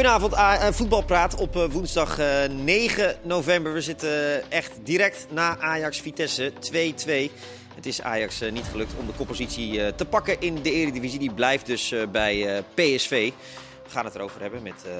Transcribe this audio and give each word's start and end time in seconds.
Goedenavond, 0.00 0.32
eh, 0.32 0.72
voetbalpraat 0.72 1.34
op 1.34 1.56
eh, 1.56 1.64
woensdag 1.70 2.18
eh, 2.18 2.48
9 2.48 3.16
november. 3.22 3.72
We 3.72 3.80
zitten 3.80 4.50
echt 4.50 4.72
direct 4.82 5.26
na 5.30 5.58
Ajax 5.58 6.00
Vitesse 6.00 6.52
2-2. 6.52 7.30
Het 7.74 7.86
is 7.86 8.02
Ajax 8.02 8.40
eh, 8.40 8.52
niet 8.52 8.64
gelukt 8.70 8.92
om 8.98 9.06
de 9.06 9.12
koppositie 9.12 9.84
eh, 9.84 9.92
te 9.92 10.04
pakken 10.04 10.40
in 10.40 10.62
de 10.62 10.72
Eredivisie. 10.72 11.18
Die 11.18 11.32
blijft 11.32 11.66
dus 11.66 11.92
eh, 11.92 12.06
bij 12.08 12.56
eh, 12.56 12.62
PSV. 12.74 13.30
We 13.84 13.90
gaan 13.90 14.04
het 14.04 14.14
erover 14.14 14.40
hebben 14.40 14.62
met 14.62 14.84
eh, 14.86 14.92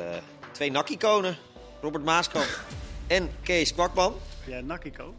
twee 0.53 0.71
nakkiconen. 0.71 1.37
Robert 1.81 2.05
Maaskant 2.05 2.59
en 3.07 3.31
Kees 3.43 3.75
Kwakman. 3.75 4.15
Ja, 4.47 4.61
Nakiko. 4.61 5.15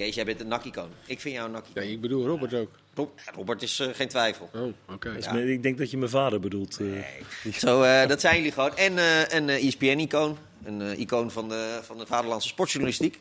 Kees, 0.00 0.14
jij 0.14 0.24
bent 0.24 0.40
een 0.40 0.48
nakkicoon. 0.48 0.90
Ik 1.06 1.20
vind 1.20 1.34
jou 1.34 1.46
een 1.46 1.52
nakkicoon. 1.52 1.82
Nee, 1.84 1.92
ik 1.92 2.00
bedoel 2.00 2.26
Robert 2.26 2.54
ook. 2.54 2.70
Rob- 2.94 3.18
Robert 3.34 3.62
is 3.62 3.78
eh, 3.80 3.88
geen 3.92 4.08
twijfel. 4.08 4.50
Oh, 4.54 4.72
oké. 4.94 5.16
Ja. 5.20 5.32
Ik 5.34 5.62
denk 5.62 5.78
dat 5.78 5.90
je 5.90 5.96
mijn 5.96 6.10
vader 6.10 6.40
bedoelt. 6.40 6.78
eh. 6.80 7.52
Zo, 7.52 7.82
eh, 7.82 8.06
dat 8.08 8.20
zijn 8.20 8.36
jullie 8.36 8.52
gewoon. 8.52 8.76
En 8.76 8.98
eh, 8.98 9.28
een 9.28 9.48
eh, 9.48 9.66
ESPN-icoon. 9.66 10.38
Een 10.64 10.80
eh, 10.82 10.98
icoon 10.98 11.30
van 11.30 11.48
de, 11.48 11.80
van 11.82 11.98
de 11.98 12.06
vaderlandse 12.06 12.48
sportjournalistiek. 12.48 13.18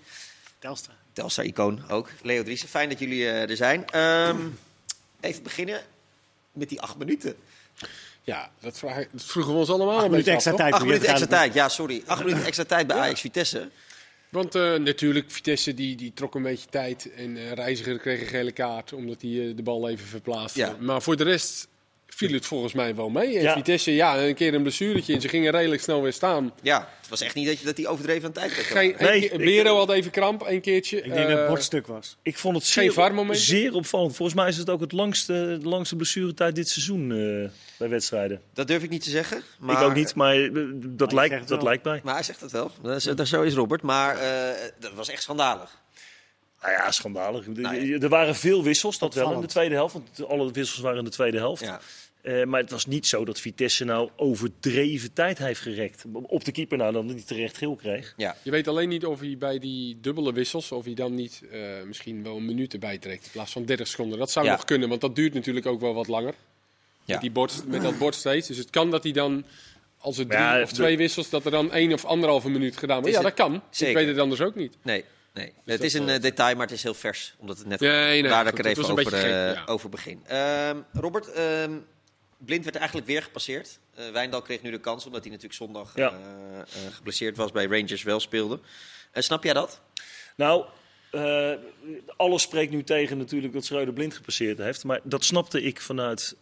Telstra. 0.59 0.93
Telstar-icoon 1.13 1.89
ook. 1.89 2.09
Leo 2.21 2.43
Driessen, 2.43 2.69
fijn 2.69 2.89
dat 2.89 2.99
jullie 2.99 3.25
eh, 3.25 3.49
er 3.49 3.55
zijn. 3.55 3.85
Ehm, 3.89 4.37
even 5.19 5.43
beginnen 5.43 5.81
met 6.51 6.69
die 6.69 6.81
acht 6.81 6.97
minuten. 6.97 7.35
Ja, 8.23 8.51
dat, 8.59 8.77
vraag, 8.79 9.05
dat 9.11 9.23
vroegen 9.23 9.53
we 9.53 9.59
ons 9.59 9.69
allemaal 9.69 9.95
Acht 9.95 10.03
een 10.05 10.11
minuten 10.11 10.33
extra 10.33 10.53
tijd. 10.53 10.73
Acht 10.73 10.85
minuten 10.85 11.07
extra 11.07 11.27
tijd, 11.27 11.53
ja, 11.53 11.69
sorry. 11.69 12.03
Acht 12.05 12.23
minuten 12.23 12.45
extra 12.45 12.63
tijd 12.65 12.87
bij 12.87 12.97
Ajax-Vitesse. 12.97 13.69
Want 14.29 14.55
eh, 14.55 14.75
natuurlijk, 14.75 15.31
Vitesse 15.31 15.73
die, 15.73 15.95
die 15.95 16.13
trok 16.13 16.35
een 16.35 16.43
beetje 16.43 16.69
tijd. 16.69 17.13
En 17.13 17.37
eh, 17.37 17.51
Reiziger 17.51 17.97
kreeg 17.97 18.21
een 18.21 18.27
gele 18.27 18.51
kaart 18.51 18.93
omdat 18.93 19.21
hij 19.21 19.31
eh, 19.31 19.55
de 19.55 19.63
bal 19.63 19.89
even 19.89 20.07
verplaatste. 20.07 20.59
Ja. 20.59 20.77
Maar 20.79 21.01
voor 21.01 21.17
de 21.17 21.23
rest 21.23 21.67
viel 22.19 22.33
het 22.33 22.45
volgens 22.45 22.73
mij 22.73 22.95
wel 22.95 23.09
mee. 23.09 23.37
En 23.37 23.41
Ja. 23.43 23.53
Vitesse, 23.53 23.93
ja, 23.93 24.17
een 24.23 24.35
keer 24.35 24.53
een 24.53 24.61
blessuretje. 24.61 25.13
En 25.13 25.21
ze 25.21 25.27
gingen 25.27 25.51
redelijk 25.51 25.81
snel 25.81 26.01
weer 26.01 26.13
staan. 26.13 26.53
Ja, 26.61 26.89
het 26.99 27.09
was 27.09 27.21
echt 27.21 27.35
niet 27.35 27.47
dat, 27.47 27.59
je, 27.59 27.65
dat 27.65 27.75
die 27.75 27.87
overdreven 27.87 28.25
aan 28.25 28.31
tijd 28.31 28.71
werd. 28.73 28.99
Nee, 28.99 29.37
Bero 29.37 29.77
had 29.77 29.91
even 29.91 30.11
kramp, 30.11 30.43
een 30.47 30.61
keertje. 30.61 30.97
Ik 30.97 31.03
denk 31.03 31.15
dat 31.15 31.29
het 31.29 31.39
Eh, 31.39 31.47
bordstuk 31.47 31.87
was. 31.87 32.17
Ik 32.21 32.37
vond 32.37 32.55
het 32.55 32.65
Geen 32.67 32.91
zeer, 32.91 33.35
zeer 33.35 33.73
opvallend. 33.73 34.15
Volgens 34.15 34.37
mij 34.37 34.47
is 34.47 34.57
het 34.57 34.69
ook 34.69 34.81
het 34.81 34.91
langste, 34.91 35.57
de 35.61 35.67
langste 35.69 35.95
blessuretijd 35.95 36.55
dit 36.55 36.69
seizoen 36.69 37.11
eh, 37.11 37.49
bij 37.77 37.89
wedstrijden. 37.89 38.41
Dat 38.53 38.67
durf 38.67 38.83
ik 38.83 38.89
niet 38.89 39.03
te 39.03 39.09
zeggen. 39.09 39.41
Maar, 39.59 39.81
Ik 39.81 39.87
ook 39.87 39.95
niet, 39.95 40.15
maar 40.15 40.35
eh, 40.35 40.49
dat, 40.75 41.11
lijkt, 41.11 41.47
dat 41.47 41.63
lijkt 41.63 41.83
mij. 41.83 42.01
Maar 42.03 42.13
hij 42.13 42.23
zegt 42.23 42.41
het 42.41 42.51
wel. 42.51 42.71
Dat 42.81 42.95
is, 42.95 43.03
dat 43.03 43.27
zo 43.27 43.41
is 43.41 43.53
Robert. 43.53 43.81
Maar 43.81 44.17
eh, 44.17 44.69
dat 44.79 44.93
was 44.93 45.09
echt 45.09 45.21
schandalig. 45.21 45.77
Nou 46.61 46.73
ja, 46.73 46.91
schandalig. 46.91 47.47
Nou 47.47 47.85
ja. 47.85 47.97
Er 47.99 48.09
waren 48.09 48.35
veel 48.35 48.63
wissels, 48.63 48.99
dat 48.99 49.13
wel 49.13 49.33
in 49.33 49.41
de 49.41 49.47
tweede 49.47 49.75
helft. 49.75 49.93
Want 49.93 50.25
alle 50.27 50.51
wissels 50.51 50.79
waren 50.81 50.97
in 50.97 51.03
de 51.03 51.09
tweede 51.09 51.37
helft. 51.37 51.63
Ja. 51.63 51.79
Eh, 52.21 52.43
maar 52.43 52.61
het 52.61 52.71
was 52.71 52.85
niet 52.85 53.07
zo 53.07 53.25
dat 53.25 53.39
Vitesse 53.39 53.83
nou 53.83 54.09
overdreven 54.15 55.13
tijd 55.13 55.37
heeft 55.37 55.61
gerekt. 55.61 56.03
Op 56.13 56.43
de 56.45 56.51
keeper 56.51 56.77
nou 56.77 56.93
dan 56.93 57.05
niet 57.05 57.27
terecht 57.27 57.57
geel 57.57 57.75
kreeg. 57.75 58.13
Ja. 58.17 58.35
Je 58.43 58.51
weet 58.51 58.67
alleen 58.67 58.89
niet 58.89 59.05
of 59.05 59.19
hij 59.19 59.35
bij 59.37 59.59
die 59.59 59.97
dubbele 60.01 60.33
wissels, 60.33 60.71
of 60.71 60.85
hij 60.85 60.93
dan 60.93 61.15
niet 61.15 61.41
eh, 61.51 61.59
misschien 61.85 62.23
wel 62.23 62.35
een 62.37 62.45
minuut 62.45 62.73
erbij 62.73 62.97
trekt 62.97 63.25
in 63.25 63.31
plaats 63.31 63.51
van 63.51 63.65
30 63.65 63.87
seconden. 63.87 64.19
Dat 64.19 64.31
zou 64.31 64.45
Ja. 64.45 64.51
nog 64.51 64.65
kunnen, 64.65 64.89
want 64.89 65.01
dat 65.01 65.15
duurt 65.15 65.33
natuurlijk 65.33 65.65
ook 65.65 65.79
wel 65.79 65.93
wat 65.93 66.07
langer. 66.07 66.33
Ja. 67.03 67.13
Met, 67.13 67.21
die 67.21 67.31
bord, 67.31 67.63
met 67.67 67.81
dat 67.81 67.97
bord 67.97 68.15
steeds. 68.15 68.47
Dus 68.47 68.57
het 68.57 68.69
kan 68.69 68.91
dat 68.91 69.03
hij 69.03 69.11
dan, 69.11 69.43
als 69.97 70.17
er 70.17 70.25
drie 70.27 70.39
Ja, 70.39 70.61
of 70.61 70.71
twee 70.71 70.97
wissels, 70.97 71.29
dat 71.29 71.45
er 71.45 71.51
dan 71.51 71.71
één 71.71 71.93
of 71.93 72.05
anderhalve 72.05 72.49
minuut 72.49 72.77
gedaan 72.77 73.01
wordt. 73.01 73.15
Ja, 73.15 73.21
dat 73.21 73.31
het- 73.37 73.39
kan. 73.39 73.61
zeker. 73.69 73.87
Ik 73.89 73.95
weet 74.05 74.07
het 74.15 74.17
anders 74.23 74.41
ook 74.41 74.55
niet. 74.55 74.77
Nee, 74.81 75.03
nee. 75.33 75.45
het 75.45 75.53
dat 75.65 75.81
is 75.81 75.93
een 75.93 76.05
wel- 76.05 76.15
eh, 76.15 76.21
detail, 76.21 76.55
maar 76.55 76.65
het 76.65 76.75
is 76.75 76.83
heel 76.83 76.93
vers. 76.93 77.35
Omdat 77.39 77.57
het 77.57 77.67
net 77.67 77.79
Nee, 77.79 77.91
nee, 78.21 78.21
daar 78.31 78.43
dat 78.43 78.53
ik 78.53 78.59
er 78.59 78.65
het 78.65 78.77
even 78.77 78.91
over, 78.91 79.03
beetje 79.03 79.17
gek, 79.17 79.55
ja. 79.55 79.63
over 79.65 79.89
begin. 79.89 80.21
Ehm, 80.27 80.77
Robert, 80.93 81.31
ehm, 81.31 81.71
Blind 82.45 82.63
werd 82.63 82.75
eigenlijk 82.75 83.07
weer 83.07 83.23
gepasseerd. 83.23 83.79
Eh 83.95 84.09
Wijndal 84.09 84.41
kreeg 84.41 84.61
nu 84.61 84.71
de 84.71 84.79
kans, 84.79 85.05
omdat 85.05 85.19
hij 85.21 85.29
natuurlijk 85.29 85.59
zondag 85.59 85.95
Ja. 85.95 86.11
eh, 86.11 86.59
eh, 86.59 86.93
geblesseerd 86.93 87.37
was, 87.37 87.51
bij 87.51 87.65
Rangers 87.65 88.03
wel 88.03 88.19
speelde. 88.19 88.59
Snap 89.13 89.43
jij 89.43 89.53
dat? 89.53 89.81
Nou, 90.35 90.65
alles 92.17 92.41
spreekt 92.41 92.71
nu 92.71 92.83
tegen 92.83 93.17
natuurlijk 93.17 93.53
dat 93.53 93.65
Schreuder 93.65 93.93
blind 93.93 94.13
gepasseerd 94.13 94.57
heeft. 94.57 94.83
Maar 94.83 94.99
dat 95.03 95.23
snapte 95.23 95.61
ik 95.61 95.81
vanuit 95.81 96.35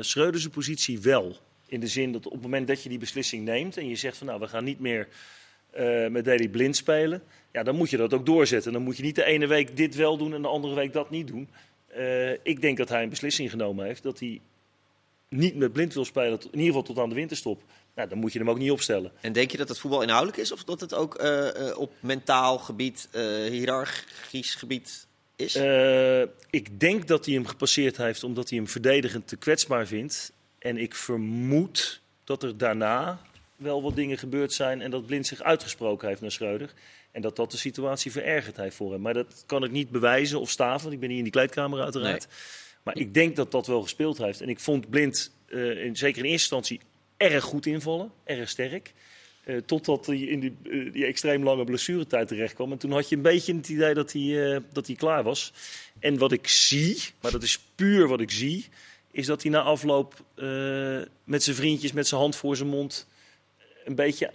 Schreuders 0.00 0.48
positie 0.48 1.00
wel. 1.00 1.36
In 1.66 1.80
de 1.80 1.86
zin 1.86 2.12
dat 2.12 2.26
op 2.26 2.32
het 2.32 2.42
moment 2.42 2.68
dat 2.68 2.82
je 2.82 2.88
die 2.88 2.98
beslissing 2.98 3.44
neemt 3.44 3.76
en 3.76 3.88
je 3.88 3.96
zegt 3.96 4.16
van 4.16 4.26
nou 4.26 4.40
we 4.40 4.48
gaan 4.48 4.64
niet 4.64 4.80
meer 4.80 5.08
met 6.10 6.24
Daily 6.24 6.48
blind 6.48 6.76
spelen. 6.76 7.22
Ja, 7.52 7.62
dan 7.62 7.76
moet 7.76 7.90
je 7.90 7.96
dat 7.96 8.14
ook 8.14 8.26
doorzetten. 8.26 8.72
Dan 8.72 8.82
moet 8.82 8.96
je 8.96 9.02
niet 9.02 9.14
de 9.14 9.24
ene 9.24 9.46
week 9.46 9.76
dit 9.76 9.94
wel 9.94 10.16
doen 10.16 10.34
en 10.34 10.42
de 10.42 10.48
andere 10.48 10.74
week 10.74 10.92
dat 10.92 11.10
niet 11.10 11.26
doen. 11.26 11.48
Ik 12.42 12.60
denk 12.60 12.76
dat 12.76 12.88
hij 12.88 13.02
een 13.02 13.08
beslissing 13.08 13.50
genomen 13.50 13.86
heeft 13.86 14.02
dat 14.02 14.18
hij 14.20 14.40
niet 15.32 15.56
met 15.56 15.72
blind 15.72 15.94
wil 15.94 16.04
spelen, 16.04 16.40
in 16.40 16.48
ieder 16.50 16.66
geval 16.66 16.82
tot 16.82 16.98
aan 16.98 17.08
de 17.08 17.14
winterstop. 17.14 17.62
Nou, 17.94 18.08
dan 18.08 18.18
moet 18.18 18.32
je 18.32 18.38
hem 18.38 18.50
ook 18.50 18.58
niet 18.58 18.70
opstellen. 18.70 19.12
En 19.20 19.32
denk 19.32 19.50
je 19.50 19.56
dat 19.56 19.68
het 19.68 19.78
voetbal 19.78 20.02
inhoudelijk 20.02 20.38
is, 20.38 20.52
of 20.52 20.64
dat 20.64 20.80
het 20.80 20.94
ook 20.94 21.14
eh, 21.14 21.68
eh, 21.68 21.78
op 21.78 21.92
mentaal 22.00 22.58
gebied, 22.58 23.08
eh 23.10 23.22
hiërarchisch 23.50 24.54
gebied 24.54 25.06
is? 25.36 25.56
Ik 26.50 26.80
denk 26.80 27.08
dat 27.08 27.24
hij 27.24 27.34
hem 27.34 27.46
gepasseerd 27.46 27.96
heeft 27.96 28.24
omdat 28.24 28.48
hij 28.48 28.58
hem 28.58 28.68
verdedigend 28.68 29.28
te 29.28 29.36
kwetsbaar 29.36 29.86
vindt. 29.86 30.32
En 30.58 30.76
ik 30.76 30.94
vermoed 30.94 32.00
dat 32.24 32.42
er 32.42 32.56
daarna 32.56 33.20
wel 33.56 33.82
wat 33.82 33.96
dingen 33.96 34.18
gebeurd 34.18 34.52
zijn 34.52 34.80
en 34.80 34.90
dat 34.90 35.06
Blind 35.06 35.26
zich 35.26 35.42
uitgesproken 35.42 36.08
heeft 36.08 36.20
naar 36.20 36.30
Schreuder. 36.30 36.72
En 37.10 37.22
dat 37.22 37.36
dat 37.36 37.50
de 37.50 37.56
situatie 37.56 38.12
verergerd 38.12 38.56
heeft 38.56 38.76
voor 38.76 38.92
hem. 38.92 39.00
Maar 39.00 39.14
dat 39.14 39.44
kan 39.46 39.64
ik 39.64 39.70
niet 39.70 39.90
bewijzen 39.90 40.40
of 40.40 40.50
staven, 40.50 40.82
want 40.82 40.92
ik 40.92 41.00
ben 41.00 41.08
niet 41.08 41.18
in 41.18 41.24
die 41.24 41.32
kleedkamer 41.32 41.80
uiteraard. 41.80 42.28
Maar 42.82 42.98
ik 42.98 43.14
denk 43.14 43.36
dat 43.36 43.50
dat 43.50 43.66
wel 43.66 43.82
gespeeld 43.82 44.18
heeft. 44.18 44.40
En 44.40 44.48
ik 44.48 44.60
vond 44.60 44.90
Blind, 44.90 45.32
eh, 45.46 45.84
in, 45.84 45.96
zeker 45.96 46.24
in 46.24 46.30
eerste 46.30 46.54
instantie, 46.54 46.80
erg 47.16 47.44
goed 47.44 47.66
invallen. 47.66 48.12
Erg 48.24 48.48
sterk. 48.48 48.92
Eh, 49.44 49.56
totdat 49.56 50.06
hij 50.06 50.18
in 50.18 50.40
die, 50.40 50.56
eh, 50.62 50.92
die 50.92 51.04
extreem 51.04 51.44
lange 51.44 51.64
blessuretijd 51.64 52.28
terecht 52.28 52.54
kwam. 52.54 52.72
En 52.72 52.78
toen 52.78 52.92
had 52.92 53.08
je 53.08 53.16
een 53.16 53.22
beetje 53.22 53.54
het 53.54 53.68
idee 53.68 53.94
dat 53.94 54.12
hij, 54.12 54.60
dat 54.72 54.86
hij 54.86 54.96
klaar 54.96 55.22
was. 55.22 55.52
En 55.98 56.18
wat 56.18 56.32
ik 56.32 56.48
zie, 56.48 56.98
maar 57.20 57.30
dat 57.30 57.42
is 57.42 57.58
puur 57.74 58.08
wat 58.08 58.20
ik 58.20 58.30
zie, 58.30 58.66
is 59.10 59.26
dat 59.26 59.42
hij 59.42 59.50
na 59.50 59.62
afloop 59.62 60.24
met 61.24 61.42
zijn 61.42 61.56
vriendjes, 61.56 61.92
met 61.92 62.06
zijn 62.06 62.20
hand 62.20 62.36
voor 62.36 62.56
zijn 62.56 62.68
mond, 62.68 63.08
een 63.84 63.94
beetje 63.94 64.32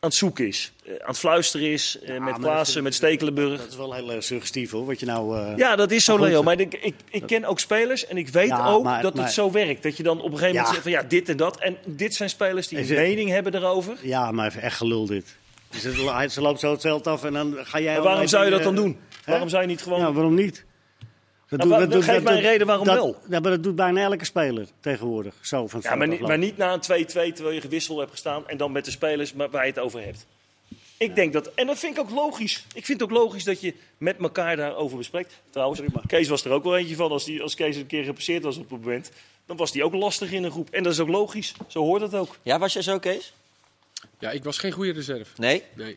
aan 0.00 0.08
het 0.08 0.18
zoeken 0.18 0.46
is. 0.46 0.72
Eh, 0.84 0.92
aan 0.92 1.08
het 1.08 1.18
fluisteren 1.18 1.66
is, 1.72 1.98
eh, 2.02 2.14
Ja, 2.14 2.20
met 2.20 2.38
Klaassen, 2.38 2.82
met 2.82 2.94
Stekelenburg. 2.94 3.58
Dat 3.60 3.68
is 3.68 3.76
wel 3.76 3.92
heel 3.94 4.12
erg 4.12 4.24
suggestief 4.24 4.70
hoor, 4.70 4.86
wat 4.86 5.00
je 5.00 5.06
nou... 5.06 5.38
eh, 5.38 5.56
Ja, 5.56 5.76
dat 5.76 5.90
is 5.90 6.04
zo, 6.04 6.18
Leo. 6.18 6.42
Maar 6.42 6.60
ik, 6.60 6.74
ik, 6.74 6.94
ik 7.10 7.22
ken 7.26 7.44
ook 7.44 7.60
spelers 7.60 8.06
en 8.06 8.16
ik 8.16 8.28
weet 8.28 8.48
Ja, 8.48 8.66
ook 8.68 8.84
maar- 8.84 9.02
dat 9.02 9.14
maar- 9.14 9.24
het 9.24 9.34
zo 9.34 9.50
werkt. 9.50 9.82
Dat 9.82 9.96
je 9.96 10.02
dan 10.02 10.18
op 10.20 10.24
een 10.32 10.38
gegeven 10.38 10.48
moment 10.48 10.66
Ja. 10.66 10.72
zegt 10.72 10.82
van 10.82 10.92
ja, 10.92 11.02
dit 11.02 11.28
en 11.28 11.36
dat. 11.36 11.58
En 11.60 11.76
dit 11.86 12.14
zijn 12.14 12.28
spelers 12.30 12.68
die 12.68 12.78
een 12.78 12.88
mening 12.88 13.30
hebben 13.30 13.54
erover. 13.54 13.96
Ja, 14.02 14.30
maar 14.32 14.46
even 14.48 14.62
echt 14.62 14.76
gelul 14.76 15.06
dit. 15.06 15.36
Dus 15.70 15.82
het, 15.82 16.32
ze 16.32 16.40
loopt 16.40 16.60
zo 16.60 16.70
het 16.72 16.80
veld 16.80 17.06
af 17.06 17.24
en 17.24 17.32
dan 17.32 17.56
ga 17.62 17.80
jij... 17.80 17.94
Maar 17.94 18.02
waarom 18.02 18.26
zou 18.26 18.44
je 18.44 18.50
dat 18.50 18.62
dan 18.62 18.74
doen? 18.74 18.98
Waarom 19.24 19.48
zou 19.48 19.62
je 19.62 19.68
niet 19.68 19.82
gewoon... 19.82 20.00
Ja, 20.00 20.12
waarom 20.12 20.34
niet? 20.34 20.64
Dat 21.48 21.58
Nou, 21.58 21.88
wa- 21.88 22.00
geef 22.00 22.22
mij 22.22 22.34
een 22.34 22.40
reden 22.40 22.66
waarom 22.66 22.86
dat- 22.86 22.94
wel. 22.94 23.16
Ja, 23.28 23.40
maar 23.40 23.50
dat 23.50 23.62
doet 23.62 23.76
bijna 23.76 24.00
elke 24.00 24.24
speler 24.24 24.66
tegenwoordig. 24.80 25.34
Zo 25.40 25.66
van 25.66 25.80
Ja, 25.82 25.94
maar, 25.94 26.08
niet, 26.08 26.20
maar 26.20 26.38
niet 26.38 26.56
na 26.56 26.72
een 26.72 26.80
2-2 26.80 27.32
terwijl 27.32 27.54
je 27.54 27.60
gewisseld 27.60 27.98
hebt 27.98 28.10
gestaan 28.10 28.48
en 28.48 28.56
dan 28.56 28.72
met 28.72 28.84
de 28.84 28.90
spelers 28.90 29.32
waar 29.32 29.50
je 29.66 29.70
het 29.70 29.78
over 29.78 30.02
hebt. 30.04 30.26
Ik 30.96 31.14
denk 31.14 31.32
dat, 31.32 31.54
en 31.54 31.66
dat 31.66 31.78
vind 31.78 31.96
ik 31.96 32.02
ook 32.02 32.10
logisch. 32.10 32.64
Ik 32.74 32.84
vind 32.84 33.00
het 33.00 33.10
ook 33.10 33.16
logisch 33.16 33.44
dat 33.44 33.60
je 33.60 33.74
met 33.98 34.16
elkaar 34.18 34.56
daarover 34.56 34.96
bespreekt. 34.96 35.34
Trouwens, 35.50 35.80
Kees 36.06 36.28
was 36.28 36.44
er 36.44 36.50
ook 36.50 36.64
wel 36.64 36.76
eentje 36.76 36.96
van. 36.96 37.10
Als, 37.10 37.24
die, 37.24 37.42
als 37.42 37.54
Kees 37.54 37.76
een 37.76 37.86
keer 37.86 38.04
gepasseerd 38.04 38.42
was 38.42 38.56
op 38.56 38.70
het 38.70 38.80
moment, 38.80 39.10
dan 39.46 39.56
was 39.56 39.72
die 39.72 39.84
ook 39.84 39.94
lastig 39.94 40.32
in 40.32 40.44
een 40.44 40.50
groep. 40.50 40.70
En 40.70 40.82
dat 40.82 40.92
is 40.92 41.00
ook 41.00 41.08
logisch. 41.08 41.54
Zo 41.66 41.80
hoort 41.82 42.02
het 42.02 42.14
ook. 42.14 42.36
ja, 42.42 42.58
was 42.58 42.72
jij 42.72 42.82
zo, 42.82 42.98
Kees? 42.98 43.32
Ja, 44.18 44.30
ik 44.30 44.44
was 44.44 44.58
geen 44.58 44.72
goede 44.72 44.92
reserve. 44.92 45.30
Nee? 45.36 45.62
Nee. 45.74 45.96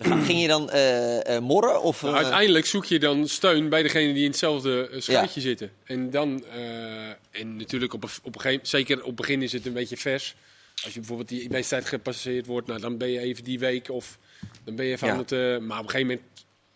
Ging 0.00 0.40
je 0.40 0.48
dan 0.48 0.70
eh, 0.70 1.38
morren? 1.38 1.82
Of, 1.82 2.02
Nou, 2.02 2.14
eh, 2.14 2.20
uiteindelijk 2.20 2.66
zoek 2.66 2.84
je 2.84 2.98
dan 2.98 3.28
steun 3.28 3.68
bij 3.68 3.82
degenen 3.82 4.14
die 4.14 4.22
in 4.24 4.30
hetzelfde 4.30 4.90
schuitje 4.98 5.40
zitten. 5.40 5.70
En 5.84 6.10
dan, 6.10 6.44
en 7.30 7.56
natuurlijk 7.56 7.92
op 7.94 8.04
op 8.22 8.34
een 8.34 8.40
gegeven 8.40 8.66
zeker 8.66 8.98
op 9.00 9.06
het 9.06 9.14
begin 9.16 9.42
is 9.42 9.52
het 9.52 9.66
een 9.66 9.72
beetje 9.72 9.96
vers. 9.96 10.34
Als 10.84 10.92
je 10.92 10.98
bijvoorbeeld 10.98 11.28
die 11.28 11.48
wedstrijd 11.48 11.86
gepasseerd 11.86 12.46
wordt, 12.46 12.66
nou, 12.66 12.80
dan 12.80 12.96
ben 12.98 13.08
je 13.10 13.18
even 13.18 13.44
die 13.44 13.58
week 13.58 13.90
of 13.90 14.18
dan 14.64 14.74
ben 14.76 14.86
je 14.86 14.92
even 14.92 15.06
Ja. 15.06 15.12
aan 15.12 15.18
het. 15.18 15.30
maar 15.62 15.78
op 15.78 15.84
een 15.84 15.90
gegeven 15.90 16.06
moment 16.06 16.20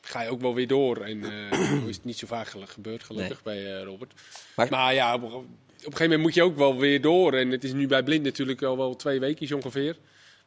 ga 0.01 0.23
je 0.23 0.29
ook 0.31 0.41
wel 0.41 0.55
weer 0.55 0.67
door. 0.69 0.97
En 1.05 1.23
is 1.89 1.97
het 1.97 2.05
niet 2.05 2.19
zo 2.19 2.27
vaak 2.27 2.49
gebeurd, 2.65 3.03
gelukkig, 3.05 3.43
bij 3.43 3.83
Robert. 3.83 4.13
Maar- 4.57 4.67
Maar, 4.71 4.95
ja, 4.95 5.15
op, 5.15 5.23
een- 5.23 5.33
op 5.33 5.45
een 5.45 5.83
gegeven 5.83 6.03
moment 6.03 6.21
moet 6.23 6.35
je 6.35 6.43
ook 6.43 6.57
wel 6.57 6.77
weer 6.79 7.01
door. 7.01 7.33
En 7.35 7.51
het 7.51 7.65
is 7.65 7.73
nu 7.73 7.87
bij 7.87 8.03
Blind 8.03 8.23
natuurlijk 8.25 8.63
al 8.63 8.77
wel 8.77 8.97
twee 8.97 9.21
weken 9.21 9.57
ongeveer. 9.57 9.97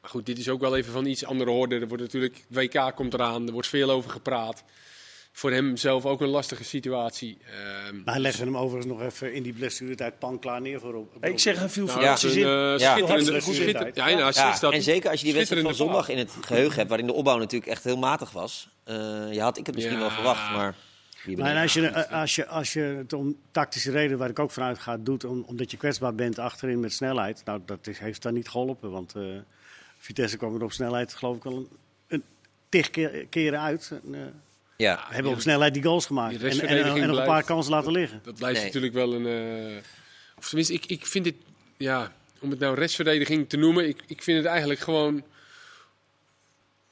Maar 0.07 0.15
goed, 0.15 0.25
dit 0.25 0.38
is 0.38 0.50
ook 0.50 0.59
wel 0.62 0.75
even 0.77 0.92
van 0.94 1.06
iets 1.06 1.25
andere 1.25 1.51
orde. 1.51 1.75
Er 1.80 1.88
wordt 1.88 2.04
natuurlijk, 2.04 2.44
WK 2.48 2.92
komt 2.95 3.13
eraan, 3.13 3.48
er 3.48 3.54
wordt 3.54 3.68
veel 3.68 3.89
over 3.89 4.09
gepraat. 4.09 4.63
Voor 5.31 5.51
hem 5.51 5.77
zelf 5.77 6.06
ook 6.06 6.21
een 6.21 6.27
lastige 6.27 6.63
situatie. 6.63 7.38
Ehm, 7.45 8.04
Maar 8.06 8.19
legde 8.19 8.44
hem 8.44 8.57
overigens 8.57 8.94
nog 8.94 9.01
even 9.01 9.33
in 9.33 9.44
die 9.44 9.54
blessuretijd 9.54 10.19
pan 10.19 10.39
klaar 10.39 10.62
neer 10.62 10.80
voor 10.80 10.94
op. 10.94 11.25
Ik 11.25 11.39
zeg 11.39 11.62
een 11.62 11.69
veel 11.69 11.86
nou, 11.86 12.01
Ja. 12.01 12.09
dat 12.09 12.24
is 12.24 12.36
een, 12.36 12.42
eh, 12.42 12.44
Ja. 12.44 12.75
ja, 12.77 12.95
nou, 12.95 14.33
Ja, 14.33 14.59
dat 14.59 14.74
en 14.74 14.81
zeker 14.81 15.09
als 15.09 15.19
je 15.19 15.25
die 15.25 15.36
wedstrijd 15.36 15.63
van 15.65 15.75
zondag 15.75 16.09
in 16.09 16.18
het 16.18 16.31
geheugen 16.42 16.75
hebt, 16.75 16.89
waarin 16.89 17.07
de 17.07 17.13
opbouw 17.13 17.38
natuurlijk 17.38 17.71
echt 17.71 17.83
heel 17.83 17.98
matig 17.98 18.31
was. 18.31 18.69
Eh 18.83 18.95
je 19.31 19.42
had 19.42 19.57
ik 19.57 19.65
het 19.65 19.75
misschien 19.75 19.95
Ja. 19.98 20.01
wel 20.01 20.12
verwacht, 20.12 20.51
maar... 20.51 20.75
Maar 21.36 21.62
als 21.62 21.74
je, 21.74 21.88
eh, 21.88 22.21
als, 22.21 22.36
je, 22.36 22.48
als 22.48 22.74
je 22.74 22.81
het 22.81 23.13
om 23.13 23.36
tactische 23.51 23.92
reden, 23.92 24.18
waar 24.18 24.30
ik 24.30 24.39
ook 24.39 24.51
vanuit 24.51 24.80
ga, 24.80 24.98
doet, 24.98 25.24
om, 25.24 25.44
omdat 25.48 25.71
je 25.71 25.77
kwetsbaar 25.77 26.15
bent 26.15 26.39
achterin 26.39 26.80
met 26.80 26.94
snelheid, 26.94 27.42
nou, 27.45 27.62
dat 27.65 27.88
is, 27.88 28.00
heeft 28.00 28.21
dan 28.21 28.33
niet 28.33 28.50
geholpen. 28.50 28.92
Want 28.92 29.15
eh, 29.15 29.24
Vitesse 29.97 30.38
kwam 30.38 30.55
er 30.55 30.63
op 30.63 30.71
snelheid, 30.71 31.13
geloof 31.13 31.35
ik, 31.35 31.45
al 31.45 31.55
een, 31.55 31.67
een 32.07 32.23
tig 32.69 32.89
keer, 32.89 33.25
keren 33.29 33.59
uit. 33.59 33.91
En, 34.03 34.15
eh, 34.15 34.21
Ja, 34.77 35.05
hebben 35.09 35.31
op 35.31 35.39
snelheid 35.39 35.73
die 35.73 35.83
goals 35.83 36.05
gemaakt. 36.05 36.39
Die 36.39 36.49
En, 36.49 36.67
en, 36.67 36.85
nog 36.85 36.95
een 36.97 37.07
blijft- 37.09 37.25
paar 37.25 37.44
kansen 37.44 37.71
laten 37.73 37.91
liggen. 37.91 38.19
Dat 38.23 38.35
blijft 38.35 38.57
Nee. 38.57 38.65
natuurlijk 38.65 38.94
wel 38.94 39.13
een. 39.13 39.25
eh, 39.75 39.77
of 40.38 40.47
tenminste, 40.47 40.73
ik, 40.73 40.85
ik 40.85 41.05
vind 41.05 41.23
dit. 41.23 41.35
Ja, 41.77 42.13
om 42.39 42.49
het 42.49 42.59
nou 42.59 42.75
restverdediging 42.75 43.49
te 43.49 43.57
noemen. 43.57 43.88
Ik, 43.88 44.01
ik 44.07 44.23
vind 44.23 44.38
het 44.38 44.45
eigenlijk 44.47 44.79
gewoon. 44.79 45.23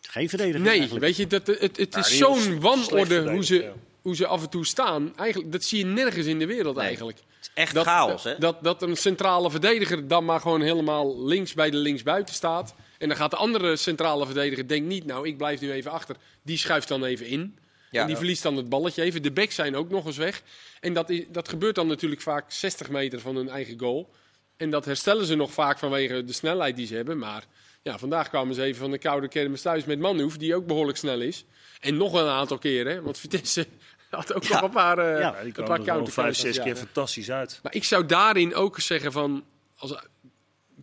Geen 0.02 0.30
verdediging 0.30 0.64
Nee, 0.64 0.74
eigenlijk. 0.78 1.06
weet 1.06 1.16
je, 1.16 1.28
dat, 1.28 1.48
het, 1.48 1.78
het 1.78 1.94
Ja, 1.94 2.00
is 2.00 2.18
zo'n 2.18 2.60
wanorde 2.60 3.32
hoe 3.32 3.46
ze, 3.46 3.62
ja. 3.64 3.72
hoe 4.02 4.16
ze 4.16 4.28
af 4.28 4.42
en 4.44 4.50
toe 4.50 4.66
staan. 4.66 5.14
Eigenlijk, 5.18 5.52
dat 5.52 5.64
zie 5.64 5.78
je 5.80 5.86
nergens 5.86 6.26
in 6.26 6.40
de 6.40 6.46
wereld 6.46 6.76
Nee. 6.76 6.86
eigenlijk. 6.86 7.18
het 7.18 7.26
is 7.42 7.50
echt 7.54 7.74
Dat, 7.74 7.86
chaos, 7.86 8.24
hè? 8.24 8.38
dat, 8.38 8.64
dat 8.64 8.82
een 8.82 8.96
centrale 8.98 9.52
verdediger 9.52 10.08
dan 10.08 10.26
maar 10.26 10.40
gewoon 10.40 10.62
helemaal 10.62 11.26
links 11.26 11.54
bij 11.54 11.70
de 11.70 11.78
linksbuiten 11.78 12.36
staat. 12.36 12.76
En 12.98 13.08
dan 13.08 13.18
gaat 13.18 13.32
de 13.32 13.38
andere 13.38 13.76
centrale 13.76 14.26
verdediger, 14.26 14.68
denkt 14.68 14.88
niet, 14.88 15.06
nou 15.06 15.28
ik 15.28 15.38
blijf 15.38 15.62
nu 15.62 15.72
even 15.72 15.92
achter. 15.92 16.16
Die 16.42 16.58
schuift 16.58 16.88
dan 16.88 17.04
even 17.04 17.26
in. 17.28 17.58
Ja. 17.92 18.02
en 18.02 18.08
die 18.08 18.16
verliest 18.18 18.44
dan 18.44 18.58
het 18.58 18.70
balletje 18.70 19.02
even. 19.04 19.22
De 19.22 19.32
backs 19.32 19.56
zijn 19.56 19.76
ook 19.76 19.90
nog 19.90 20.06
eens 20.06 20.18
weg. 20.18 20.42
En 20.80 20.94
dat, 20.94 21.10
is, 21.10 21.24
dat 21.30 21.50
gebeurt 21.50 21.76
dan 21.76 21.88
natuurlijk 21.88 22.22
vaak 22.22 22.52
60 22.52 22.90
meter 22.90 23.20
van 23.20 23.36
hun 23.36 23.50
eigen 23.50 23.80
goal. 23.80 24.10
En 24.58 24.70
dat 24.70 24.86
herstellen 24.86 25.26
ze 25.26 25.36
nog 25.36 25.52
vaak 25.54 25.80
vanwege 25.80 26.24
de 26.24 26.34
snelheid 26.34 26.76
die 26.76 26.88
ze 26.88 26.96
hebben. 26.96 27.18
Maar 27.18 27.44
ja, 27.82 27.98
vandaag 27.98 28.30
kwamen 28.30 28.56
ze 28.56 28.62
even 28.64 28.82
van 28.82 28.92
de 28.92 28.98
koude 28.98 29.28
kermis 29.28 29.62
thuis 29.62 29.86
met 29.86 30.00
Manhoef, 30.00 30.38
die 30.38 30.56
ook 30.56 30.66
behoorlijk 30.68 30.98
snel 30.98 31.22
is. 31.22 31.46
En 31.80 31.98
nog 31.98 32.14
een 32.14 32.28
aantal 32.28 32.58
keren, 32.58 32.94
hè, 32.94 33.02
want 33.02 33.18
Vitesse 33.18 33.68
had 34.10 34.34
ook 34.34 34.44
Ja. 34.44 34.54
nog 34.54 34.62
een 34.62 34.70
paar, 34.70 34.98
eh 34.98 35.06
Ja, 35.06 35.20
Ja, 35.20 35.32
die 35.32 35.46
een 35.46 35.52
kwamen 35.66 35.86
paar 35.86 35.98
er 36.06 36.12
vijf, 36.12 36.36
zes 36.38 36.58
keer 36.58 36.68
ja. 36.68 36.76
fantastisch 36.76 37.32
uit. 37.32 37.60
Maar 37.64 37.74
ik 37.76 37.84
zou 37.84 38.06
daarin 38.06 38.56
ook 38.56 38.80
zeggen 38.80 39.12
van, 39.12 39.44
als, 39.78 39.96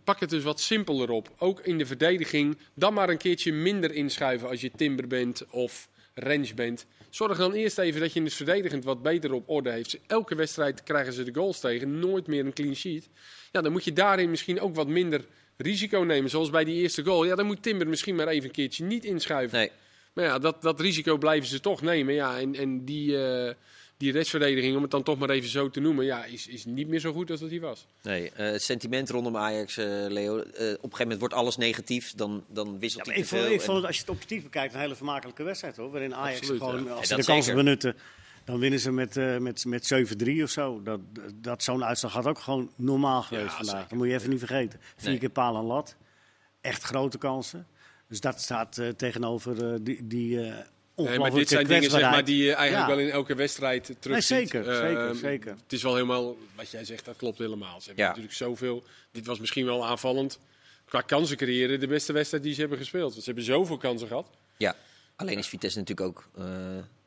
pak 0.03 0.19
het 0.19 0.29
dus 0.29 0.43
wat 0.43 0.59
simpeler 0.59 1.09
op. 1.09 1.31
Ook 1.37 1.59
in 1.59 1.77
de 1.77 1.85
verdediging, 1.85 2.57
dan 2.73 2.93
maar 2.93 3.09
een 3.09 3.17
keertje 3.17 3.53
minder 3.53 3.91
inschuiven 3.91 4.49
als 4.49 4.61
je 4.61 4.71
Timber 4.75 5.07
bent 5.07 5.45
of 5.49 5.89
Rens 6.13 6.53
bent. 6.53 6.85
Zorg 7.09 7.37
dan 7.37 7.53
eerst 7.53 7.77
even 7.77 8.01
dat 8.01 8.13
je 8.13 8.21
het 8.21 8.33
verdedigend 8.33 8.83
wat 8.83 9.01
beter 9.01 9.33
op 9.33 9.49
orde 9.49 9.69
heeft. 9.71 9.99
Elke 10.07 10.35
wedstrijd 10.35 10.83
krijgen 10.83 11.13
ze 11.13 11.23
de 11.23 11.33
goals 11.33 11.59
tegen, 11.59 11.99
nooit 11.99 12.27
meer 12.27 12.45
een 12.45 12.53
clean 12.53 12.75
sheet. 12.75 13.09
Ja, 13.51 13.61
dan 13.61 13.71
moet 13.71 13.83
je 13.83 13.93
daarin 13.93 14.29
misschien 14.29 14.59
ook 14.59 14.75
wat 14.75 14.87
minder 14.87 15.25
risico 15.57 15.99
nemen. 15.99 16.29
Zoals 16.29 16.49
bij 16.49 16.63
die 16.63 16.81
eerste 16.81 17.03
goal. 17.03 17.25
Ja, 17.25 17.35
dan 17.35 17.45
moet 17.45 17.63
Timber 17.63 17.87
misschien 17.87 18.15
maar 18.15 18.27
even 18.27 18.45
een 18.45 18.55
keertje 18.55 18.83
niet 18.83 19.05
inschuiven. 19.05 19.57
Nee. 19.57 19.71
Maar 20.13 20.25
ja, 20.25 20.39
dat, 20.39 20.61
dat 20.61 20.79
risico 20.79 21.17
blijven 21.17 21.49
ze 21.49 21.59
toch 21.59 21.81
nemen. 21.81 22.13
Ja, 22.13 22.39
en 22.39 22.55
en 22.55 22.85
die, 22.85 23.25
eh, 23.25 23.53
die 23.97 24.11
restverdediging, 24.11 24.75
om 24.75 24.81
het 24.81 24.91
dan 24.91 25.03
toch 25.03 25.17
maar 25.17 25.29
even 25.29 25.49
zo 25.49 25.69
te 25.69 25.79
noemen, 25.79 26.05
ja, 26.05 26.25
is, 26.25 26.47
is 26.47 26.65
niet 26.65 26.87
meer 26.87 26.99
zo 26.99 27.13
goed 27.13 27.31
als 27.31 27.39
dat 27.39 27.49
hij 27.49 27.59
was. 27.59 27.85
Nee, 28.01 28.31
eh, 28.31 28.51
het 28.51 28.61
sentiment 28.63 29.09
rondom 29.09 29.37
Ajax, 29.37 29.77
eh, 29.77 29.85
Leo. 30.07 30.37
eh, 30.37 30.43
op 30.43 30.53
een 30.55 30.73
gegeven 30.77 30.97
moment 30.99 31.19
wordt 31.19 31.33
alles 31.33 31.57
negatief. 31.57 32.13
Dan, 32.15 32.43
dan 32.47 32.79
wisselt 32.79 33.05
Ja, 33.05 33.11
hij 33.11 33.21
ik, 33.21 33.27
vond, 33.27 33.41
veel. 33.41 33.51
ik 33.51 33.61
vond 33.61 33.77
het, 33.77 33.85
als 33.85 33.95
je 33.95 34.01
het 34.01 34.11
objectief 34.11 34.43
bekijkt, 34.43 34.73
een 34.73 34.79
hele 34.79 34.95
vermakelijke 34.95 35.43
wedstrijd 35.43 35.75
hoor. 35.77 35.91
Waarin 35.91 36.15
Ajax 36.15 36.39
Absoluut, 36.39 36.61
gewoon, 36.61 36.83
ja. 36.83 36.91
als 36.91 37.07
ze 37.07 37.15
de 37.15 37.23
kansen 37.23 37.55
benutten, 37.55 37.95
dan 38.45 38.59
winnen 38.59 38.79
ze 38.79 38.91
met, 38.91 39.17
eh, 39.17 39.37
met, 39.37 39.65
met 39.65 39.85
7-3 39.85 40.43
of 40.43 40.49
zo. 40.49 40.81
Dat, 40.81 40.99
dat, 41.35 41.63
Zo'n 41.63 41.83
uitslag 41.85 42.13
had 42.13 42.25
ook 42.27 42.39
gewoon 42.39 42.69
normaal 42.75 43.21
geweest 43.21 43.45
Ja, 43.49 43.55
vandaag. 43.55 43.73
zeker. 43.75 43.89
Dat 43.89 43.97
moet 43.97 44.07
je 44.07 44.13
even 44.13 44.29
niet 44.29 44.39
vergeten. 44.39 44.79
Vier 44.95 45.09
Nee. 45.09 45.19
keer 45.19 45.29
paal 45.29 45.55
en 45.55 45.63
lat. 45.63 45.95
Echt 46.61 46.83
grote 46.83 47.17
kansen. 47.17 47.67
Dus 48.07 48.19
dat 48.19 48.41
staat 48.41 48.81
tegenover 48.97 49.83
die, 49.83 50.07
die 50.07 50.41
eh 50.41 50.55
Nee, 50.95 51.19
maar 51.19 51.31
dit 51.31 51.49
zijn 51.49 51.67
dingen 51.67 51.89
zeg 51.89 52.01
maar, 52.01 52.25
die 52.25 52.43
je 52.43 52.53
eigenlijk 52.53 52.89
Ja. 52.89 52.95
wel 52.95 53.05
in 53.05 53.11
elke 53.11 53.35
wedstrijd 53.35 53.89
eh, 53.89 53.95
terug 53.99 54.13
Nee, 54.29 54.39
zeker, 54.39 54.63
ziet. 54.63 54.73
zeker, 54.73 55.07
Ehm, 55.07 55.15
zeker. 55.15 55.51
Het 55.63 55.73
is 55.73 55.83
wel 55.83 55.93
helemaal, 55.93 56.37
wat 56.55 56.71
jij 56.71 56.85
zegt, 56.85 57.05
dat 57.05 57.15
klopt 57.17 57.37
helemaal. 57.37 57.79
Ze 57.81 57.85
hebben 57.87 58.03
Ja. 58.03 58.09
natuurlijk 58.09 58.35
zoveel. 58.37 58.83
Dit 59.11 59.25
was 59.25 59.39
misschien 59.39 59.65
wel 59.65 59.85
aanvallend. 59.85 60.39
Qua 60.85 61.01
kansen 61.01 61.37
creëren, 61.37 61.79
de 61.79 61.87
beste 61.87 62.13
wedstrijd 62.13 62.43
die 62.43 62.53
ze 62.53 62.59
hebben 62.59 62.77
gespeeld. 62.77 63.09
Want 63.11 63.23
ze 63.23 63.25
hebben 63.25 63.43
zoveel 63.43 63.77
kansen 63.77 64.07
gehad. 64.07 64.27
Ja, 64.57 64.75
alleen 65.15 65.37
is 65.37 65.47
Vitesse 65.47 65.77
natuurlijk 65.79 66.07
ook 66.07 66.29
eh, 66.37 66.45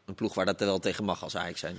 een 0.07 0.15
ploeg 0.15 0.35
waar 0.35 0.45
dat 0.47 0.61
er 0.61 0.67
wel 0.67 0.79
tegen 0.79 1.05
mag 1.05 1.23
als 1.23 1.37
Ajax 1.37 1.61
zijn. 1.61 1.77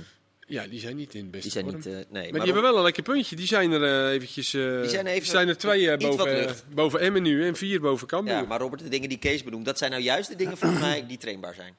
Ja, 0.50 0.68
die 0.68 0.80
zijn 0.80 0.95
niet 0.95 1.13
in 1.13 1.21
het 1.21 1.31
beste 1.31 1.50
Die 1.50 1.51
zijn 1.51 1.65
vorm. 1.65 1.75
niet... 1.77 1.86
eh, 2.07 2.12
nee, 2.12 2.31
maar, 2.31 2.31
die 2.31 2.51
hebben 2.54 2.62
wel 2.62 2.77
een 2.77 2.83
lekker 2.83 3.04
puntje. 3.04 3.36
Die 3.36 3.48
zijn 3.48 3.71
er 3.71 3.83
eh, 3.83 4.13
eventjes... 4.13 4.54
eh, 4.54 4.81
Die 4.81 4.89
zijn 4.89 5.07
even 5.07 5.27
zijn 5.27 5.48
er 5.48 5.57
twee 5.57 5.98
boven, 5.98 6.56
boven 6.74 7.00
Emmen 7.00 7.21
nu 7.21 7.45
en 7.48 7.56
vier 7.56 7.81
boven 7.81 8.07
Cambuur. 8.07 8.33
Ja, 8.33 8.42
maar 8.44 8.59
Robert, 8.59 8.81
de 8.81 8.89
dingen 8.89 9.09
die 9.09 9.18
Kees 9.19 9.44
benoemt, 9.44 9.65
dat 9.65 9.77
zijn 9.77 9.92
nou 9.92 10.04
juist 10.04 10.30
de 10.30 10.36
dingen 10.36 10.57
volgens 10.57 10.81
mij 10.89 11.06
die 11.07 11.18
trainbaar 11.18 11.54
zijn. 11.54 11.75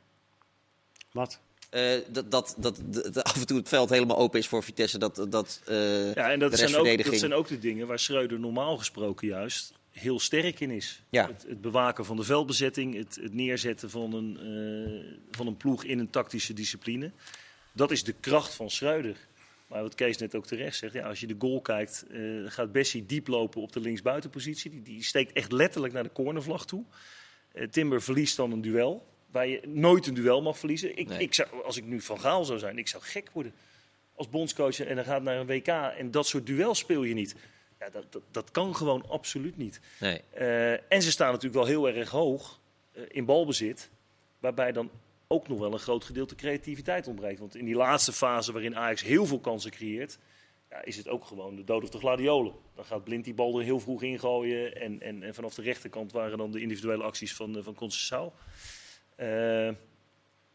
Wat? 1.12 1.40
Eh, 1.70 1.98
dat, 2.08 2.30
dat, 2.30 2.54
dat, 2.58 2.80
dat 2.92 3.22
af 3.22 3.36
en 3.36 3.46
toe 3.46 3.58
het 3.58 3.68
veld 3.68 3.90
helemaal 3.90 4.16
open 4.16 4.38
is 4.38 4.46
voor 4.46 4.62
Vitesse. 4.62 4.98
Dat, 4.98 5.26
dat, 5.28 5.62
eh, 5.66 6.14
Ja, 6.14 6.30
en 6.30 6.38
dat 6.38 6.50
de 6.50 6.56
zijn, 6.56 6.76
ook, 6.76 7.04
dat 7.04 7.18
zijn 7.18 7.34
ook 7.34 7.48
de 7.48 7.58
dingen 7.58 7.86
waar 7.86 7.98
Schreuder 7.98 8.40
normaal 8.40 8.76
gesproken 8.76 9.28
juist 9.28 9.72
heel 9.98 10.20
sterk 10.20 10.60
in 10.60 10.70
is. 10.70 11.02
Ja. 11.08 11.26
Het, 11.26 11.44
het 11.48 11.60
bewaken 11.60 12.04
van 12.04 12.16
de 12.16 12.22
veldbezetting, 12.22 12.94
het, 12.94 13.18
het 13.22 13.34
neerzetten 13.34 13.90
van 13.90 14.12
een, 14.12 14.36
eh, 14.36 15.16
van 15.30 15.46
een 15.46 15.56
ploeg 15.56 15.84
in 15.84 15.98
een 15.98 16.10
tactische 16.10 16.52
discipline. 16.52 17.10
Dat 17.72 17.90
is 17.90 18.04
de 18.04 18.14
kracht 18.20 18.54
van 18.54 18.70
Schreuder. 18.70 19.16
Maar 19.66 19.82
wat 19.82 19.94
Kees 19.94 20.16
net 20.16 20.34
ook 20.34 20.46
terecht 20.46 20.76
zegt, 20.76 20.92
ja, 20.92 21.08
als 21.08 21.20
je 21.20 21.26
de 21.26 21.36
goal 21.38 21.60
kijkt, 21.60 22.04
eh, 22.10 22.20
gaat 22.46 22.72
Bessie 22.72 23.06
diep 23.06 23.26
lopen 23.26 23.62
op 23.62 23.72
de 23.72 23.80
linksbuitenpositie. 23.80 24.70
Die, 24.70 24.82
die 24.82 25.04
steekt 25.04 25.32
echt 25.32 25.52
letterlijk 25.52 25.92
naar 25.92 26.02
de 26.02 26.12
cornervlag 26.12 26.66
toe. 26.66 26.84
Eh, 27.52 27.68
Timber 27.68 28.02
verliest 28.02 28.36
dan 28.36 28.52
een 28.52 28.60
duel, 28.60 29.06
waar 29.30 29.46
je 29.46 29.60
nooit 29.66 30.06
een 30.06 30.14
duel 30.14 30.42
mag 30.42 30.58
verliezen. 30.58 30.96
Ik, 30.96 31.08
Nee. 31.08 31.18
ik 31.18 31.34
zou, 31.34 31.48
als 31.64 31.76
ik 31.76 31.84
nu 31.84 32.00
van 32.00 32.20
Gaal 32.20 32.44
zou 32.44 32.58
zijn, 32.58 32.78
ik 32.78 32.88
zou 32.88 33.02
gek 33.02 33.30
worden 33.32 33.52
als 34.14 34.28
bondscoach 34.28 34.80
en 34.80 34.96
dan 34.96 35.04
gaat 35.04 35.22
naar 35.22 35.36
een 35.36 35.46
WK 35.46 35.66
en 35.66 36.10
dat 36.10 36.26
soort 36.26 36.46
duels 36.46 36.78
speel 36.78 37.02
je 37.02 37.14
niet. 37.14 37.34
Ja, 37.78 37.90
dat, 37.90 38.12
dat, 38.12 38.22
dat 38.30 38.50
kan 38.50 38.76
gewoon 38.76 39.08
absoluut 39.08 39.56
niet. 39.56 39.80
Nee. 40.00 40.20
Eh, 40.30 40.92
en 40.92 41.02
ze 41.02 41.10
staan 41.10 41.32
natuurlijk 41.32 41.54
wel 41.54 41.66
heel 41.66 41.88
erg 41.88 42.10
hoog 42.10 42.60
eh, 42.92 43.02
in 43.08 43.24
balbezit, 43.24 43.90
waarbij 44.38 44.72
dan 44.72 44.90
ook 45.26 45.48
nog 45.48 45.58
wel 45.58 45.72
een 45.72 45.78
groot 45.78 46.04
gedeelte 46.04 46.34
creativiteit 46.34 47.06
ontbreekt. 47.06 47.38
Want 47.38 47.56
in 47.56 47.64
die 47.64 47.74
laatste 47.74 48.12
fase 48.12 48.52
waarin 48.52 48.76
Ajax 48.76 49.02
heel 49.02 49.26
veel 49.26 49.40
kansen 49.40 49.70
creëert, 49.70 50.18
ja, 50.70 50.84
is 50.84 50.96
het 50.96 51.08
ook 51.08 51.24
gewoon 51.24 51.56
de 51.56 51.64
dood 51.64 51.82
of 51.82 51.90
de 51.90 51.98
gladiolen. 51.98 52.52
Dan 52.74 52.84
gaat 52.84 53.04
Blind 53.04 53.24
die 53.24 53.34
bal 53.34 53.58
er 53.58 53.64
heel 53.64 53.80
vroeg 53.80 54.02
ingooien 54.02 54.76
en, 54.76 55.00
en, 55.00 55.22
en 55.22 55.34
vanaf 55.34 55.54
de 55.54 55.62
rechterkant 55.62 56.12
waren 56.12 56.38
dan 56.38 56.50
de 56.50 56.60
individuele 56.60 57.02
acties 57.02 57.34
van, 57.34 57.56
uh, 57.56 57.62
van. 57.62 57.92
Eh, 59.18 59.74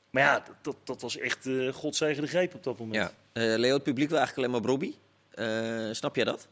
maar 0.09 0.23
ja, 0.23 0.43
dat, 0.83 1.01
was 1.01 1.17
echt 1.17 1.45
uh, 1.45 1.73
godzegen 1.73 2.21
de 2.21 2.29
greep 2.29 2.53
op 2.55 2.63
dat 2.63 2.79
moment. 2.79 2.95
Ja. 2.95 3.11
Eh, 3.41 3.57
Leo, 3.57 3.73
het 3.73 3.83
publiek 3.83 4.09
wil 4.09 4.17
eigenlijk 4.17 4.47
alleen 4.47 4.61
maar 4.61 4.69
Brobby. 4.69 4.93
Eh, 5.31 5.89
snap 5.91 6.15
jij 6.15 6.25
dat? 6.25 6.47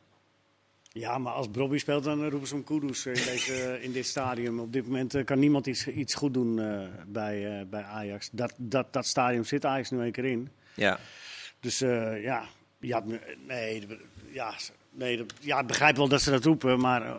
Ja, 0.93 1.17
maar 1.17 1.33
als 1.33 1.47
Brobby 1.47 1.77
speelt, 1.77 2.03
dan 2.03 2.29
roepen 2.29 2.47
ze 2.47 2.55
om 2.55 2.63
Kudus 2.63 3.05
in, 3.05 3.13
deze, 3.13 3.77
in 3.81 3.91
dit 3.91 4.05
stadium. 4.05 4.59
Op 4.59 4.73
dit 4.73 4.85
moment 4.85 5.23
kan 5.23 5.39
niemand 5.39 5.67
iets, 5.67 5.87
iets 5.87 6.13
goed 6.13 6.33
doen 6.33 6.59
eh, 6.59 6.87
bij, 7.07 7.59
eh, 7.59 7.65
bij 7.65 7.83
Ajax. 7.83 8.29
Dat, 8.31 8.53
dat, 8.57 8.93
dat 8.93 9.05
stadium 9.05 9.43
zit 9.43 9.65
Ajax 9.65 9.89
nu 9.89 9.99
een 9.99 10.11
keer 10.11 10.25
in. 10.25 10.49
Ja. 10.75 10.99
Dus 11.59 11.81
eh, 11.81 12.23
ja, 12.23 12.43
ja, 12.79 13.03
nee, 13.47 13.87
ja, 14.31 14.53
nee, 14.89 15.25
ja, 15.39 15.59
ik 15.59 15.67
begrijp 15.67 15.95
wel 15.95 16.07
dat 16.07 16.21
ze 16.21 16.31
dat 16.31 16.45
roepen, 16.45 16.79
maar 16.79 17.01
uh, 17.01 17.15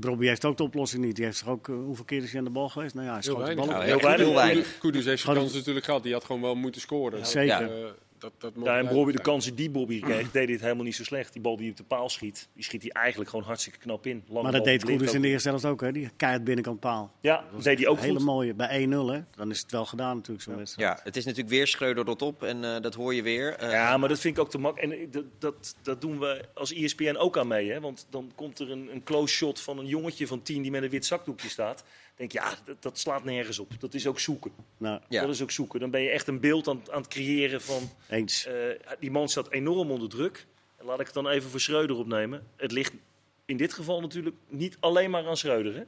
Brobby 0.00 0.26
heeft 0.26 0.44
ook 0.44 0.56
de 0.56 0.62
oplossing 0.62 1.04
niet. 1.04 1.16
Die 1.16 1.24
heeft 1.24 1.36
zich 1.36 1.48
ook, 1.48 1.68
uh, 1.68 1.76
hoeveel 1.76 2.04
keer 2.04 2.22
is 2.22 2.30
hij 2.30 2.38
aan 2.38 2.44
de 2.44 2.50
bal 2.50 2.68
geweest? 2.68 2.94
Nou 2.94 3.06
ja, 3.06 3.12
hij 3.12 3.22
Heel 3.24 3.34
schoot 3.34 3.46
de 3.46 3.54
bal. 3.54 3.64
Op. 3.68 3.82
Heel 3.82 4.34
weinig. 4.34 4.78
Kudus- 4.78 5.04
heeft 5.04 5.22
zijn 5.22 5.36
kans 5.36 5.54
natuurlijk 5.54 5.84
gehad. 5.84 6.02
Die 6.02 6.12
had 6.12 6.24
gewoon 6.24 6.40
wel 6.42 6.54
moeten 6.54 6.80
scoren. 6.80 7.26
Zeker. 7.26 7.94
Eh, 8.24 8.30
dat, 8.38 8.54
dat 8.54 8.64
Ja, 8.64 8.78
en 8.78 8.88
Bobby, 8.88 9.12
de 9.12 9.20
kansen 9.20 9.54
die 9.54 9.70
Bobby 9.70 10.00
kreeg, 10.00 10.30
deed 10.30 10.44
hij 10.44 10.52
het 10.52 10.60
helemaal 10.60 10.84
niet 10.84 10.94
zo 10.94 11.04
slecht. 11.04 11.32
Die 11.32 11.42
bal 11.42 11.56
die 11.56 11.70
op 11.70 11.76
de 11.76 11.84
paal 11.84 12.08
schiet, 12.08 12.48
die 12.54 12.64
schiet 12.64 12.82
hij 12.82 12.90
eigenlijk 12.90 13.30
gewoon 13.30 13.44
hartstikke 13.44 13.78
knap 13.78 14.06
in. 14.06 14.22
Lange 14.28 14.42
Maar 14.42 14.52
dat 14.52 14.64
deed 14.64 14.82
ook. 14.90 15.02
in 15.02 15.22
de 15.22 15.28
eerste 15.28 15.48
helft 15.48 15.64
ook, 15.64 15.80
hè? 15.80 15.92
Die 15.92 16.10
keihard 16.16 16.44
binnenkant 16.44 16.80
paal. 16.80 17.12
Ja, 17.20 17.44
dat 17.52 17.62
deed 17.62 17.78
hij 17.78 17.86
ook 17.88 17.98
Hele 18.00 18.14
goed. 18.16 18.24
mooie, 18.24 18.54
bij 18.54 18.86
1-0 18.86 18.90
hè. 18.90 19.20
Dan 19.36 19.50
is 19.50 19.60
het 19.60 19.70
wel 19.70 19.84
gedaan 19.86 20.16
natuurlijk, 20.16 20.44
zo'n 20.44 20.56
wedstrijd. 20.56 20.96
ja, 20.96 21.04
het 21.04 21.16
is 21.16 21.24
natuurlijk 21.24 21.54
weer 21.54 21.66
Schreuder 21.66 22.04
rot 22.04 22.22
op 22.22 22.42
en 22.42 22.64
eh, 22.64 22.80
dat 22.80 22.94
hoor 22.94 23.14
je 23.14 23.22
weer. 23.22 23.54
Eh, 23.56 23.70
Ja, 23.70 23.96
maar 23.96 24.08
dat 24.08 24.18
vind 24.20 24.36
ik 24.36 24.42
ook 24.42 24.50
te 24.50 24.58
makkelijk. 24.58 24.92
En 25.02 25.10
dat, 25.10 25.24
dat, 25.38 25.76
dat 25.82 26.00
doen 26.00 26.18
we 26.18 26.44
als 26.54 26.72
ESPN 26.72 27.16
ook 27.16 27.38
aan 27.38 27.46
mee. 27.48 27.70
Hè? 27.70 27.80
Want 27.80 28.06
dan 28.10 28.32
komt 28.34 28.58
er 28.58 28.70
een, 28.70 28.88
een 28.92 29.02
close 29.02 29.34
shot 29.34 29.60
van 29.60 29.78
een 29.78 29.86
jongetje 29.86 30.26
van 30.26 30.42
tien 30.42 30.62
die 30.62 30.70
met 30.70 30.82
een 30.82 30.90
wit 30.90 31.06
zakdoekje 31.06 31.48
staat. 31.48 31.84
Denk 32.16 32.32
je, 32.32 32.38
ja, 32.38 32.54
dat, 32.64 32.82
dat 32.82 32.98
slaat 32.98 33.24
nergens 33.24 33.58
op. 33.58 33.80
Dat 33.80 33.94
is 33.94 34.06
ook 34.06 34.20
zoeken. 34.20 34.50
Nou, 34.76 35.00
Ja. 35.08 35.20
Dat 35.20 35.30
is 35.30 35.42
ook 35.42 35.50
zoeken. 35.50 35.80
Dan 35.80 35.90
ben 35.90 36.00
je 36.02 36.08
echt 36.10 36.26
een 36.28 36.40
beeld 36.40 36.68
aan, 36.68 36.82
aan 36.90 37.00
het 37.00 37.08
creëren 37.10 37.60
van... 37.62 37.90
eens. 38.08 38.46
eh, 38.46 38.54
die 39.00 39.10
man 39.10 39.28
staat 39.28 39.50
enorm 39.50 39.90
onder 39.90 40.08
druk. 40.08 40.46
En 40.76 40.84
laat 40.86 41.00
ik 41.00 41.06
het 41.06 41.14
dan 41.14 41.28
even 41.28 41.50
voor 41.50 41.60
Schreuder 41.60 41.96
opnemen. 41.96 42.46
Het 42.56 42.72
ligt 42.72 42.92
in 43.44 43.56
dit 43.56 43.72
geval 43.72 44.00
natuurlijk 44.00 44.36
niet 44.48 44.76
alleen 44.80 45.10
maar 45.10 45.26
aan 45.26 45.36
Schreuder. 45.36 45.74
Hè? 45.74 45.82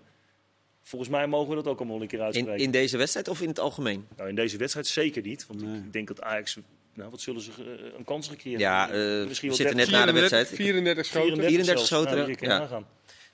Volgens 0.83 1.11
mij 1.11 1.27
mogen 1.27 1.49
we 1.49 1.55
dat 1.55 1.67
ook 1.67 1.79
allemaal 1.79 2.01
een 2.01 2.07
keer 2.09 2.21
uitspreken. 2.21 2.65
in 2.65 2.71
deze 2.71 2.97
wedstrijd 2.97 3.29
of 3.29 3.41
in 3.41 3.49
het 3.49 3.59
algemeen? 3.59 4.07
Nou, 4.17 4.29
in 4.29 4.35
deze 4.35 4.57
wedstrijd 4.57 4.87
zeker 4.87 5.23
niet. 5.23 5.47
Want 5.47 5.63
Nee. 5.63 5.77
ik 5.77 5.93
denk 5.93 6.09
dat 6.09 6.23
Ajax... 6.23 6.59
Nou, 6.95 7.11
wat 7.11 7.21
zullen 7.21 7.41
ze 7.41 7.51
eh, 7.59 7.99
een 7.99 8.05
kans 8.05 8.29
gecreëerd 8.29 8.61
Ja, 8.61 8.89
hebben? 8.89 9.21
eh, 9.21 9.27
Misschien 9.29 9.51
we 9.51 9.57
wel 9.57 9.67
zitten 9.67 9.77
30, 9.87 9.95
net 9.95 10.07
na 10.07 10.13
de 10.13 10.19
34 10.19 10.21
wedstrijd. 10.21 10.71
34 10.71 11.07
schoten. 11.07 11.37
34 11.45 11.67
zelfs. 11.67 11.87
schoten, 11.87 12.49
Nou, 12.49 12.71
ja. 12.71 12.83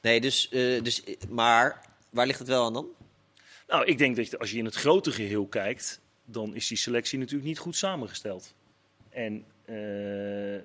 Nee, 0.03 0.21
dus, 0.21 0.49
eh, 0.49 0.83
dus, 0.83 1.03
maar 1.29 1.81
waar 2.13 2.27
ligt 2.27 2.39
het 2.39 2.49
wel 2.49 2.65
aan 2.65 2.73
dan? 2.73 2.89
Nou, 3.67 3.85
ik 3.85 3.99
denk 3.99 4.17
dat 4.17 4.39
als 4.39 4.51
je 4.51 4.59
in 4.59 4.65
het 4.65 4.75
grote 4.75 5.13
geheel 5.13 5.47
kijkt, 5.47 6.01
dan 6.25 6.55
is 6.55 6.69
die 6.69 6.77
selectie 6.77 7.19
natuurlijk 7.19 7.49
niet 7.49 7.59
goed 7.59 7.77
samengesteld. 7.77 8.55
En 9.09 9.45
eh, 9.65 10.63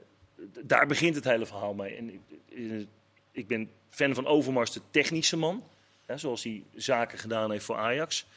daar 0.65 0.87
begint 0.87 1.15
het 1.15 1.23
hele 1.23 1.45
verhaal 1.45 1.73
mee. 1.73 1.95
En 1.95 2.09
ik, 2.09 2.21
eh, 2.49 2.85
ik 3.31 3.47
ben 3.47 3.69
fan 3.89 4.15
van 4.15 4.25
Overmars, 4.25 4.71
de 4.71 4.81
technische 4.91 5.37
man. 5.37 5.63
Hè, 6.05 6.17
zoals 6.17 6.43
hij 6.43 6.63
zaken 6.75 7.17
gedaan 7.17 7.51
heeft 7.51 7.65
voor 7.65 7.75
Ajax. 7.75 8.27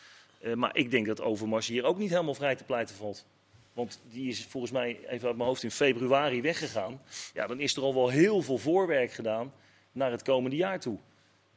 Eh, 0.41 0.55
maar 0.55 0.77
ik 0.77 0.91
denk 0.91 1.07
dat 1.07 1.21
Overmars 1.21 1.67
hier 1.67 1.85
ook 1.85 1.99
niet 1.99 2.11
helemaal 2.11 2.35
vrij 2.35 2.57
te 2.57 2.65
pleiten 2.65 2.95
valt. 2.95 3.27
Want 3.73 4.01
die 4.11 4.29
is 4.29 4.45
volgens 4.45 4.73
mij, 4.73 4.99
even 5.09 5.29
uit 5.29 5.37
mijn 5.37 5.49
hoofd, 5.49 5.63
in 5.63 5.71
februari 5.71 6.43
weggegaan. 6.43 7.03
Ja, 7.35 7.47
dan 7.47 7.61
is 7.61 7.77
er 7.77 7.83
al 7.83 7.95
wel 7.95 8.09
heel 8.09 8.43
veel 8.43 8.59
voorwerk 8.59 9.13
gedaan 9.13 9.53
naar 9.93 10.11
het 10.11 10.23
komende 10.23 10.57
jaar 10.57 10.81
toe. 10.81 10.99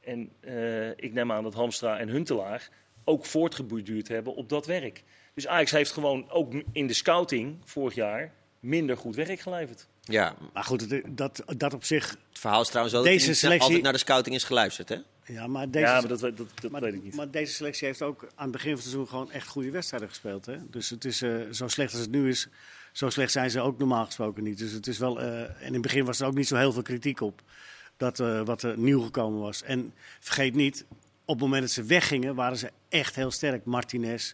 En 0.05 0.29
eh, 0.39 0.89
ik 0.89 1.13
neem 1.13 1.31
aan 1.31 1.43
dat 1.43 1.53
Hamstra 1.53 1.97
en 1.99 2.09
Huntelaar 2.09 2.69
ook 3.03 3.25
voortgeborduurd 3.25 4.07
hebben 4.07 4.35
op 4.35 4.49
dat 4.49 4.65
werk. 4.65 5.03
Dus 5.33 5.47
Ajax 5.47 5.71
heeft 5.71 5.91
gewoon 5.91 6.29
ook 6.29 6.53
in 6.71 6.87
de 6.87 6.93
scouting 6.93 7.57
vorig 7.63 7.95
jaar 7.95 8.31
minder 8.59 8.97
goed 8.97 9.15
werk 9.15 9.39
geleverd. 9.39 9.87
Ja, 10.01 10.35
Maar 10.53 10.63
goed, 10.63 11.01
dat, 11.17 11.43
dat 11.57 11.73
op 11.73 11.83
zich. 11.83 12.09
het 12.09 12.39
verhaal 12.39 12.61
is 12.61 12.67
trouwens 12.67 12.93
wel 12.95 13.03
dat 13.03 13.11
Deze 13.11 13.23
hij 13.25 13.33
niet 13.33 13.41
selectie- 13.41 13.63
altijd 13.65 13.83
naar 13.83 13.93
de 13.93 13.99
scouting 13.99 14.35
is 14.35 14.43
geluisterd, 14.43 14.89
hè? 14.89 14.97
Ja, 15.25 15.47
maar 15.47 15.69
deze, 15.71 15.85
ja, 15.85 15.99
maar 15.99 16.07
dat, 16.07 16.19
dat, 16.19 16.37
dat 16.61 16.71
maar, 16.71 16.81
weet 16.81 16.93
ik 16.93 17.03
niet. 17.03 17.15
maar 17.15 17.31
deze 17.31 17.53
selectie 17.53 17.87
heeft 17.87 18.01
ook 18.01 18.27
aan 18.35 18.43
het 18.43 18.51
begin 18.51 18.67
van 18.69 18.79
het 18.79 18.83
seizoen 18.83 19.07
gewoon 19.07 19.31
echt 19.31 19.47
goede 19.47 19.71
wedstrijden 19.71 20.09
gespeeld. 20.09 20.45
Hè? 20.45 20.57
Dus 20.69 20.89
het 20.89 21.05
is 21.05 21.21
eh, 21.21 21.35
zo 21.51 21.67
slecht 21.67 21.91
als 21.91 22.01
het 22.01 22.11
nu 22.11 22.29
is, 22.29 22.47
zo 22.91 23.09
slecht 23.09 23.31
zijn 23.31 23.49
ze 23.51 23.59
ook 23.61 23.77
normaal 23.77 24.05
gesproken 24.05 24.43
niet. 24.43 24.57
Dus 24.57 24.71
het 24.71 24.87
is 24.87 24.97
wel. 24.97 25.21
eh, 25.21 25.41
en 25.41 25.55
in 25.61 25.73
het 25.73 25.81
begin 25.81 26.05
was 26.05 26.19
er 26.19 26.27
ook 26.27 26.33
niet 26.35 26.47
zo 26.47 26.55
heel 26.55 26.71
veel 26.71 26.81
kritiek 26.81 27.21
op 27.21 27.41
dat, 27.97 28.19
eh, 28.19 28.41
wat 28.45 28.63
er 28.63 28.77
nieuw 28.77 29.01
gekomen 29.01 29.39
was. 29.39 29.63
En 29.63 29.93
vergeet 30.19 30.55
niet, 30.55 30.85
op 31.25 31.35
het 31.35 31.39
moment 31.43 31.61
dat 31.61 31.71
ze 31.71 31.83
weggingen, 31.83 32.35
waren 32.35 32.57
ze 32.57 32.69
echt 32.89 33.15
heel 33.15 33.31
sterk. 33.31 33.65
Martinez 33.65 34.33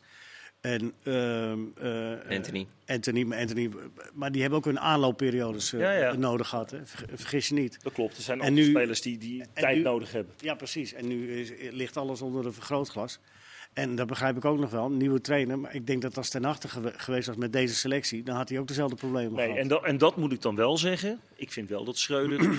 en 0.62 0.94
ehm, 1.04 1.60
eh, 1.76 2.36
Anthony. 2.38 2.68
Anthony, 2.86 3.24
maar 3.24 3.38
Anthony, 3.40 3.70
maar 4.14 4.32
die 4.32 4.42
hebben 4.42 4.60
ook 4.60 4.66
hun 4.66 4.80
aanloopperiodes 4.80 5.74
eh, 5.74 5.80
Ja, 5.80 5.92
ja. 5.92 6.14
nodig 6.14 6.48
gehad. 6.48 6.72
Hè? 6.72 6.86
Ver- 6.86 7.08
Vergis 7.14 7.48
je 7.48 7.54
niet. 7.56 7.78
Dat 7.84 7.94
klopt. 7.94 8.18
Er 8.18 8.24
zijn 8.24 8.42
ook 8.42 8.58
spelers 8.64 9.02
die, 9.02 9.18
die 9.18 9.44
tijd 9.54 9.76
nu- 9.78 9.82
nodig 9.84 10.12
hebben. 10.12 10.34
Ja, 10.38 10.56
precies. 10.56 10.94
En 10.94 11.08
nu 11.08 11.40
is, 11.40 11.52
ligt 11.72 11.98
alles 11.98 12.22
onder 12.22 12.46
een 12.46 12.54
vergrootglas. 12.54 13.20
En 13.74 13.96
dat 13.96 14.08
begrijp 14.08 14.38
ik 14.38 14.46
ook 14.46 14.60
nog 14.60 14.70
wel. 14.72 14.86
Een 14.86 14.98
nieuwe 14.98 15.22
trainer. 15.22 15.60
Maar 15.60 15.76
ik 15.76 15.88
denk 15.88 16.02
dat 16.02 16.18
als 16.18 16.30
ten 16.30 16.46
achter 16.46 16.70
gewe- 16.70 16.94
geweest 16.98 17.28
was 17.28 17.36
met 17.36 17.54
deze 17.54 17.76
selectie, 17.76 18.24
dan 18.24 18.36
had 18.36 18.50
hij 18.50 18.60
ook 18.60 18.68
dezelfde 18.68 18.96
problemen 18.96 19.34
Nee, 19.34 19.46
gehad. 19.46 19.62
en, 19.62 19.68
dat, 19.68 19.84
en 19.84 19.98
dat 19.98 20.18
moet 20.18 20.32
ik 20.32 20.42
dan 20.42 20.56
wel 20.56 20.78
zeggen. 20.78 21.20
Ik 21.36 21.52
vind 21.52 21.70
wel 21.70 21.84
dat 21.84 21.98
Schreuder 21.98 22.58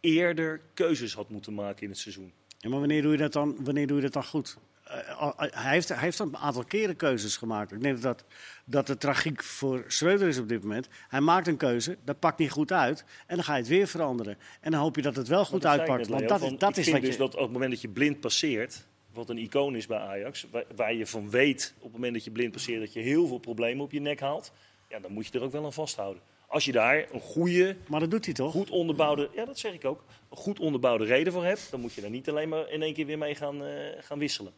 eerder 0.00 0.60
keuzes 0.74 1.14
had 1.14 1.28
moeten 1.28 1.54
maken 1.54 1.82
in 1.82 1.88
het 1.88 1.98
seizoen. 1.98 2.32
Ja, 2.58 2.68
maar 2.68 2.78
wanneer 2.78 3.02
doe 3.02 3.12
je 3.12 3.18
dat 3.18 3.32
dan, 3.32 3.56
wanneer 3.64 3.86
doe 3.86 3.96
je 3.96 4.02
dat 4.02 4.12
dan 4.12 4.24
goed? 4.24 4.58
Eh, 4.84 5.18
al- 5.18 5.34
hij, 5.36 5.72
heeft, 5.72 5.88
hij 5.88 5.98
heeft 5.98 6.18
een 6.18 6.36
aantal 6.36 6.64
keren 6.64 6.96
keuzes 6.96 7.36
gemaakt. 7.36 7.72
Ik 7.72 7.82
denk 7.82 8.02
dat 8.02 8.24
dat 8.64 8.86
de 8.86 8.96
tragiek 8.96 9.42
voor 9.42 9.84
Schreuder 9.86 10.28
is 10.28 10.38
op 10.38 10.48
dit 10.48 10.62
moment. 10.62 10.88
Hij 11.08 11.20
maakt 11.20 11.46
een 11.46 11.56
keuze, 11.56 11.96
dat 12.04 12.18
pakt 12.18 12.38
niet 12.38 12.50
goed 12.50 12.72
uit. 12.72 13.04
En 13.26 13.34
dan 13.36 13.44
ga 13.44 13.52
je 13.52 13.58
het 13.58 13.68
weer 13.68 13.86
veranderen. 13.86 14.38
En 14.60 14.70
dan 14.70 14.80
hoop 14.80 14.96
je 14.96 15.02
dat 15.02 15.16
het 15.16 15.28
wel 15.28 15.44
goed 15.44 15.66
uitpakt. 15.66 16.06
Want 16.08 16.28
dat, 16.60 16.76
is 16.76 16.90
wat 16.90 17.00
dus 17.00 17.12
je... 17.12 17.18
dat 17.18 17.34
op 17.34 17.40
het 17.40 17.52
moment 17.52 17.70
dat 17.70 17.80
je 17.80 17.88
blind 17.88 18.20
passeert, 18.20 18.86
wat 19.12 19.28
een 19.28 19.38
icoon 19.38 19.76
is 19.76 19.86
bij 19.86 19.98
Ajax, 19.98 20.46
waar, 20.50 20.64
waar 20.76 20.94
je 20.94 21.06
van 21.06 21.30
weet 21.30 21.74
op 21.76 21.82
het 21.82 21.92
moment 21.92 22.12
dat 22.12 22.24
je 22.24 22.30
blind 22.30 22.52
passeert 22.52 22.80
dat 22.80 22.92
je 22.92 23.00
heel 23.00 23.26
veel 23.26 23.38
problemen 23.38 23.84
op 23.84 23.92
je 23.92 24.00
nek 24.00 24.20
haalt, 24.20 24.52
ja, 24.88 24.98
dan 24.98 25.12
moet 25.12 25.26
je 25.26 25.38
er 25.38 25.44
ook 25.44 25.52
wel 25.52 25.64
aan 25.64 25.72
vasthouden. 25.72 26.22
Als 26.50 26.64
je 26.64 26.72
daar 26.72 27.06
een 27.12 27.20
goede, 27.20 27.76
Maar 27.86 28.00
dat 28.00 28.10
doet 28.10 28.24
hij 28.24 28.34
toch? 28.34 28.52
goed 28.52 28.70
onderbouwde, 28.70 29.28
ja 29.34 29.44
dat 29.44 29.58
zeg 29.58 29.72
ik 29.72 29.84
ook, 29.84 30.04
een 30.30 30.36
goed 30.36 30.60
onderbouwde 30.60 31.04
reden 31.04 31.32
voor 31.32 31.44
hebt, 31.44 31.70
dan 31.70 31.80
moet 31.80 31.92
je 31.92 32.00
daar 32.00 32.10
niet 32.10 32.28
alleen 32.28 32.48
maar 32.48 32.70
in 32.70 32.82
één 32.82 32.94
keer 32.94 33.06
weer 33.06 33.18
mee 33.18 33.34
gaan, 33.34 33.64
eh, 33.64 33.72
gaan 34.00 34.18
wisselen. 34.18 34.52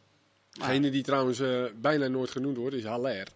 Degene 0.51 0.91
die 0.91 1.03
trouwens 1.03 1.41
eh, 1.41 1.65
bijna 1.81 2.09
nooit 2.09 2.31
genoemd 2.31 2.57
wordt, 2.57 2.77
is 2.77 2.85
Haller. 2.85 3.27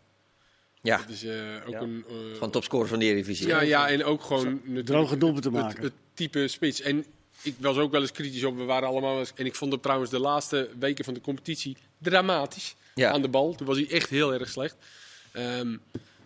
Ja, 0.83 0.97
Dat 0.97 1.09
is 1.09 1.25
eh, 1.25 1.33
ook 1.67 1.73
Ja. 1.73 1.81
een... 1.81 2.05
eh, 2.09 2.15
gewoon 2.33 2.51
topscorer 2.51 2.89
van 2.89 2.99
de 2.99 3.05
Eredivisie. 3.05 3.47
ja, 3.47 3.61
ja, 3.63 3.89
en 3.89 4.05
ook 4.05 4.23
gewoon 4.23 4.61
droge 4.85 5.17
doelpunten 5.19 5.53
het- 5.55 5.63
maken. 5.63 5.83
Het, 5.83 5.93
type 6.15 6.49
spits. 6.49 6.81
En 6.81 7.05
ik 7.43 7.55
was 7.59 7.77
ook 7.77 7.91
wel 7.91 8.01
eens 8.01 8.13
kritisch 8.13 8.45
op. 8.45 8.57
We 8.57 8.65
waren 8.65 8.89
allemaal 8.89 9.19
eens- 9.19 9.33
en 9.35 9.47
ik 9.47 9.55
vond 9.55 9.73
hem 9.73 9.81
trouwens 9.81 10.11
de 10.11 10.19
laatste 10.21 10.69
weken 10.79 11.05
van 11.05 11.15
de 11.15 11.21
competitie 11.21 11.77
dramatisch 11.99 12.75
Ja. 12.95 13.11
aan 13.13 13.23
de 13.23 13.29
bal. 13.29 13.55
Toen 13.55 13.67
was 13.67 13.77
hij 13.77 13.91
echt 13.91 14.11
heel 14.11 14.33
erg 14.35 14.49
slecht. 14.49 14.77
Ehm, 15.33 15.77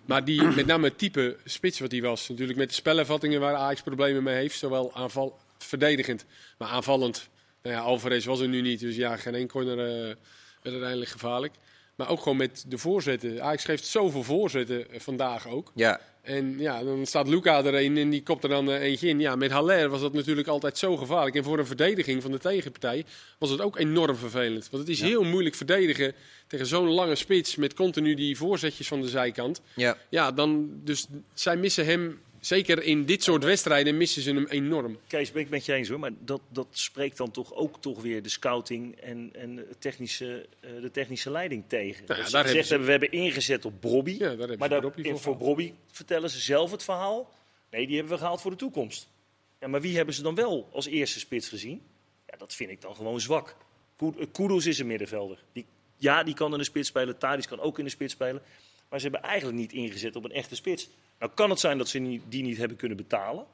maar 0.09 0.25
die, 0.25 0.43
met 0.43 0.67
name 0.67 0.85
het 0.85 0.99
type 0.99 1.37
spits 1.45 1.81
wat 1.81 1.91
hij 1.91 2.01
was. 2.01 2.29
Natuurlijk 2.29 2.59
met 2.59 2.69
de 2.69 2.75
spelervattingen 2.75 3.41
waar 3.41 3.55
Ajax 3.55 3.81
problemen 3.81 4.23
mee 4.23 4.35
heeft. 4.35 4.59
Zowel 4.59 4.95
aanval, 4.95 5.39
verdedigend, 5.59 6.25
maar 6.59 6.69
aanvallend. 6.69 7.29
Nou 7.63 7.75
ja, 7.75 7.81
Alvarez 7.83 8.25
was 8.25 8.41
er 8.41 8.49
nu 8.49 8.61
niet. 8.61 8.81
Dus 8.81 8.97
ja, 8.97 9.17
geen 9.17 9.35
één 9.35 9.49
corner 9.49 9.77
werd 9.77 10.75
uiteindelijk 10.75 11.11
gevaarlijk. 11.11 11.55
Maar 11.99 12.09
ook 12.09 12.23
gewoon 12.23 12.39
met 12.39 12.65
de 12.69 12.79
voorzetten. 12.79 13.43
Ajax 13.43 13.65
geeft 13.65 13.87
zoveel 13.87 14.23
voorzetten 14.23 14.87
vandaag 14.97 15.49
ook. 15.49 15.73
Ja, 15.75 16.01
En 16.23 16.59
ja, 16.59 16.85
dan 16.85 17.07
staat 17.07 17.29
Luca 17.29 17.65
er 17.65 17.75
een 17.75 17.97
en 17.97 18.11
die 18.11 18.23
kopt 18.23 18.43
er 18.43 18.49
dan 18.49 18.71
eh, 18.71 18.81
eentje 18.81 19.09
in. 19.09 19.21
Ja, 19.21 19.37
met 19.37 19.51
Haller 19.51 19.89
was 19.89 20.01
dat 20.01 20.13
natuurlijk 20.13 20.49
altijd 20.49 20.79
zo 20.79 20.97
gevaarlijk. 20.97 21.37
En 21.37 21.45
voor 21.45 21.59
een 21.59 21.67
verdediging 21.67 22.23
van 22.23 22.31
de 22.31 22.39
tegenpartij 22.39 23.05
was 23.39 23.51
het 23.51 23.61
ook 23.61 23.79
enorm 23.79 24.17
vervelend. 24.17 24.69
Want 24.71 24.83
het 24.83 24.93
is 24.93 25.01
heel 25.01 25.25
moeilijk 25.25 25.55
verdedigen 25.55 26.15
tegen 26.47 26.67
zo'n 26.67 26.89
lange 26.89 27.15
spits 27.15 27.57
met 27.57 27.75
continu 27.75 28.15
die 28.15 28.37
voorzetjes 28.37 28.89
van 28.89 29.01
de 29.01 29.09
zijkant. 29.09 29.61
ja. 29.75 29.97
Ja, 30.09 30.33
dan, 30.33 30.71
dus 30.85 31.07
zij 31.35 31.57
missen 31.57 31.85
hem, 31.85 32.21
zeker 32.41 32.83
in 32.83 33.05
dit 33.05 33.23
soort 33.23 33.45
wedstrijden, 33.45 33.97
missen 33.97 34.23
ze 34.23 34.33
hem 34.33 34.47
enorm. 34.47 34.99
Kees, 35.07 35.33
ben 35.33 35.43
ik 35.43 35.49
met 35.49 35.65
je 35.65 35.73
eens 35.73 35.89
hoor, 35.89 35.99
maar 35.99 36.13
dat, 36.19 36.41
dat 36.49 36.67
spreekt 36.71 37.17
dan 37.17 37.31
toch 37.31 37.55
ook 37.55 37.81
toch 37.81 38.03
weer 38.03 38.23
de 38.23 38.29
scouting 38.29 38.97
en, 38.97 39.31
en 39.33 39.55
de, 39.55 39.67
technische, 39.79 40.47
eh, 40.61 40.71
de 40.81 40.91
technische 40.91 41.31
leiding 41.31 41.65
tegen. 41.67 42.05
Nou 42.07 42.07
ja, 42.07 42.17
dat 42.17 42.27
ze 42.27 42.33
daar 42.33 42.45
gezegd 42.45 42.69
hebben 42.69 42.87
we 42.87 42.93
hebben 42.93 43.13
ingezet 43.13 43.65
op 43.65 43.81
Brobby. 43.81 44.17
Ja, 44.19 44.35
daar 44.35 44.59
Maar 44.59 44.69
ze 44.69 44.81
daar, 44.81 44.93
voor 44.95 45.19
voor. 45.19 45.37
Brobby 45.37 45.73
vertellen 45.91 46.31
ze 46.31 46.41
zelf 46.41 46.71
het 46.71 46.83
verhaal. 46.83 47.31
Nee, 47.71 47.87
die 47.87 47.97
hebben 47.97 48.15
we 48.15 48.19
gehaald 48.19 48.41
voor 48.41 48.51
de 48.51 48.57
toekomst. 48.57 49.09
Ja, 49.61 49.69
maar 49.69 49.81
wie 49.81 49.97
hebben 49.97 50.15
ze 50.15 50.23
dan 50.23 50.35
wel 50.35 50.69
als 50.73 50.87
eerste 50.87 51.19
spits 51.19 51.49
gezien? 51.49 51.83
Ja, 52.27 52.37
dat 52.37 52.55
vind 52.55 52.71
ik 52.71 52.81
dan 52.81 52.97
gewoon 52.97 53.21
zwak. 53.21 53.57
Eh, 53.99 54.27
Kudus 54.33 54.67
is 54.67 54.79
een 54.79 54.87
middenvelder. 54.87 55.45
Die, 55.53 55.67
ja, 55.97 56.23
die 56.23 56.35
kan 56.35 56.53
in 56.53 56.59
de 56.59 56.65
spits 56.65 56.89
spelen. 56.89 57.19
Tadic 57.19 57.47
kan 57.47 57.61
ook 57.61 57.79
in 57.79 57.85
de 57.85 57.91
spits 57.91 58.13
spelen. 58.13 58.43
Maar 58.89 59.01
ze 59.01 59.09
hebben 59.09 59.29
eigenlijk 59.31 59.59
niet 59.59 59.73
ingezet 59.73 60.17
op 60.17 60.25
een 60.25 60.33
echte 60.33 60.55
spits. 60.57 60.89
Nou 61.19 61.33
kan 61.35 61.51
het 61.51 61.61
zijn 61.61 61.79
dat 61.79 61.89
ze 61.89 62.21
die 62.29 62.43
niet 62.43 62.57
hebben 62.57 62.77
kunnen 62.77 62.97
betalen. 62.97 63.45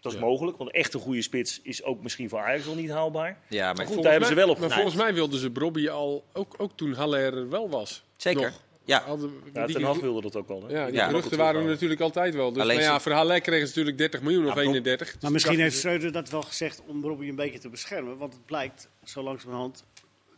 Dat 0.00 0.12
is 0.12 0.18
Ja. 0.18 0.24
mogelijk, 0.24 0.56
want 0.58 0.70
echt 0.70 0.94
een 0.94 1.00
goede 1.00 1.22
spits 1.22 1.60
is 1.62 1.82
ook 1.82 2.02
misschien 2.02 2.28
voor 2.28 2.38
Ajax 2.38 2.64
wel 2.64 2.74
niet 2.74 2.90
haalbaar. 2.90 3.38
ja 3.48 3.72
maar 3.72 3.86
goed, 3.86 3.94
daar 4.02 4.10
hebben 4.12 4.20
mij- 4.20 4.28
ze 4.28 4.34
wel 4.34 4.48
op 4.54 4.58
Maar 4.58 4.70
volgens 4.70 4.94
mij 4.94 5.14
wilden 5.14 5.38
ze 5.38 5.50
Brobby 5.50 5.88
al, 5.88 6.24
ook, 6.32 6.54
ook 6.58 6.70
toen 6.76 6.92
Haller 6.92 7.34
er 7.36 7.48
wel 7.48 7.68
was. 7.70 8.02
zeker. 8.16 8.42
Nog. 8.42 8.60
Ja, 8.84 9.02
Hadden- 9.02 9.32
Ja, 9.52 9.66
die- 9.66 9.74
Ten 9.74 9.84
Hag 9.84 10.00
wilde 10.00 10.20
dat 10.20 10.36
ook 10.36 10.48
wel. 10.48 10.62
Hè? 10.66 10.72
Ja, 10.72 10.86
die 10.86 10.94
Ja. 10.94 11.06
geruchten 11.06 11.38
waren 11.38 11.60
er 11.62 11.66
natuurlijk 11.68 12.00
altijd 12.00 12.34
wel. 12.34 12.52
Dus 12.52 12.62
Alleen 12.62 12.76
nou 12.78 12.88
ja, 12.88 13.00
voor 13.00 13.12
Haller 13.12 13.40
kregen 13.40 13.60
ze 13.66 13.68
natuurlijk 13.68 13.98
30 13.98 14.20
miljoen 14.22 14.42
of 14.42 14.54
Ja, 14.54 14.60
Rob- 14.62 14.66
31. 14.74 15.12
Dus 15.12 15.22
Maar 15.22 15.32
misschien 15.32 15.56
dachten 15.56 15.70
heeft 15.72 15.82
Schreuder 15.82 16.12
dat 16.12 16.30
wel 16.30 16.42
gezegd 16.42 16.82
om 16.86 17.02
Robbie 17.04 17.30
een 17.30 17.36
beetje 17.36 17.58
te 17.58 17.68
beschermen. 17.68 18.16
Want 18.18 18.32
het 18.32 18.46
blijkt, 18.46 18.88
zo 19.04 19.22
langzamerhand, 19.22 19.84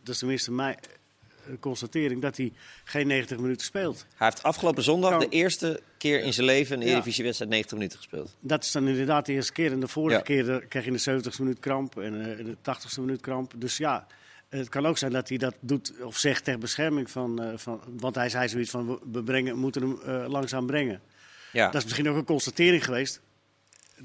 dat 0.03 0.13
is 0.13 0.17
tenminste 0.19 0.51
mijn 0.51 0.75
eh, 0.75 0.81
constatering, 1.59 2.21
dat 2.21 2.37
hij 2.37 2.51
geen 2.83 3.07
90 3.07 3.37
minuten 3.39 3.65
speelt. 3.65 4.05
hij 4.15 4.27
heeft 4.27 4.43
afgelopen 4.43 4.83
zondag 4.83 5.09
Nou. 5.11 5.23
de 5.29 5.29
eerste 5.35 5.81
keer 5.97 6.19
in 6.23 6.33
zijn 6.33 6.45
leven 6.45 6.75
een. 6.81 6.87
Eredivisiewedstrijd 6.87 7.51
90 7.51 7.77
minuten 7.77 7.97
gespeeld. 7.97 8.35
Dat 8.39 8.63
is 8.63 8.71
dan 8.71 8.87
inderdaad 8.87 9.25
de 9.25 9.33
eerste 9.33 9.51
keer. 9.51 9.71
En 9.71 9.79
de 9.79 9.87
vorige 9.87 10.17
Ja. 10.17 10.23
keer 10.23 10.51
eh, 10.51 10.67
kreeg 10.67 10.83
je 10.85 10.91
in 10.91 10.97
de 11.21 11.29
70ste 11.31 11.39
minuut 11.39 11.59
kramp 11.59 11.97
en 11.99 12.37
eh, 12.39 12.45
de 12.45 12.55
80ste 12.55 12.99
minuut 12.99 13.21
kramp. 13.21 13.53
Dus 13.57 13.77
ja, 13.77 14.07
het 14.49 14.69
kan 14.69 14.85
ook 14.85 14.97
zijn 14.97 15.11
dat 15.11 15.29
hij 15.29 15.37
dat 15.37 15.55
doet 15.59 15.93
of 16.03 16.17
zegt 16.17 16.43
ter 16.43 16.57
bescherming 16.57 17.11
van... 17.11 17.41
eh, 17.43 17.57
van 17.57 17.81
want 17.99 18.15
hij 18.15 18.29
zei 18.29 18.49
zoiets 18.49 18.69
van, 18.71 18.99
we- 19.11 19.23
brengen, 19.23 19.57
moeten 19.57 19.81
hem 19.81 19.99
eh, 20.05 20.29
langzaam 20.29 20.65
brengen. 20.65 21.01
Ja, 21.51 21.65
Dat 21.65 21.75
is 21.75 21.83
misschien 21.83 22.09
ook 22.09 22.15
een 22.15 22.23
constatering 22.25 22.85
geweest 22.85 23.21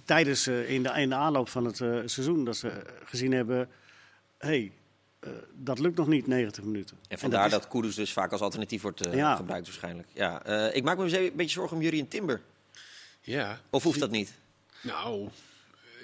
tijdens 0.05 0.47
eh, 0.47 0.71
in, 0.71 0.83
de, 0.83 0.89
in 0.97 1.09
de 1.09 1.15
aanloop 1.15 1.49
van 1.49 1.65
het 1.65 1.81
eh, 1.81 1.89
seizoen. 2.05 2.45
Dat 2.45 2.57
ze 2.57 2.69
eh, 2.69 2.77
gezien 3.05 3.33
hebben, 3.33 3.69
hey, 4.39 4.73
eh, 5.21 5.31
dat 5.55 5.79
lukt 5.79 5.97
nog 5.97 6.07
niet 6.07 6.27
90 6.27 6.65
minuten. 6.65 6.97
en 7.09 7.19
vandaar 7.19 7.45
is- 7.47 7.53
dat, 7.53 7.69
Kudus 7.69 7.95
dus 7.95 8.13
vaak 8.13 8.33
als 8.33 8.41
alternatief 8.41 8.83
wordt 8.83 9.07
eh, 9.07 9.15
Ja. 9.15 9.37
gebruikt 9.37 9.67
waarschijnlijk. 9.67 10.09
Ja, 10.13 10.43
eh, 10.45 10.77
ik 10.77 10.85
maak 10.85 10.99
me 10.99 11.19
een 11.19 11.33
beetje 11.37 11.53
zorgen 11.53 11.77
om 11.77 11.83
Jurien 11.83 12.09
Timber. 12.09 12.41
Ja, 13.21 13.61
Of 13.71 13.83
hoeft 13.83 14.01
dat 14.01 14.11
niet? 14.11 14.33
nou, 14.83 15.29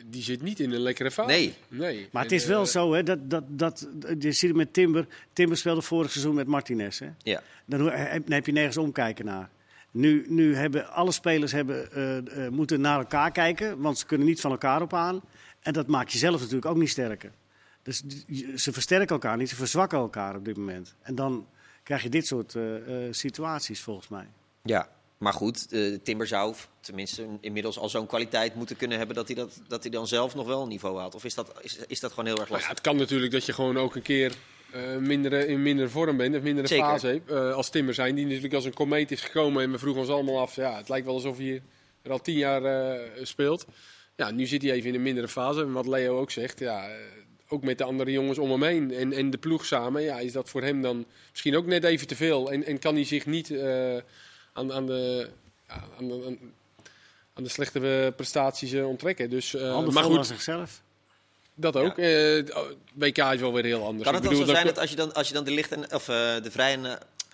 die 0.06 0.22
zit 0.22 0.42
niet 0.42 0.60
in 0.60 0.72
een 0.72 0.80
lekkere 0.80 1.10
fase. 1.10 1.28
Nee. 1.28 1.54
nee. 1.68 2.08
Maar 2.12 2.22
het 2.22 2.32
is 2.32 2.46
wel 2.46 2.66
zo, 2.66 2.92
hè, 2.92 3.02
dat, 3.02 3.30
dat, 3.30 3.44
dat, 3.48 3.86
je 4.18 4.32
ziet 4.32 4.48
het 4.48 4.56
met 4.56 4.72
Timber. 4.72 5.06
Timber 5.32 5.56
speelde 5.56 5.82
vorig 5.82 6.10
seizoen 6.10 6.34
met 6.34 6.46
Martinez. 6.46 6.98
Hè. 6.98 7.08
Ja, 7.18 7.42
Dan, 7.64 7.90
heb, 7.90 8.22
dan 8.22 8.32
heb 8.32 8.46
je 8.46 8.52
nergens 8.52 8.76
omkijken 8.76 9.24
naar. 9.24 9.50
Nu, 9.90 10.24
nu 10.28 10.54
hebben 10.56 10.88
alle 10.90 11.12
spelers 11.12 11.52
hebben, 11.52 11.92
eh, 11.92 12.16
eh, 12.46 12.52
moeten 12.52 12.80
naar 12.80 12.98
elkaar 12.98 13.30
kijken, 13.32 13.80
want 13.80 13.98
ze 13.98 14.06
kunnen 14.06 14.26
niet 14.26 14.40
van 14.40 14.50
elkaar 14.50 14.82
op 14.82 14.94
aan. 14.94 15.20
En 15.60 15.72
dat 15.72 15.86
maakt 15.86 16.12
jezelf 16.12 16.38
natuurlijk 16.40 16.66
ook 16.66 16.76
niet 16.76 16.90
sterker. 16.90 17.30
Dus 17.82 18.02
ze 18.56 18.72
versterken 18.72 19.08
elkaar 19.08 19.36
niet, 19.36 19.48
ze 19.48 19.56
verzwakken 19.56 19.98
elkaar 19.98 20.36
op 20.36 20.44
dit 20.44 20.56
moment. 20.56 20.94
En 21.02 21.14
dan 21.14 21.46
krijg 21.82 22.02
je 22.02 22.08
dit 22.08 22.26
soort 22.26 22.54
eh, 22.54 23.06
eh, 23.06 23.12
situaties 23.12 23.80
volgens 23.80 24.08
mij. 24.08 24.26
ja. 24.62 24.88
Maar 25.18 25.32
goed, 25.32 25.66
eh, 25.72 25.94
Timber 26.02 26.26
zou 26.26 26.54
tenminste 26.80 27.26
inmiddels 27.40 27.78
al 27.78 27.88
zo'n 27.88 28.06
kwaliteit 28.06 28.54
moeten 28.54 28.76
kunnen 28.76 28.98
hebben 28.98 29.16
dat 29.16 29.26
hij, 29.26 29.36
dat, 29.36 29.60
dat 29.68 29.82
hij 29.82 29.90
dan 29.92 30.06
zelf 30.06 30.34
nog 30.34 30.46
wel 30.46 30.62
een 30.62 30.68
niveau 30.68 30.98
haalt. 30.98 31.14
Of 31.14 31.24
is 31.24 31.34
dat, 31.34 31.52
is, 31.60 31.78
is 31.86 32.00
dat 32.00 32.10
gewoon 32.10 32.26
heel 32.26 32.38
erg 32.38 32.48
Nou 32.48 32.60
ja, 32.60 32.66
lastig? 32.66 32.68
het 32.68 32.80
kan 32.80 32.96
natuurlijk 32.96 33.32
dat 33.32 33.46
je 33.46 33.52
gewoon 33.52 33.78
ook 33.78 33.94
een 33.94 34.02
keer 34.02 34.32
eh 34.72 34.96
mindere, 34.96 35.46
in 35.46 35.62
mindere 35.62 35.88
vorm 35.88 36.16
bent, 36.16 36.36
of 36.36 36.42
mindere 36.42 36.66
Zeker. 36.66 36.84
fase 36.84 37.06
hebt. 37.06 37.30
eh, 37.30 37.54
als 37.54 37.70
Timmer 37.70 37.94
zijn, 37.94 38.14
die 38.14 38.26
natuurlijk 38.26 38.54
als 38.54 38.64
een 38.64 38.74
komeet 38.74 39.10
is 39.10 39.20
gekomen. 39.20 39.62
En 39.62 39.70
we 39.70 39.78
vroegen 39.78 40.00
ons 40.00 40.10
allemaal 40.10 40.40
af, 40.40 40.54
ja, 40.56 40.76
het 40.76 40.88
lijkt 40.88 41.06
wel 41.06 41.14
alsof 41.14 41.36
hij 41.36 41.62
er 42.02 42.10
al 42.10 42.20
tien 42.20 42.36
jaar 42.36 42.64
eh, 42.64 43.24
speelt. 43.24 43.66
Ja, 44.16 44.30
nu 44.30 44.46
zit 44.46 44.62
hij 44.62 44.70
even 44.72 44.88
in 44.88 44.94
een 44.94 45.02
mindere 45.02 45.28
fase. 45.28 45.60
En 45.60 45.72
wat 45.72 45.86
Leo 45.86 46.18
ook 46.18 46.30
zegt, 46.30 46.58
ja, 46.58 46.88
ook 47.52 47.62
met 47.62 47.78
de 47.78 47.84
andere 47.84 48.10
jongens 48.10 48.38
om 48.38 48.50
hem 48.50 48.62
heen 48.62 48.94
en, 48.94 49.12
en 49.12 49.30
de 49.30 49.38
ploeg 49.38 49.64
samen, 49.66 50.02
ja, 50.02 50.18
is 50.18 50.32
dat 50.32 50.48
voor 50.48 50.62
hem 50.62 50.82
dan 50.82 51.04
misschien 51.30 51.56
ook 51.56 51.66
net 51.66 51.84
even 51.84 52.06
te 52.06 52.16
veel. 52.16 52.50
En, 52.52 52.64
en 52.64 52.78
kan 52.78 52.94
hij 52.94 53.04
zich 53.04 53.26
niet 53.26 53.50
eh, 53.50 53.96
aan, 54.52 54.72
aan, 54.72 54.86
de, 54.86 55.28
ja, 55.68 55.84
aan, 55.98 56.08
de, 56.08 56.36
aan, 57.34 57.42
de 57.42 57.48
slechte 57.48 58.04
eh, 58.04 58.16
prestaties 58.16 58.72
eh, 58.72 58.88
onttrekken. 58.88 59.30
Dus, 59.30 59.54
eh, 59.54 59.70
Handen 59.70 59.94
maar 59.94 60.04
goed, 60.04 60.26
zichzelf. 60.26 60.82
dat 61.54 61.76
ook. 61.76 61.98
Eh, 61.98 62.08
het 62.34 62.52
WK 62.94 63.18
is 63.18 63.40
wel 63.40 63.52
weer 63.52 63.64
heel 63.64 63.84
anders. 63.84 64.04
Kan 64.04 64.14
het 64.14 64.24
Ik 64.24 64.30
dan 64.30 64.38
zo 64.38 64.44
zijn 64.52 64.64
dat- 64.66 64.74
dat 64.74 64.82
als 64.82 64.90
je 64.90 64.96
dan, 64.96 65.12
als 65.12 65.28
je 65.28 65.34
dan 65.34 65.44
de 65.44 65.50
licht 65.50 65.72
en 65.72 65.94
of 65.94 66.08
eh, 66.08 66.42
de 66.42 66.50
vrij 66.50 66.72
en 66.72 66.86
eh, 66.86 66.92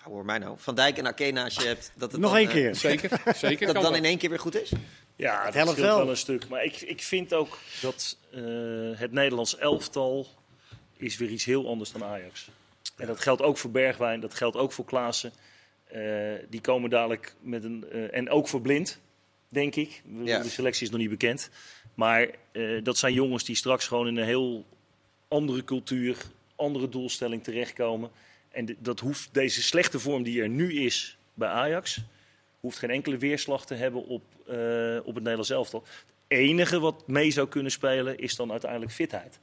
hoor 0.09 0.25
mij 0.25 0.39
nou, 0.39 0.55
Van 0.59 0.75
Dijk 0.75 0.99
en 0.99 1.07
Ake 1.07 1.31
naast 1.31 1.61
je 1.61 1.67
hebt, 1.67 1.93
dat 1.95 2.13
het 2.13 2.21
Nog 2.21 2.31
dan, 2.31 2.39
één 2.39 2.49
eh, 2.49 2.55
keer. 2.55 2.75
Zeker, 2.75 3.21
zeker. 3.37 3.67
dat 3.67 3.75
kan 3.75 3.85
dan 3.85 3.95
in 3.95 4.05
één 4.05 4.19
keer 4.19 4.29
weer 4.29 4.39
goed 4.39 4.61
is? 4.61 4.73
Ja, 5.17 5.45
het 5.45 5.55
helpt 5.55 5.79
wel. 5.79 5.99
wel 5.99 6.11
een 6.11 6.17
stuk. 6.17 6.49
Maar 6.49 6.65
ik, 6.65 6.81
ik 6.81 7.03
vind 7.03 7.35
ook 7.35 7.59
dat 7.81 8.17
eh, 8.31 8.41
het 8.95 9.13
Nederlands 9.13 9.57
elftal 9.59 10.27
is 10.97 11.17
weer 11.17 11.29
iets 11.29 11.45
heel 11.45 11.69
anders 11.69 11.93
dan 11.93 12.05
Ajax. 12.05 12.51
En 12.97 13.07
dat 13.07 13.21
geldt 13.21 13.43
ook 13.43 13.59
voor 13.59 13.71
Bergwijn, 13.71 14.21
dat 14.21 14.35
geldt 14.35 14.57
ook 14.57 14.73
voor 14.73 14.85
Klaassen. 14.85 15.33
Eh, 15.85 16.33
die 16.49 16.61
komen 16.61 16.91
dadelijk 16.91 17.35
met 17.41 17.65
een... 17.65 17.85
eh, 17.91 18.17
en 18.17 18.31
ook 18.31 18.49
voor 18.49 18.61
Blind, 18.61 19.01
denk 19.49 19.75
ik. 19.75 20.03
Ja. 20.25 20.43
De 20.43 20.49
selectie 20.49 20.85
is 20.87 20.91
nog 20.91 21.01
niet 21.01 21.11
bekend. 21.11 21.51
Maar 21.95 22.29
eh, 22.53 22.83
dat 22.83 22.99
zijn 22.99 23.13
jongens 23.13 23.45
die 23.45 23.57
straks 23.57 23.87
gewoon 23.87 24.07
in 24.07 24.17
een 24.17 24.25
heel 24.25 24.65
andere 25.29 25.65
cultuur, 25.65 26.17
andere 26.57 26.89
doelstelling 26.89 27.45
terechtkomen. 27.45 28.11
En 28.59 28.77
dat 28.79 29.01
hoeft, 29.01 29.29
deze 29.33 29.63
slechte 29.63 29.99
vorm 30.01 30.23
die 30.23 30.43
er 30.43 30.49
nu 30.49 30.73
is 30.85 31.17
bij 31.35 31.49
Ajax, 31.49 31.99
hoeft 32.61 32.79
geen 32.79 32.91
enkele 32.91 33.17
weerslag 33.19 33.67
te 33.67 33.75
hebben 33.75 34.07
op, 34.07 34.23
eh, 34.47 34.97
op 34.99 35.15
het 35.15 35.23
Nederlands 35.23 35.51
elftal. 35.51 35.85
Het 35.87 36.39
enige 36.39 36.81
wat 36.81 37.09
mee 37.09 37.31
zou 37.31 37.49
kunnen 37.49 37.73
spelen 37.73 38.19
is 38.19 38.37
dan 38.37 38.51
uiteindelijk 38.51 38.93
fitheid. 38.93 39.39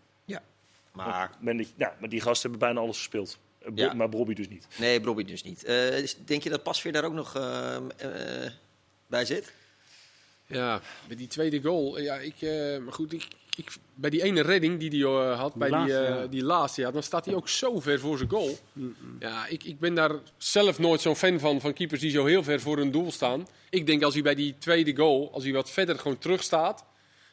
Maar 0.92 1.32
Men 1.40 1.58
dat- 1.58 1.68
nou, 1.76 1.94
maar 2.00 2.10
die 2.10 2.22
gasten 2.22 2.50
hebben 2.50 2.68
bijna 2.68 2.82
alles 2.86 2.98
gespeeld. 2.98 3.38
Eh, 3.60 3.72
Bo- 3.72 3.82
Ja. 3.82 3.94
Maar 3.94 4.10
Bobby 4.10 4.34
dus 4.34 4.48
niet. 4.50 4.68
nee, 4.80 5.02
Bobby 5.02 5.24
dus 5.24 5.44
niet. 5.44 5.64
Eh, 5.64 6.08
denk 6.26 6.44
je 6.44 6.50
dat 6.50 6.64
Pasveer 6.64 6.92
daar 6.92 7.04
ook 7.04 7.14
nog 7.14 7.34
bij 9.08 9.26
zit? 9.26 9.54
Ja, 10.48 10.82
bij 11.08 11.16
die 11.16 11.28
tweede 11.28 11.62
goal. 11.62 12.00
Ja, 12.00 12.16
ik, 12.16 12.42
eh, 12.42 12.78
maar 12.78 12.94
goed, 12.94 13.14
ik, 13.14 13.28
ik, 13.56 13.72
bij 13.96 14.10
die 14.10 14.24
ene 14.24 14.42
redding 14.42 14.80
die 14.80 14.90
hij 15.06 15.12
eh, 15.32 15.40
had, 15.40 15.54
bij 15.56 15.68
die, 15.70 15.78
laatste, 15.78 15.98
eh, 16.00 16.16
ja. 16.22 16.26
die 16.28 16.44
laatste, 16.44 16.82
ja, 16.82 16.92
dan 16.92 17.04
staat 17.04 17.26
hij 17.26 17.36
ook 17.36 17.50
zo 17.50 17.80
ver 17.80 18.00
voor 18.00 18.18
zijn 18.18 18.30
goal. 18.30 18.58
Ja, 19.20 19.48
ik, 19.48 19.64
ik 19.64 19.80
ben 19.80 19.96
daar 19.96 20.12
zelf 20.38 20.80
nooit 20.80 21.02
zo'n 21.02 21.16
fan 21.16 21.40
van, 21.40 21.62
van 21.62 21.74
keepers 21.74 22.02
die 22.02 22.12
zo 22.12 22.26
heel 22.26 22.44
ver 22.44 22.60
voor 22.62 22.78
hun 22.78 22.92
doel 22.92 23.12
staan. 23.12 23.48
Ik 23.70 23.86
denk 23.86 24.04
als 24.04 24.14
hij 24.14 24.24
bij 24.24 24.36
die 24.36 24.56
tweede 24.60 24.96
goal, 24.96 25.30
als 25.34 25.44
hij 25.44 25.54
wat 25.54 25.70
verder 25.70 26.00
gewoon 26.00 26.18
terug 26.18 26.44
staat, 26.44 26.86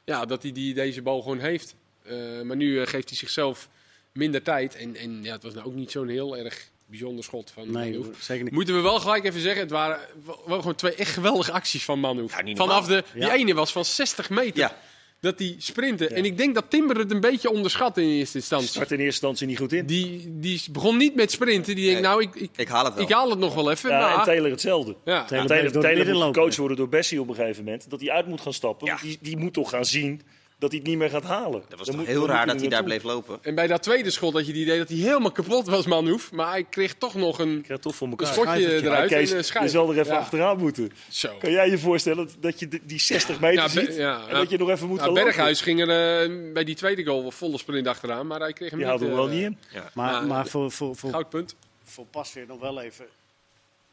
ja, 0.05 0.25
dat 0.25 0.43
hij 0.43 0.53
die, 0.53 0.75
deze 0.75 1.03
bal 1.03 1.23
gewoon 1.23 1.39
heeft. 1.39 1.75
Eh, 2.03 2.17
maar 2.45 2.57
nu 2.57 2.87
geeft 2.87 3.09
hij 3.09 3.19
zichzelf 3.19 3.69
minder 4.13 4.43
tijd. 4.43 4.75
En, 4.77 4.97
en 4.97 5.23
ja, 5.23 5.33
het 5.33 5.43
was 5.43 5.55
nou 5.55 5.67
ook 5.67 5.75
niet 5.75 5.91
zo'n 5.91 6.09
heel 6.09 6.37
erg 6.37 6.71
bijzonder 6.87 7.25
schot 7.25 7.51
van 7.51 7.71
Nee, 7.71 7.99
Manhoef. 7.99 8.23
zeker 8.23 8.45
niet. 8.45 8.53
Moeten 8.53 8.75
we 8.75 8.81
wel 8.81 9.01
gelijk 9.01 9.25
even 9.25 9.41
zeggen, 9.41 9.61
het 9.63 9.71
waren 9.71 9.99
gewoon 10.47 10.75
twee 10.75 10.95
echt 10.95 11.13
geweldige 11.13 11.53
acties 11.53 11.85
van 11.85 11.99
Manhoef. 11.99 12.41
Ja, 12.45 12.55
Vanaf 12.55 12.87
de, 12.87 13.05
die 13.13 13.23
Ja. 13.23 13.35
ene 13.35 13.55
was 13.55 13.73
van 13.73 13.85
60 13.85 14.31
meter. 14.31 14.59
Ja. 14.59 14.77
Dat 15.23 15.39
die 15.39 15.55
sprinten. 15.59 16.11
En 16.11 16.25
ik 16.25 16.37
denk 16.37 16.55
dat 16.55 16.65
Timber 16.69 16.97
het 16.99 17.11
een 17.11 17.21
beetje 17.21 17.51
onderschat 17.51 17.99
in 17.99 18.09
eerste 18.09 18.39
instantie. 18.39 18.69
Start 18.69 18.91
in 18.91 18.97
eerste 18.99 19.05
instantie 19.07 19.47
niet 19.47 19.59
goed 19.59 19.73
in. 19.73 19.87
Die, 19.87 20.25
die 20.39 20.63
begon 20.71 20.97
niet 20.97 21.15
met 21.15 21.31
sprinten. 21.31 21.75
Die 21.75 21.85
denkt, 21.85 22.01
Nee. 22.01 22.11
nou, 22.11 22.23
ik, 22.23 22.35
ik, 22.35 22.51
Ik 22.57 22.69
haal 22.69 22.85
het 22.85 22.95
wel. 22.95 23.03
ik 23.05 23.11
haal 23.13 23.31
het 23.31 23.39
nog 23.39 23.55
wel 23.55 23.71
even. 23.71 23.91
Ja, 23.91 24.11
en 24.11 24.17
maar, 24.17 24.25
Taylor 24.25 24.51
hetzelfde. 24.51 24.97
ja. 25.05 25.25
Taylor 25.25 25.47
Taylor, 25.49 25.73
Taylor 25.83 26.15
moet 26.15 26.23
gecoacht 26.23 26.57
worden 26.57 26.77
door 26.77 26.89
Bessie 26.89 27.21
op 27.21 27.29
een 27.29 27.35
gegeven 27.35 27.65
moment. 27.65 27.91
Dat 27.91 28.01
hij 28.01 28.11
uit 28.11 28.27
moet 28.27 28.41
gaan 28.41 28.53
stappen. 28.53 28.99
Die, 29.03 29.19
die 29.21 29.37
moet 29.37 29.53
toch 29.53 29.71
gaan 29.71 29.85
zien 29.85 30.21
dat 30.63 30.71
hij 30.71 30.79
het 30.81 30.89
niet 30.89 30.99
meer 30.99 31.11
gaat 31.11 31.23
halen. 31.25 31.63
Dat 31.69 31.79
was 31.79 31.87
toch 31.89 31.97
moet- 31.97 32.07
heel 32.07 32.27
raar 32.27 32.47
dat 32.47 32.61
hij 32.61 32.69
daar 32.69 32.85
bleef 32.85 33.03
lopen. 33.03 33.39
En 33.43 33.55
bij 33.55 33.67
dat 33.67 33.83
tweede 33.83 34.11
schot 34.11 34.33
had 34.33 34.47
je 34.47 34.53
het 34.53 34.61
idee 34.61 34.79
dat 34.79 34.89
hij 34.89 34.99
helemaal 34.99 35.33
kapot 35.33 35.67
was, 35.67 35.87
Manhoef. 35.87 36.33
Maar 36.33 36.51
hij 36.51 36.65
kreeg 36.65 36.95
toch 36.95 37.15
nog 37.15 37.39
een, 37.39 37.57
Ik 37.57 37.63
krijg 37.63 37.81
toch 37.81 37.95
voor 37.95 38.07
een 38.07 38.13
elkaar. 38.13 38.33
schotje 38.33 38.51
Schijfertje. 38.53 38.87
eruit. 38.87 39.11
Ja, 39.11 39.17
Kees, 39.17 39.31
en 39.31 39.37
een 39.57 39.63
je 39.63 39.69
zal 39.69 39.91
er 39.93 39.99
even 39.99 40.13
Ja. 40.13 40.19
achteraan 40.19 40.59
moeten. 40.59 40.91
Zo. 41.09 41.37
Kan 41.39 41.51
jij 41.51 41.71
je 41.71 41.79
voorstellen 41.79 42.29
dat 42.41 42.59
je 42.59 42.69
die 42.83 43.01
60 43.01 43.41
meter 43.41 43.63
Ja, 43.63 43.69
ziet 43.69 43.97
ja, 43.97 44.21
en 44.21 44.29
ja. 44.29 44.39
dat 44.39 44.51
je 44.51 44.59
nog 44.59 44.71
even 44.71 44.87
moet 44.89 44.97
Nou, 44.99 45.09
gaan 45.09 45.19
lopen? 45.19 45.25
Berghuis 45.25 45.61
ging 45.61 45.81
er 45.89 46.23
eh, 46.23 46.53
bij 46.53 46.65
die 46.65 46.75
tweede 46.75 47.05
goal 47.05 47.23
wel 47.23 47.31
volle 47.31 47.59
sprint 47.59 47.87
achteraan. 47.87 48.27
Maar 48.27 48.41
hij 48.41 48.53
kreeg 48.53 48.71
hem 48.71 48.79
Die 48.79 48.89
niet. 48.89 48.99
houdt 48.99 49.03
hem 49.03 49.15
wel 49.23 49.29
eh, 49.29 49.35
niet 49.35 49.45
in. 49.45 49.59
Maar, 49.73 50.13
Maar- 50.13 50.27
maar 50.27 50.47
voor, 50.47 50.71
voor, 50.71 50.97
voor, 50.97 51.11
Goudpunt. 51.11 51.55
voor 51.85 52.07
Pasveer 52.07 52.45
nog 52.49 52.61
wel 52.61 52.81
even. 52.81 53.07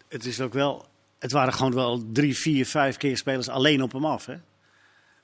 Het 0.07 0.25
is 0.25 0.41
ook 0.41 0.53
wel. 0.53 0.85
Het 1.19 1.31
waren 1.31 1.53
gewoon 1.53 1.73
wel 1.73 2.03
drie, 2.13 2.37
vier, 2.37 2.65
vijf 2.65 2.97
keer 2.97 3.17
spelers 3.17 3.49
alleen 3.49 3.81
op 3.81 3.91
hem 3.91 4.05
af. 4.05 4.25
Hè? 4.25 4.33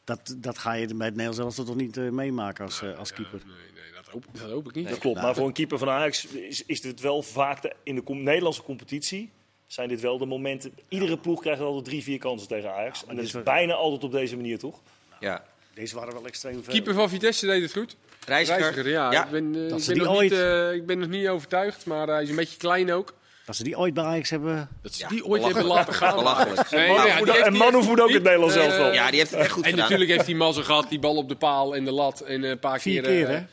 Dat, 0.06 0.36
dat 0.38 0.58
ga 0.58 0.74
je 0.74 0.88
bij 0.96 1.06
het 1.08 1.15
Nederlands 1.15 1.39
elftal 1.39 1.65
toch 1.65 1.76
niet 1.76 1.98
eh, 1.98 2.10
meemaken 2.10 2.65
als, 2.65 2.82
eh, 2.82 2.98
als 2.98 3.13
keeper. 3.13 3.41
Nee, 3.46 3.56
nee, 3.74 3.94
dat 3.96 4.06
hoop, 4.13 4.26
dat 4.32 4.50
hoop 4.52 4.68
ik 4.68 4.76
niet. 4.76 4.89
Dat 4.89 4.98
klopt, 4.98 5.22
maar 5.22 5.36
voor 5.36 5.48
een 5.48 5.54
keeper 5.54 5.78
van 5.78 5.89
Ajax 5.89 6.26
is, 6.26 6.65
is 6.65 6.82
dit 6.82 7.00
wel 7.02 7.22
vaak 7.22 7.62
de, 7.62 7.74
in 7.84 7.96
de 7.96 8.04
com- 8.04 8.24
Nederlandse 8.24 8.63
competitie. 8.63 9.32
Zijn 9.68 9.89
dit 9.89 10.02
wel 10.02 10.18
de 10.18 10.26
momenten. 10.26 10.74
Iedere 10.89 11.18
ploeg 11.18 11.41
krijgt 11.41 11.62
altijd 11.62 11.86
drie, 11.86 12.04
vier 12.04 12.18
kansen 12.20 12.48
tegen 12.48 12.74
Ajax. 12.74 13.06
en 13.06 13.15
dat 13.15 13.26
is 13.26 13.44
bijna 13.44 13.74
altijd 13.74 14.04
op 14.04 14.12
deze 14.12 14.36
manier, 14.36 14.60
toch? 14.60 14.82
Ja. 15.20 15.46
Deze 15.74 15.96
waren 15.96 16.13
wel 16.13 16.26
extreem 16.26 16.63
veel. 16.63 16.74
Keeper 16.74 16.94
van 16.94 17.10
Vitesse 17.10 17.46
deed 17.46 17.62
het 17.62 17.72
goed. 17.72 17.96
Reiziger. 18.26 18.60
Reiziger, 18.62 18.89
ja. 18.89 19.12
Ja. 19.12 19.26
Ik, 19.26 19.32
ben, 19.32 19.56
eh, 19.56 19.70
Dat 19.70 19.78
ik, 19.80 19.84
ze 19.84 19.94
ben 19.94 20.02
niet, 20.02 20.08
ooit- 20.12 20.32
eh, 20.32 20.74
ik 20.74 20.86
ben 20.86 21.00
nog 21.00 21.08
niet 21.10 21.28
overtuigd, 21.28 21.86
maar 21.86 22.08
hij 22.08 22.24
is 22.24 22.30
een 22.30 22.36
beetje 22.36 22.58
klein 22.58 22.91
ook. 22.94 23.13
Dat 23.45 23.55
ze 23.55 23.63
die 23.63 23.77
ooit 23.77 23.93
bij 23.93 24.03
Ajax 24.03 24.29
hebben. 24.29 24.69
Dat 24.81 24.93
ze 24.93 25.01
Ja, 25.03 25.08
die 25.10 25.25
ooit 25.25 25.43
hebben 25.43 25.65
laten 25.65 25.93
gaan. 25.93 26.15
Belachelijk. 26.15 26.71
Nee, 26.71 26.88
ja, 26.91 27.21
die 27.21 27.34
en 27.34 27.53
moet 27.53 28.01
ook 28.01 28.10
het 28.12 28.23
Nederlands 28.23 28.55
eh, 28.55 28.65
elftal. 28.65 28.93
Ja, 28.93 29.10
die 29.10 29.19
heeft 29.19 29.31
het 29.31 29.39
echt 29.39 29.51
goed 29.51 29.63
En 29.63 29.69
gedaan. 29.69 29.84
natuurlijk 29.84 30.12
heeft 30.12 30.25
hij 30.25 30.36
mazzel 30.36 30.63
gehad, 30.63 30.89
die 30.89 30.99
bal 30.99 31.15
op 31.15 31.29
de 31.29 31.36
paal 31.36 31.75
en 31.75 31.86
de 31.86 31.91
lat 31.91 32.21
en 32.21 32.43
een 32.43 32.60
paar 32.60 32.81
Vier 32.81 33.01
keer. 33.01 33.12
keer, 33.12 33.29
eh, 33.29 33.36
hè? 33.36 33.43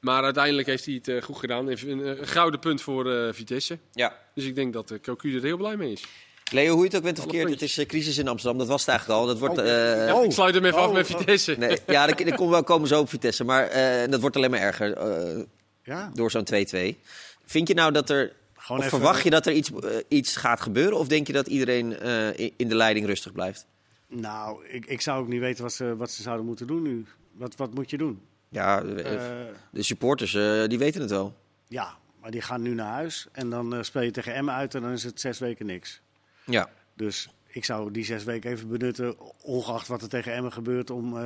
Maar 0.00 0.24
uiteindelijk 0.24 0.66
heeft 0.66 0.84
hij 0.84 0.94
het 0.94 1.08
eh, 1.08 1.22
goed 1.22 1.36
gedaan. 1.38 1.68
Even 1.68 1.88
Een, 1.90 2.06
een 2.20 2.26
gouden 2.26 2.60
punt 2.60 2.82
voor 2.82 3.12
eh, 3.12 3.32
Vitesse. 3.32 3.78
Ja. 3.92 4.16
Dus 4.34 4.44
ik 4.44 4.54
denk 4.54 4.72
dat 4.72 4.88
de 4.88 5.00
Cocu 5.00 5.36
er 5.36 5.42
heel 5.42 5.56
blij 5.56 5.76
mee 5.76 5.92
is. 5.92 6.04
Leo, 6.52 6.72
hoe 6.72 6.78
je 6.80 6.86
het 6.86 6.96
ook 6.96 7.02
bent 7.02 7.18
of 7.18 7.24
Alle 7.24 7.36
het 7.38 7.46
puntjes. 7.46 7.70
is 7.70 7.78
eh, 7.78 7.86
crisis 7.86 8.18
in 8.18 8.28
Amsterdam. 8.28 8.58
Dat 8.58 8.68
was 8.68 8.80
het 8.80 8.88
eigenlijk 8.90 9.20
al. 9.20 9.26
Dat 9.26 9.38
wordt, 9.38 9.58
eh, 9.58 10.06
Ja, 10.06 10.22
ik 10.22 10.32
sluit 10.32 10.54
hem 10.54 10.64
even 10.64 10.78
Oh, 10.78 10.84
af 10.84 10.92
met 10.92 11.10
oh. 11.10 11.16
Vitesse. 11.18 11.54
nee, 11.58 11.78
ja, 11.86 12.06
dat, 12.06 12.18
dat 12.18 12.34
komt 12.34 12.50
wel 12.50 12.62
komen 12.64 12.88
zo 12.88 13.00
op 13.00 13.08
Vitesse. 13.08 13.44
Maar 13.44 13.66
eh, 13.66 14.10
dat 14.10 14.20
wordt 14.20 14.36
alleen 14.36 14.50
maar 14.50 14.60
erger 14.60 14.92
eh, 14.96 15.42
Ja, 15.84 16.10
door 16.14 16.30
zo'n 16.30 16.46
2-2. 16.54 16.94
Vind 17.46 17.68
je 17.68 17.74
nou 17.74 17.92
dat 17.92 18.10
er... 18.10 18.32
gewoon 18.60 18.80
even- 18.82 18.90
verwacht 18.98 19.22
je 19.22 19.30
dat 19.30 19.46
er 19.46 19.52
iets, 19.52 19.72
eh, 19.72 19.96
iets 20.08 20.36
gaat 20.36 20.60
gebeuren? 20.60 20.98
Of 20.98 21.08
denk 21.08 21.26
je 21.26 21.32
dat 21.32 21.46
iedereen 21.46 21.98
eh, 21.98 22.38
in 22.56 22.68
de 22.68 22.74
leiding 22.74 23.06
rustig 23.06 23.32
blijft? 23.32 23.66
Nou, 24.08 24.66
ik, 24.66 24.86
ik 24.86 25.00
zou 25.00 25.22
ook 25.22 25.28
niet 25.28 25.40
weten 25.40 25.62
wat 25.62 25.72
ze, 25.72 25.96
wat 25.96 26.10
ze 26.10 26.22
zouden 26.22 26.46
moeten 26.46 26.66
doen 26.66 26.82
nu. 26.82 27.04
Wat, 27.32 27.56
wat 27.56 27.74
moet 27.74 27.90
je 27.90 27.98
doen? 27.98 28.20
Ja, 28.48 28.82
eh, 28.82 29.20
de 29.70 29.82
supporters 29.82 30.32
die 30.68 30.78
weten 30.78 31.00
het 31.00 31.10
wel. 31.10 31.34
ja, 31.68 31.98
maar 32.20 32.30
die 32.30 32.40
gaan 32.42 32.62
nu 32.62 32.74
naar 32.74 32.92
huis. 32.92 33.26
En 33.32 33.50
dan 33.50 33.84
speel 33.84 34.02
je 34.02 34.10
tegen 34.10 34.34
Emmen 34.34 34.54
uit 34.54 34.74
en 34.74 34.82
dan 34.82 34.90
is 34.90 35.04
het 35.04 35.20
zes 35.20 35.38
weken 35.38 35.66
niks. 35.66 36.00
Ja. 36.44 36.70
Dus 36.94 37.28
ik 37.46 37.64
zou 37.64 37.90
die 37.90 38.04
zes 38.04 38.24
weken 38.24 38.50
even 38.50 38.68
benutten, 38.68 39.14
ongeacht 39.42 39.88
wat 39.88 40.02
er 40.02 40.08
tegen 40.08 40.32
Emmen 40.32 40.52
gebeurt, 40.52 40.90
om 40.90 41.16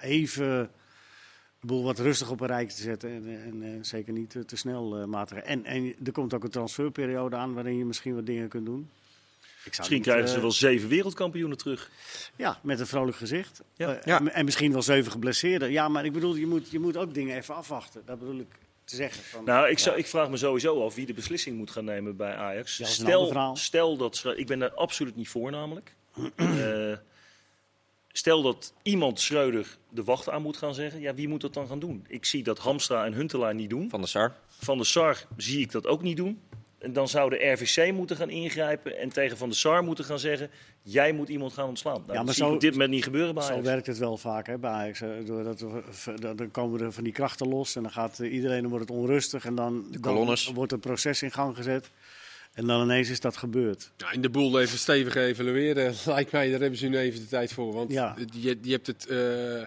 even 0.00 0.70
de 1.60 1.66
boel 1.66 1.82
wat 1.82 1.98
rustig 1.98 2.30
op 2.30 2.40
een 2.40 2.46
rijtje 2.46 2.76
te 2.76 2.82
zetten. 2.82 3.10
En, 3.10 3.42
en 3.44 3.62
eh, 3.62 3.70
zeker 3.82 4.12
niet 4.12 4.36
eh, 4.36 4.42
te 4.42 4.56
snel 4.56 4.98
eh 4.98 5.04
maatregelen. 5.04 5.64
En, 5.64 5.64
en 5.64 5.94
er 6.04 6.12
komt 6.12 6.34
ook 6.34 6.44
een 6.44 6.50
transferperiode 6.50 7.36
aan 7.36 7.54
waarin 7.54 7.76
je 7.78 7.84
misschien 7.84 8.14
wat 8.14 8.26
dingen 8.26 8.48
kunt 8.48 8.66
doen. 8.66 8.90
Misschien 9.66 9.94
niet, 9.96 10.02
krijgen 10.02 10.26
eh, 10.26 10.32
ze 10.34 10.40
wel 10.40 10.52
zeven 10.52 10.88
wereldkampioenen 10.88 11.56
terug. 11.58 11.90
Ja, 12.36 12.58
met 12.62 12.80
een 12.80 12.86
vrolijk 12.86 13.16
gezicht. 13.16 13.62
Ja. 13.76 13.94
Eh, 13.94 14.04
Ja. 14.04 14.18
en- 14.18 14.32
En 14.32 14.44
misschien 14.44 14.72
wel 14.72 14.82
zeven 14.82 15.12
geblesseerden. 15.12 15.70
Ja, 15.70 15.88
maar 15.88 16.04
ik 16.04 16.12
bedoel, 16.12 16.34
je 16.34 16.46
moet, 16.46 16.70
je 16.70 16.78
moet 16.78 16.96
ook 16.96 17.14
dingen 17.14 17.36
even 17.36 17.54
afwachten. 17.54 18.02
Dat 18.04 18.18
bedoel 18.18 18.38
ik 18.38 18.48
te 18.84 18.96
zeggen. 18.96 19.22
Van, 19.24 19.44
Nou, 19.44 19.68
ik, 19.68 19.78
zou, 19.78 19.96
ik 19.98 20.06
vraag 20.06 20.30
me 20.30 20.36
sowieso 20.36 20.84
af 20.84 20.94
wie 20.94 21.06
de 21.06 21.12
beslissing 21.14 21.56
moet 21.56 21.70
gaan 21.70 21.84
nemen 21.84 22.16
bij 22.16 22.34
Ajax. 22.34 22.74
Stel, 22.92 23.56
stel 23.56 23.96
dat 23.96 24.16
Schreu- 24.16 24.36
ik 24.36 24.46
ben 24.46 24.58
daar 24.58 24.72
absoluut 24.74 25.16
niet 25.16 25.28
voor 25.28 25.50
namelijk. 25.50 25.94
Eh, 26.36 26.92
stel 28.12 28.42
dat 28.42 28.72
iemand 28.82 29.20
Schreuder 29.20 29.76
de 29.88 30.04
wacht 30.04 30.28
aan 30.28 30.42
moet 30.42 30.56
gaan 30.56 30.74
zeggen. 30.74 31.00
Ja, 31.00 31.14
wie 31.14 31.28
moet 31.28 31.40
dat 31.40 31.54
dan 31.54 31.66
gaan 31.66 31.78
doen? 31.78 32.04
Ik 32.08 32.24
zie 32.24 32.42
dat 32.42 32.58
Hamstra 32.58 33.04
en 33.04 33.12
Huntelaar 33.12 33.54
niet 33.54 33.70
doen. 33.70 33.90
Van 33.90 34.00
de 34.00 34.06
SAR. 34.06 34.34
Van 34.46 34.78
de 34.78 34.84
SAR 34.84 35.24
zie 35.36 35.60
ik 35.60 35.70
dat 35.72 35.86
ook 35.86 36.02
niet 36.02 36.16
doen. 36.16 36.40
En 36.78 36.92
dan 36.92 37.08
zou 37.08 37.30
de 37.30 37.36
RVC 37.52 37.92
moeten 37.92 38.16
gaan 38.16 38.30
ingrijpen 38.30 38.98
en 38.98 39.08
tegen 39.08 39.36
Van 39.36 39.48
de 39.48 39.54
SAR 39.54 39.84
moeten 39.84 40.04
gaan 40.04 40.18
zeggen... 40.18 40.50
jij 40.82 41.12
moet 41.12 41.28
iemand 41.28 41.52
gaan 41.52 41.68
ontslaan. 41.68 42.02
Nou, 42.06 42.06
maar 42.16 42.24
dat 42.24 42.34
zie 42.34 42.44
zo- 42.44 42.56
dit 42.56 42.72
moment 42.72 42.90
niet 42.90 43.04
gebeuren 43.04 43.34
bij 43.34 43.42
Zo 43.44 43.50
Ajax. 43.50 43.66
werkt 43.66 43.86
het 43.86 43.98
wel 43.98 44.16
vaak 44.16 44.46
hè, 44.46 44.58
bij 44.58 44.70
Ajax. 44.70 45.02
Doordat 45.24 45.60
we- 45.60 46.34
dan 46.34 46.50
komen 46.50 46.80
er 46.80 46.92
van 46.92 47.04
die 47.04 47.12
krachten 47.12 47.48
los 47.48 47.76
en 47.76 47.82
dan 47.82 47.90
gaat 47.90 48.18
iedereen, 48.18 48.60
dan 48.60 48.70
wordt 48.70 48.88
het 48.88 48.98
onrustig. 48.98 49.44
En 49.44 49.54
dan, 49.54 49.84
dan 50.00 50.36
wordt 50.54 50.70
het 50.70 50.80
proces 50.80 51.22
in 51.22 51.30
gang 51.32 51.56
gezet. 51.56 51.90
En 52.60 52.66
dan 52.66 52.82
ineens 52.82 53.10
is 53.10 53.20
dat 53.20 53.36
gebeurd. 53.36 53.90
Ja, 53.96 54.12
in 54.12 54.20
de 54.20 54.30
boel 54.30 54.60
even 54.60 54.78
stevig 54.78 55.14
evalueren, 55.14 55.94
lijkt 56.06 56.32
mij, 56.32 56.50
daar 56.50 56.60
hebben 56.60 56.78
ze 56.78 56.86
nu 56.86 56.98
even 56.98 57.20
de 57.20 57.26
tijd 57.28 57.52
voor. 57.52 57.72
Want 57.72 57.92
Ja. 57.92 58.16
je, 58.32 58.58
je 58.62 58.72
hebt 58.72 58.86
het 58.86 59.06
eh, 59.06 59.62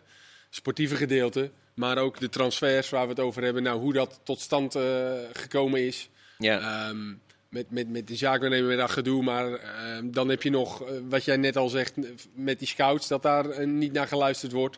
sportieve 0.50 0.96
gedeelte, 0.96 1.52
maar 1.76 1.98
ook 1.98 2.20
de 2.20 2.30
transfers 2.30 2.90
waar 2.90 3.04
we 3.04 3.10
het 3.10 3.20
over 3.20 3.44
hebben. 3.44 3.64
Nou, 3.64 3.80
hoe 3.80 3.94
dat 3.94 4.20
tot 4.24 4.40
stand 4.40 4.76
eh, 4.76 5.12
gekomen 5.34 5.86
is. 5.86 6.10
Ja. 6.38 6.60
Ehm, 6.88 7.14
met, 7.50 7.72
met, 7.72 7.90
met 7.90 8.08
de 8.08 8.16
zaakwaarnemer 8.16 8.68
met 8.70 8.78
dat 8.78 8.92
gedoe. 8.92 9.24
Maar 9.24 9.54
ehm, 9.54 10.12
dan 10.12 10.30
heb 10.30 10.44
je 10.44 10.50
nog, 10.50 10.84
eh, 10.84 10.94
wat 11.10 11.26
jij 11.26 11.38
net 11.38 11.58
al 11.58 11.70
zegt, 11.70 11.94
met 12.36 12.60
die 12.60 12.68
scouts, 12.68 13.08
dat 13.08 13.22
daar 13.24 13.68
niet 13.68 13.94
naar 13.94 14.08
geluisterd 14.08 14.52
wordt. 14.52 14.78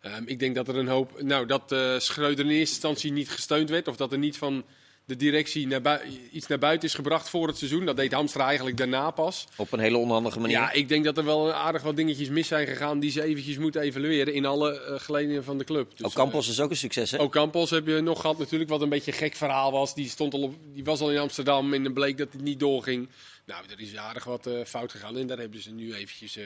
Ehm, 0.00 0.22
ik 0.26 0.38
denk 0.38 0.54
dat 0.54 0.68
er 0.68 0.76
een 0.76 0.88
hoop. 0.88 1.22
Nou, 1.22 1.46
dat 1.46 1.72
eh 1.72 1.98
Schreuder 1.98 2.44
in 2.44 2.50
eerste 2.50 2.74
instantie 2.74 3.12
niet 3.12 3.30
gesteund 3.30 3.70
werd. 3.70 3.88
Of 3.88 3.96
dat 3.96 4.12
er 4.12 4.18
niet 4.18 4.36
van 4.36 4.64
de 5.06 5.16
directie 5.16 5.66
naar 5.66 6.02
iets 6.30 6.46
naar 6.46 6.58
buiten 6.58 6.88
is 6.88 6.94
gebracht 6.94 7.28
voor 7.28 7.46
het 7.46 7.56
seizoen. 7.56 7.84
Dat 7.84 7.96
deed 7.96 8.12
Hamstra 8.12 8.46
eigenlijk 8.46 8.76
daarna 8.76 9.10
pas. 9.10 9.46
Op 9.56 9.72
een 9.72 9.78
hele 9.78 9.96
onhandige 9.96 10.40
manier. 10.40 10.56
Ja, 10.56 10.72
ik 10.72 10.88
denk 10.88 11.04
dat 11.04 11.18
er 11.18 11.24
wel 11.24 11.52
aardig 11.52 11.82
wat 11.82 11.96
dingetjes 11.96 12.28
mis 12.28 12.48
zijn 12.48 12.66
gegaan 12.66 13.00
die 13.00 13.10
ze 13.10 13.22
eventjes 13.22 13.58
moeten 13.58 13.80
evalueren 13.80 14.34
in 14.34 14.46
alle 14.46 14.80
eh, 14.80 15.00
geledingen 15.00 15.44
van 15.44 15.58
de 15.58 15.64
club. 15.64 15.96
Dus, 15.96 16.06
ook 16.06 16.12
Campos 16.12 16.48
is 16.48 16.60
ook 16.60 16.70
een 16.70 16.76
succes, 16.76 17.10
hè? 17.10 17.16
eh, 17.16 17.22
ook 17.22 17.32
Campos 17.32 17.70
heb 17.70 17.86
je 17.86 18.00
nog 18.00 18.20
gehad 18.20 18.38
natuurlijk, 18.38 18.70
wat 18.70 18.80
een 18.80 18.88
beetje 18.88 19.12
een 19.12 19.18
gek 19.18 19.34
verhaal 19.34 19.72
was. 19.72 19.94
Die, 19.94 20.08
stond 20.08 20.34
al 20.34 20.42
op, 20.42 20.54
die 20.72 20.84
was 20.84 21.00
al 21.00 21.12
in 21.12 21.18
Amsterdam 21.18 21.74
en 21.74 21.82
dan 21.82 21.92
bleek 21.92 22.18
dat 22.18 22.32
het 22.32 22.42
niet 22.42 22.60
doorging. 22.60 23.08
Nou, 23.46 23.64
er 23.70 23.80
is 23.80 23.96
aardig 23.96 24.24
wat 24.24 24.46
eh, 24.46 24.64
fout 24.64 24.90
gegaan 24.90 25.16
en 25.16 25.26
daar 25.26 25.38
hebben 25.38 25.62
ze 25.62 25.70
nu 25.70 25.94
eventjes 25.94 26.36
eh, 26.36 26.44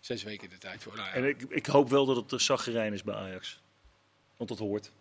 zes 0.00 0.22
weken 0.22 0.48
de 0.48 0.58
tijd 0.58 0.82
voor. 0.82 0.96
Nou, 0.96 1.08
ja. 1.08 1.14
En 1.14 1.24
ik, 1.24 1.42
ik 1.48 1.66
hoop 1.66 1.90
wel 1.90 2.06
dat 2.06 2.16
het 2.16 2.30
de 2.30 2.38
zaggerijn 2.38 2.92
is 2.92 3.02
bij 3.02 3.14
Ajax. 3.14 3.60
Want 4.36 4.48
dat 4.50 4.58
hoort. 4.58 4.92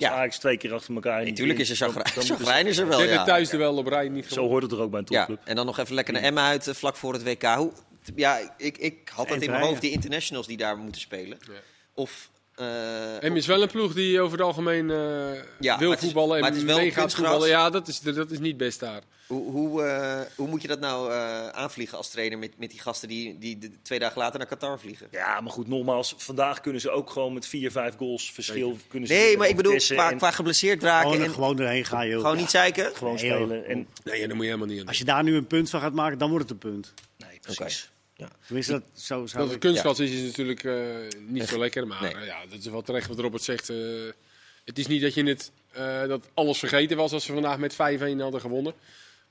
Ja. 0.00 0.10
Ajax 0.10 0.38
twee 0.38 0.56
keer 0.56 0.74
achter 0.74 0.94
elkaar... 0.94 1.24
Natuurlijk 1.24 1.58
is 1.58 1.70
er 1.70 1.76
chagrijn. 1.76 2.66
is 2.66 2.78
er 2.78 2.88
wel, 2.88 3.02
ja. 3.02 3.24
thuis 3.24 3.52
er 3.52 3.58
wel 3.58 3.76
op 3.76 3.86
rij 3.86 4.08
niet 4.08 4.26
Zo 4.26 4.48
hoort 4.48 4.62
het 4.62 4.72
er 4.72 4.80
ook 4.80 4.90
bij 4.90 5.00
een 5.00 5.06
Ja, 5.08 5.18
topclub. 5.18 5.46
en 5.48 5.56
dan 5.56 5.66
nog 5.66 5.78
even 5.78 5.94
lekker 5.94 6.14
naar 6.14 6.22
Emma 6.22 6.48
uit, 6.48 6.68
eh, 6.68 6.74
vlak 6.74 6.96
voor 6.96 7.12
het 7.12 7.22
WK. 7.22 7.42
Hoe, 7.42 7.72
ja, 8.14 8.54
ik, 8.56 8.78
ik 8.78 9.10
had 9.14 9.28
dat 9.28 9.42
in 9.42 9.50
mijn 9.50 9.62
hoofd, 9.62 9.74
ja. 9.74 9.80
die 9.80 9.90
internationals 9.90 10.46
die 10.46 10.56
daar 10.56 10.76
moeten 10.76 11.00
spelen. 11.00 11.38
Ja. 11.40 11.52
Of... 11.94 12.30
eh, 12.60 13.22
Em 13.22 13.36
is 13.36 13.46
wel 13.46 13.62
een 13.62 13.68
ploeg 13.68 13.92
die 13.94 14.20
over 14.20 14.38
het 14.38 14.46
algemeen 14.46 14.90
eh, 14.90 14.96
Ja, 15.60 15.78
wil 15.78 15.88
maar 15.88 15.96
is- 15.98 16.04
voetballen 16.04 16.28
maar 16.28 16.38
en 16.48 16.54
het 16.54 16.56
is 16.56 16.62
wel 16.68 16.76
mee 16.78 16.90
gaat 16.90 17.00
kunstgras. 17.00 17.26
voetballen. 17.30 17.48
Ja, 17.48 17.70
dat 17.70 17.88
is, 17.88 18.00
dat 18.00 18.30
is 18.30 18.38
niet 18.38 18.56
best 18.56 18.80
daar. 18.80 19.00
Hoe, 19.26 19.50
hoe, 19.50 19.82
eh, 19.82 20.20
hoe 20.36 20.48
moet 20.48 20.62
je 20.62 20.68
dat 20.68 20.80
nou 20.80 21.12
eh, 21.12 21.48
aanvliegen 21.48 21.96
als 21.98 22.10
trainer 22.10 22.38
met, 22.38 22.58
met 22.58 22.70
die 22.70 22.80
gasten 22.80 23.08
die, 23.08 23.38
die 23.38 23.58
de- 23.58 23.70
twee 23.82 23.98
dagen 23.98 24.18
later 24.18 24.38
naar 24.38 24.48
Qatar 24.48 24.78
vliegen? 24.80 25.06
Ja, 25.10 25.40
maar 25.40 25.52
goed, 25.52 25.68
nogmaals. 25.68 26.14
Vandaag 26.16 26.60
kunnen 26.60 26.80
ze 26.80 26.90
ook 26.90 27.10
gewoon 27.10 27.32
met 27.32 27.46
vier, 27.46 27.70
vijf 27.70 27.96
goals 27.96 28.32
verschil... 28.32 28.76
Kunnen 28.88 29.08
ze 29.08 29.14
Nee, 29.14 29.36
maar 29.36 29.48
ik 29.48 29.56
bedoel, 29.56 29.76
qua, 29.76 30.10
en 30.10 30.16
qua 30.18 30.30
geblesseerd 30.30 30.82
raken 30.82 31.10
Gewoon, 31.10 31.24
en 31.26 31.32
gewoon 31.34 31.58
erheen 31.60 31.84
gaan, 31.84 32.08
joh. 32.08 32.20
gewoon 32.20 32.36
niet 32.36 32.50
zeiken. 32.50 32.96
Gewoon 32.96 33.14
Nee, 33.14 33.30
spelen. 33.30 33.66
En, 33.66 33.86
Nee, 34.04 34.18
daar 34.26 34.28
moet 34.36 34.44
je 34.44 34.50
helemaal 34.50 34.66
niet 34.66 34.80
aan 34.80 34.86
Als 34.86 34.98
je 34.98 35.04
daar 35.04 35.22
nu 35.22 35.36
een 35.36 35.46
punt 35.46 35.70
van 35.70 35.80
gaat 35.80 35.92
maken, 35.92 36.18
dan 36.18 36.30
wordt 36.30 36.48
het 36.48 36.52
een 36.64 36.70
punt. 36.70 36.94
nee, 37.18 37.38
precies. 37.40 37.89
Tenminste, 38.46 38.72
dat, 38.72 38.82
zo 38.94 39.26
zou 39.26 39.42
Dat 39.42 39.50
het 39.52 39.60
kunstgras 39.60 39.98
is, 39.98 40.10
is 40.10 40.22
natuurlijk 40.26 40.64
eh, 40.64 40.74
niet 41.26 41.48
zo 41.48 41.58
lekker. 41.58 41.86
Maar 41.86 42.02
Nee. 42.02 42.14
eh, 42.14 42.26
ja, 42.26 42.46
dat 42.46 42.58
is 42.58 42.66
wel 42.66 42.82
terecht 42.82 43.08
wat 43.08 43.18
Robert 43.18 43.42
zegt. 43.42 43.68
eh, 43.68 43.76
het 44.64 44.78
is 44.78 44.86
niet 44.86 45.02
dat 45.02 45.14
je 45.14 45.22
het, 45.24 45.52
eh, 45.72 46.06
dat 46.06 46.28
alles 46.34 46.58
vergeten 46.58 46.96
was 46.96 47.12
als 47.12 47.26
we 47.26 47.32
vandaag 47.32 47.58
met 47.58 47.74
5-1 47.74 48.20
hadden 48.20 48.40
gewonnen. 48.40 48.74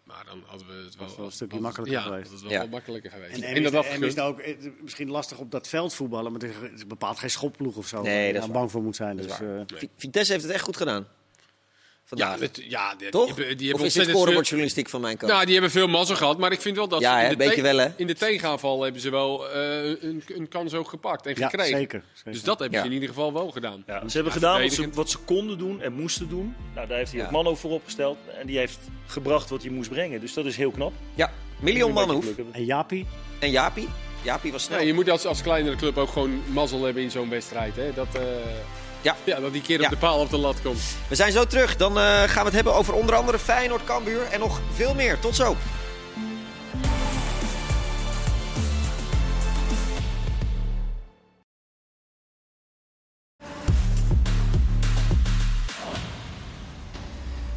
Maar 0.03 0.25
dan 0.25 0.43
hadden 0.45 0.67
we 0.67 0.73
het 0.83 0.95
wel, 0.95 1.07
Was 1.07 1.15
wel 1.17 1.25
een 1.25 1.31
stukje 1.31 1.59
makkelijker 1.59 1.97
ja, 1.97 2.03
geweest. 2.03 2.25
dat 2.29 2.33
is 2.33 2.41
wel 2.41 2.51
Ja. 2.51 2.59
wat 2.59 2.69
makkelijker 2.69 3.11
geweest. 3.11 3.35
En, 3.35 3.41
En, 3.43 3.55
en, 3.55 3.71
dat 3.71 3.85
is, 3.85 3.91
en 3.91 4.01
het 4.01 4.19
ook 4.19 4.41
misschien 4.81 5.09
lastig 5.09 5.37
op 5.37 5.51
dat 5.51 5.67
veld 5.67 5.93
voetballen, 5.93 6.31
maar 6.31 6.41
het 6.41 6.51
is, 6.75 6.87
bepaald 6.87 7.19
geen 7.19 7.29
schopploeg 7.29 7.75
of 7.75 7.87
zo. 7.87 8.01
Nee, 8.01 8.33
waar 8.33 8.43
je 8.45 8.51
bang 8.51 8.71
voor 8.71 8.81
moet 8.83 8.95
zijn. 8.95 9.17
Dus, 9.17 9.39
eh, 9.39 9.61
Vitesse 9.97 10.31
heeft 10.31 10.43
het 10.43 10.53
echt 10.53 10.63
goed 10.63 10.77
gedaan. 10.77 11.07
Ja, 12.09 12.37
het, 12.39 12.61
ja 12.67 12.95
die, 12.95 13.09
Toch? 13.09 13.25
Die, 13.25 13.35
hebben- 13.35 13.57
die 13.57 13.73
of 13.73 13.77
is 13.79 13.83
ontzettend 13.83 14.05
veel, 14.11 14.19
scorebordjournalistiek 14.19 14.89
van 14.89 15.01
mijn 15.01 15.17
kant? 15.17 15.31
nou, 15.31 15.43
die 15.43 15.53
hebben 15.53 15.71
veel 15.71 15.87
mazzel 15.87 16.15
gehad. 16.15 16.37
Maar 16.37 16.51
ik 16.51 16.61
vind 16.61 16.75
wel 16.75 16.87
dat 16.87 16.99
Ja, 17.01 17.11
ze 17.13 17.17
hè, 17.17 17.23
in, 17.23 17.29
de 17.29 17.37
beetje 17.37 17.55
te- 17.55 17.61
wel, 17.61 17.77
hè? 17.77 17.87
in 17.95 18.07
de 18.07 18.15
tegenaanval 18.15 18.81
hebben 18.83 19.01
ze 19.01 19.09
wel 19.09 19.49
eh, 19.49 19.85
een, 20.01 20.23
een 20.27 20.47
kans 20.47 20.73
ook 20.73 20.89
gepakt 20.89 21.25
en 21.25 21.33
ja, 21.37 21.49
gekregen. 21.49 21.77
zeker. 21.77 22.03
zeker. 22.13 22.31
Dus 22.31 22.43
dat 22.43 22.59
hebben 22.59 22.77
Ja. 22.77 22.83
ze 22.83 22.89
in 22.89 22.93
ieder 22.95 23.09
geval 23.09 23.33
wel 23.33 23.51
gedaan. 23.51 23.83
Ja, 23.87 23.93
ze 24.07 24.13
hebben 24.15 24.23
ja, 24.33 24.39
gedaan 24.39 24.51
wat 24.51 24.61
ze, 24.61 24.67
verdedigend. 24.67 24.95
wat 24.95 25.09
ze 25.09 25.17
konden 25.17 25.57
doen 25.57 25.81
en 25.81 25.93
moesten 25.93 26.29
doen. 26.29 26.55
Nou, 26.75 26.87
daar 26.87 26.97
heeft 26.97 27.09
hij 27.11 27.19
Ja. 27.19 27.25
het 27.25 27.33
man 27.35 27.47
ook 27.47 27.57
voor 27.57 27.71
opgesteld. 27.71 28.17
En 28.39 28.47
die 28.47 28.57
heeft 28.57 28.79
gebracht 29.07 29.49
wat 29.49 29.61
hij 29.61 29.71
moest 29.71 29.89
brengen. 29.89 30.19
Dus 30.21 30.33
dat 30.33 30.45
is 30.45 30.55
heel 30.57 30.71
knap. 30.71 30.93
Ja, 31.15 31.31
miljoen 31.61 31.91
man 31.93 32.09
hoef. 32.11 32.25
En 32.51 32.65
Jaapie? 32.65 33.05
En 33.39 33.51
Jaapie? 33.51 33.87
Jaapie 34.21 34.51
was 34.51 34.63
snel. 34.63 34.79
Ja, 34.79 34.85
je 34.85 34.93
moet 34.93 35.09
als, 35.09 35.25
als 35.25 35.41
kleinere 35.41 35.75
club 35.75 35.97
ook 35.97 36.09
gewoon 36.09 36.41
mazzel 36.53 36.83
hebben 36.83 37.03
in 37.03 37.11
zo'n 37.11 37.29
wedstrijd. 37.29 37.75
Hè? 37.75 37.93
Dat, 37.93 38.07
eh, 38.15 38.21
Ja. 39.01 39.15
ja, 39.23 39.39
dat 39.39 39.53
die 39.53 39.61
keer 39.61 39.79
Ja. 39.79 39.83
op 39.85 39.89
de 39.91 39.97
paal 39.97 40.19
op 40.19 40.29
de 40.29 40.37
lat 40.37 40.55
komt. 40.63 40.81
We 41.07 41.15
zijn 41.15 41.31
zo 41.31 41.45
terug. 41.45 41.75
Dan 41.75 41.99
eh, 41.99 42.03
gaan 42.03 42.27
we 42.39 42.45
het 42.45 42.53
hebben 42.53 42.73
over 42.73 42.93
onder 42.93 43.15
andere 43.15 43.39
Feyenoord, 43.39 43.83
Cambuur 43.83 44.21
en 44.31 44.39
nog 44.39 44.59
veel 44.73 44.93
meer. 44.93 45.19
Tot 45.19 45.35
zo. 45.35 45.55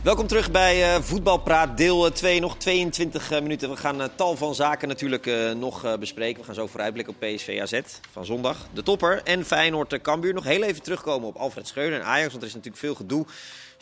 Welkom 0.02 0.26
terug 0.26 0.50
bij 0.50 0.94
eh, 0.94 1.02
Voetbalpraat, 1.02 1.76
deel 1.76 2.12
2, 2.12 2.40
nog 2.40 2.56
22 2.56 3.30
eh, 3.30 3.42
minuten. 3.42 3.70
We 3.70 3.76
gaan 3.76 4.02
eh, 4.02 4.08
tal 4.14 4.36
van 4.36 4.54
zaken 4.54 4.88
natuurlijk 4.88 5.26
eh, 5.26 5.52
nog 5.52 5.84
eh, 5.84 5.96
bespreken. 5.96 6.40
We 6.40 6.46
gaan 6.46 6.54
zo 6.54 6.66
vooruitblikken 6.66 7.14
op 7.14 7.20
PSV 7.20 7.58
AZ 7.62 7.80
van 8.10 8.24
zondag. 8.24 8.56
De 8.72 8.82
topper 8.82 9.20
en 9.24 9.44
Feyenoord 9.44 9.92
eh, 9.92 10.00
Cambuur. 10.00 10.34
Nog 10.34 10.44
heel 10.44 10.62
even 10.62 10.82
terugkomen 10.82 11.28
op 11.28 11.36
Alfred 11.36 11.66
Schreuder 11.68 12.00
en 12.00 12.06
Ajax, 12.06 12.30
want 12.30 12.42
er 12.42 12.48
is 12.48 12.54
natuurlijk 12.54 12.82
veel 12.82 12.94
gedoe. 12.94 13.26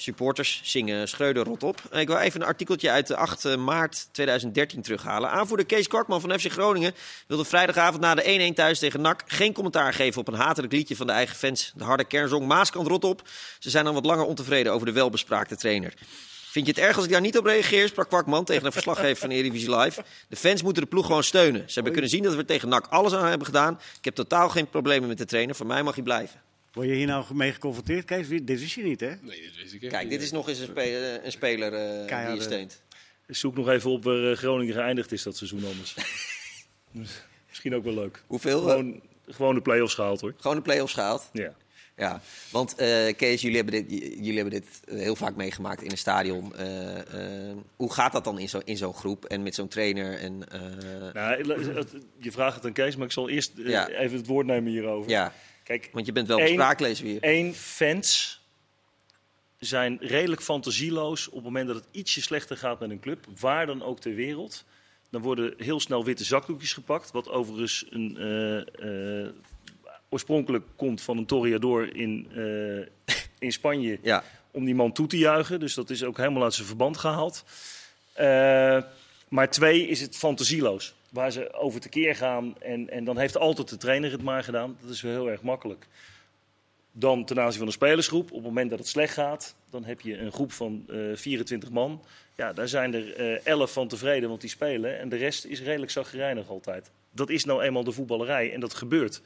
Supporters 0.00 0.60
zingen 0.64 1.08
Schreuder 1.08 1.44
rot 1.44 1.62
op. 1.62 1.80
Ik 1.90 2.06
wil 2.06 2.16
even 2.16 2.40
een 2.40 2.46
artikeltje 2.46 2.90
uit 2.90 3.06
de 3.06 3.16
8 3.16 3.56
maart 3.56 4.08
2013 4.12 4.82
terughalen. 4.82 5.30
Aanvoerder 5.30 5.66
Kees 5.66 5.88
Kwakman 5.88 6.20
van 6.20 6.38
FC 6.38 6.50
Groningen 6.50 6.94
wilde 7.26 7.44
vrijdagavond 7.44 8.00
na 8.00 8.14
de 8.14 8.50
1-1 8.52 8.54
thuis 8.54 8.78
tegen 8.78 9.00
NAC 9.00 9.22
geen 9.26 9.52
commentaar 9.52 9.94
geven 9.94 10.20
op 10.20 10.28
een 10.28 10.34
hatelijk 10.34 10.72
liedje 10.72 10.96
van 10.96 11.06
de 11.06 11.12
eigen 11.12 11.36
fans. 11.36 11.72
De 11.76 11.84
harde 11.84 12.04
kernzong 12.04 12.46
Maaskant 12.46 12.86
rot 12.86 13.04
op. 13.04 13.28
Ze 13.58 13.70
zijn 13.70 13.84
dan 13.84 13.94
wat 13.94 14.04
langer 14.04 14.24
ontevreden 14.24 14.72
over 14.72 14.86
de 14.86 14.92
welbespraakte 14.92 15.56
trainer. 15.56 15.94
Vind 16.50 16.66
je 16.66 16.72
het 16.72 16.80
erg 16.80 16.96
als 16.96 17.04
ik 17.04 17.10
daar 17.10 17.20
niet 17.20 17.38
op 17.38 17.44
reageer? 17.44 17.88
sprak 17.88 18.08
Kwakman 18.08 18.44
tegen 18.44 18.66
een 18.66 18.72
verslaggever 18.72 19.16
van 19.16 19.30
Eredivisie 19.30 19.76
Live. 19.76 20.04
De 20.28 20.36
fans 20.36 20.62
moeten 20.62 20.82
de 20.82 20.88
ploeg 20.88 21.06
gewoon 21.06 21.24
steunen. 21.24 21.62
Ze 21.66 21.74
hebben 21.74 21.92
kunnen 21.92 22.10
zien 22.10 22.22
dat 22.22 22.34
we 22.34 22.44
tegen 22.44 22.68
NAC 22.68 22.86
alles 22.86 23.12
aan 23.12 23.26
hebben 23.26 23.46
gedaan. 23.46 23.80
Ik 23.98 24.04
heb 24.04 24.14
totaal 24.14 24.48
geen 24.48 24.68
problemen 24.68 25.08
met 25.08 25.18
de 25.18 25.24
trainer. 25.24 25.54
Voor 25.54 25.66
mij 25.66 25.82
mag 25.82 25.94
hij 25.94 26.04
blijven. 26.04 26.40
Word 26.72 26.86
je 26.88 26.94
hier 26.94 27.06
nou 27.06 27.24
mee 27.34 27.52
geconfronteerd, 27.52 28.04
Kees? 28.04 28.28
Dit 28.28 28.60
wist 28.60 28.74
je 28.74 28.82
niet, 28.82 29.00
hè? 29.00 29.06
Nee, 29.20 29.42
dat 29.46 29.56
wist 29.62 29.74
ik 29.74 29.82
echt 29.82 29.90
Kijk, 29.92 30.02
niet. 30.02 30.12
dit 30.12 30.22
is 30.22 30.30
nog 30.30 30.48
eens 30.48 30.58
een, 30.58 30.66
spe- 30.66 30.80
eh, 30.80 31.24
een 31.24 31.32
speler 31.32 31.72
eh, 31.72 32.26
die 32.26 32.34
je 32.34 32.42
steunt. 32.42 32.82
Zoek 33.26 33.56
nog 33.56 33.68
even 33.68 33.90
op 33.90 34.04
waar 34.04 34.30
eh, 34.30 34.36
Groningen 34.36 34.74
geëindigd 34.74 35.12
is 35.12 35.22
dat 35.22 35.36
seizoen 35.36 35.64
anders. 35.64 35.94
Misschien 37.48 37.74
ook 37.74 37.84
wel 37.84 37.94
leuk. 37.94 38.22
Hoeveel? 38.26 38.60
Gewoon, 38.60 39.00
gewoon 39.26 39.54
de 39.54 39.60
play-offs 39.62 39.94
gehaald 39.94 40.20
hoor. 40.20 40.34
gewoon 40.38 40.56
de 40.56 40.62
play-offs 40.62 40.94
gehaald. 40.94 41.28
Ja. 41.32 41.54
Ja, 41.96 42.20
want 42.50 42.74
eh, 42.74 43.16
Kees, 43.16 43.40
jullie 43.40 43.56
hebben 43.56 43.74
dit, 43.74 43.90
jullie 44.00 44.34
hebben 44.34 44.52
dit 44.60 44.80
heel 44.90 45.16
vaak 45.16 45.36
meegemaakt 45.36 45.82
in 45.82 45.90
een 45.90 45.98
stadion. 45.98 46.52
Hoe 47.76 47.92
gaat 47.92 48.12
dat 48.12 48.24
dan 48.24 48.38
in 48.38 48.48
zo'n 48.48 48.62
in 48.64 48.76
zo'n 48.76 48.94
groep 48.94 49.24
en 49.24 49.42
met 49.42 49.54
zo'n 49.54 49.68
trainer? 49.68 50.18
En, 50.18 50.48
eh, 50.52 51.12
Nou, 51.12 51.44
je 52.18 52.32
vraagt 52.32 52.54
het 52.56 52.64
aan 52.64 52.72
Kees, 52.72 52.96
maar 52.96 53.06
ik 53.06 53.12
zal 53.12 53.28
eerst 53.28 53.52
Ja. 53.56 53.88
even 53.88 54.16
het 54.16 54.26
woord 54.26 54.46
nemen 54.46 54.70
hierover. 54.70 55.10
ja, 55.10 55.32
Kijk, 55.70 55.88
want 55.92 56.06
je 56.06 56.12
bent 56.12 56.26
wel 56.26 56.40
Eén- 56.40 56.48
spraaklezer 56.48 57.04
weer. 57.04 57.22
één, 57.22 57.54
fans 57.54 58.40
zijn 59.58 59.98
redelijk 60.00 60.42
fantasieloos 60.42 61.28
op 61.28 61.34
het 61.34 61.44
moment 61.44 61.66
dat 61.66 61.76
het 61.76 61.86
ietsje 61.90 62.22
slechter 62.22 62.56
gaat 62.56 62.80
met 62.80 62.90
een 62.90 63.00
club, 63.00 63.26
waar 63.38 63.66
dan 63.66 63.82
ook 63.82 64.00
ter 64.00 64.14
wereld. 64.14 64.64
Dan 65.10 65.22
worden 65.22 65.54
heel 65.56 65.80
snel 65.80 66.04
witte 66.04 66.24
zakdoekjes 66.24 66.72
gepakt, 66.72 67.10
wat 67.10 67.28
overigens 67.28 67.86
een, 67.90 68.16
eh, 68.16 69.24
eh, 69.24 69.32
oorspronkelijk 70.08 70.64
komt 70.76 71.00
van 71.00 71.18
een 71.18 71.26
Toreador 71.26 71.96
in, 71.96 72.28
eh, 72.34 73.14
in 73.38 73.52
Spanje 73.52 73.98
Ja, 74.02 74.24
om 74.50 74.64
die 74.64 74.74
man 74.74 74.92
toe 74.92 75.06
te 75.06 75.18
juichen. 75.18 75.60
Dus 75.60 75.74
dat 75.74 75.90
is 75.90 76.04
ook 76.04 76.16
helemaal 76.16 76.42
uit 76.42 76.54
zijn 76.54 76.66
verband 76.66 76.96
gehaald. 76.96 77.44
Eh, 79.30 79.36
maar 79.36 79.50
twee 79.50 79.86
is 79.86 80.00
het 80.00 80.16
fantasieloos. 80.16 80.94
Waar 81.10 81.32
ze 81.32 81.52
over 81.52 81.80
tekeer 81.80 82.16
gaan 82.16 82.54
en, 82.60 82.90
en 82.90 83.04
dan 83.04 83.18
heeft 83.18 83.36
altijd 83.36 83.68
de 83.68 83.76
trainer 83.76 84.10
het 84.10 84.22
maar 84.22 84.44
gedaan. 84.44 84.76
Dat 84.80 84.90
is 84.90 85.00
wel 85.00 85.12
heel 85.12 85.30
erg 85.30 85.42
makkelijk. 85.42 85.86
Dan 86.92 87.24
ten 87.24 87.40
aanzien 87.40 87.58
van 87.58 87.66
de 87.66 87.72
spelersgroep. 87.72 88.30
Op 88.30 88.36
het 88.36 88.46
moment 88.46 88.70
dat 88.70 88.78
het 88.78 88.88
slecht 88.88 89.14
gaat, 89.14 89.54
dan 89.70 89.84
heb 89.84 90.00
je 90.00 90.18
een 90.18 90.32
groep 90.32 90.52
van 90.52 90.84
eh 90.88 90.98
24 91.14 91.70
man. 91.70 92.04
Ja, 92.36 92.52
daar 92.52 92.68
zijn 92.68 92.94
er 92.94 93.14
eh 93.14 93.46
11 93.46 93.72
van 93.72 93.88
tevreden, 93.88 94.28
want 94.28 94.40
die 94.40 94.50
spelen. 94.50 94.98
En 94.98 95.08
de 95.08 95.16
rest 95.16 95.44
is 95.44 95.62
redelijk 95.62 95.90
zagrijnig 95.90 96.48
altijd. 96.48 96.90
Dat 97.10 97.30
is 97.30 97.44
nou 97.44 97.62
eenmaal 97.62 97.84
de 97.84 97.92
voetballerij 97.92 98.52
en 98.52 98.60
dat 98.60 98.74
gebeurt. 98.74 99.22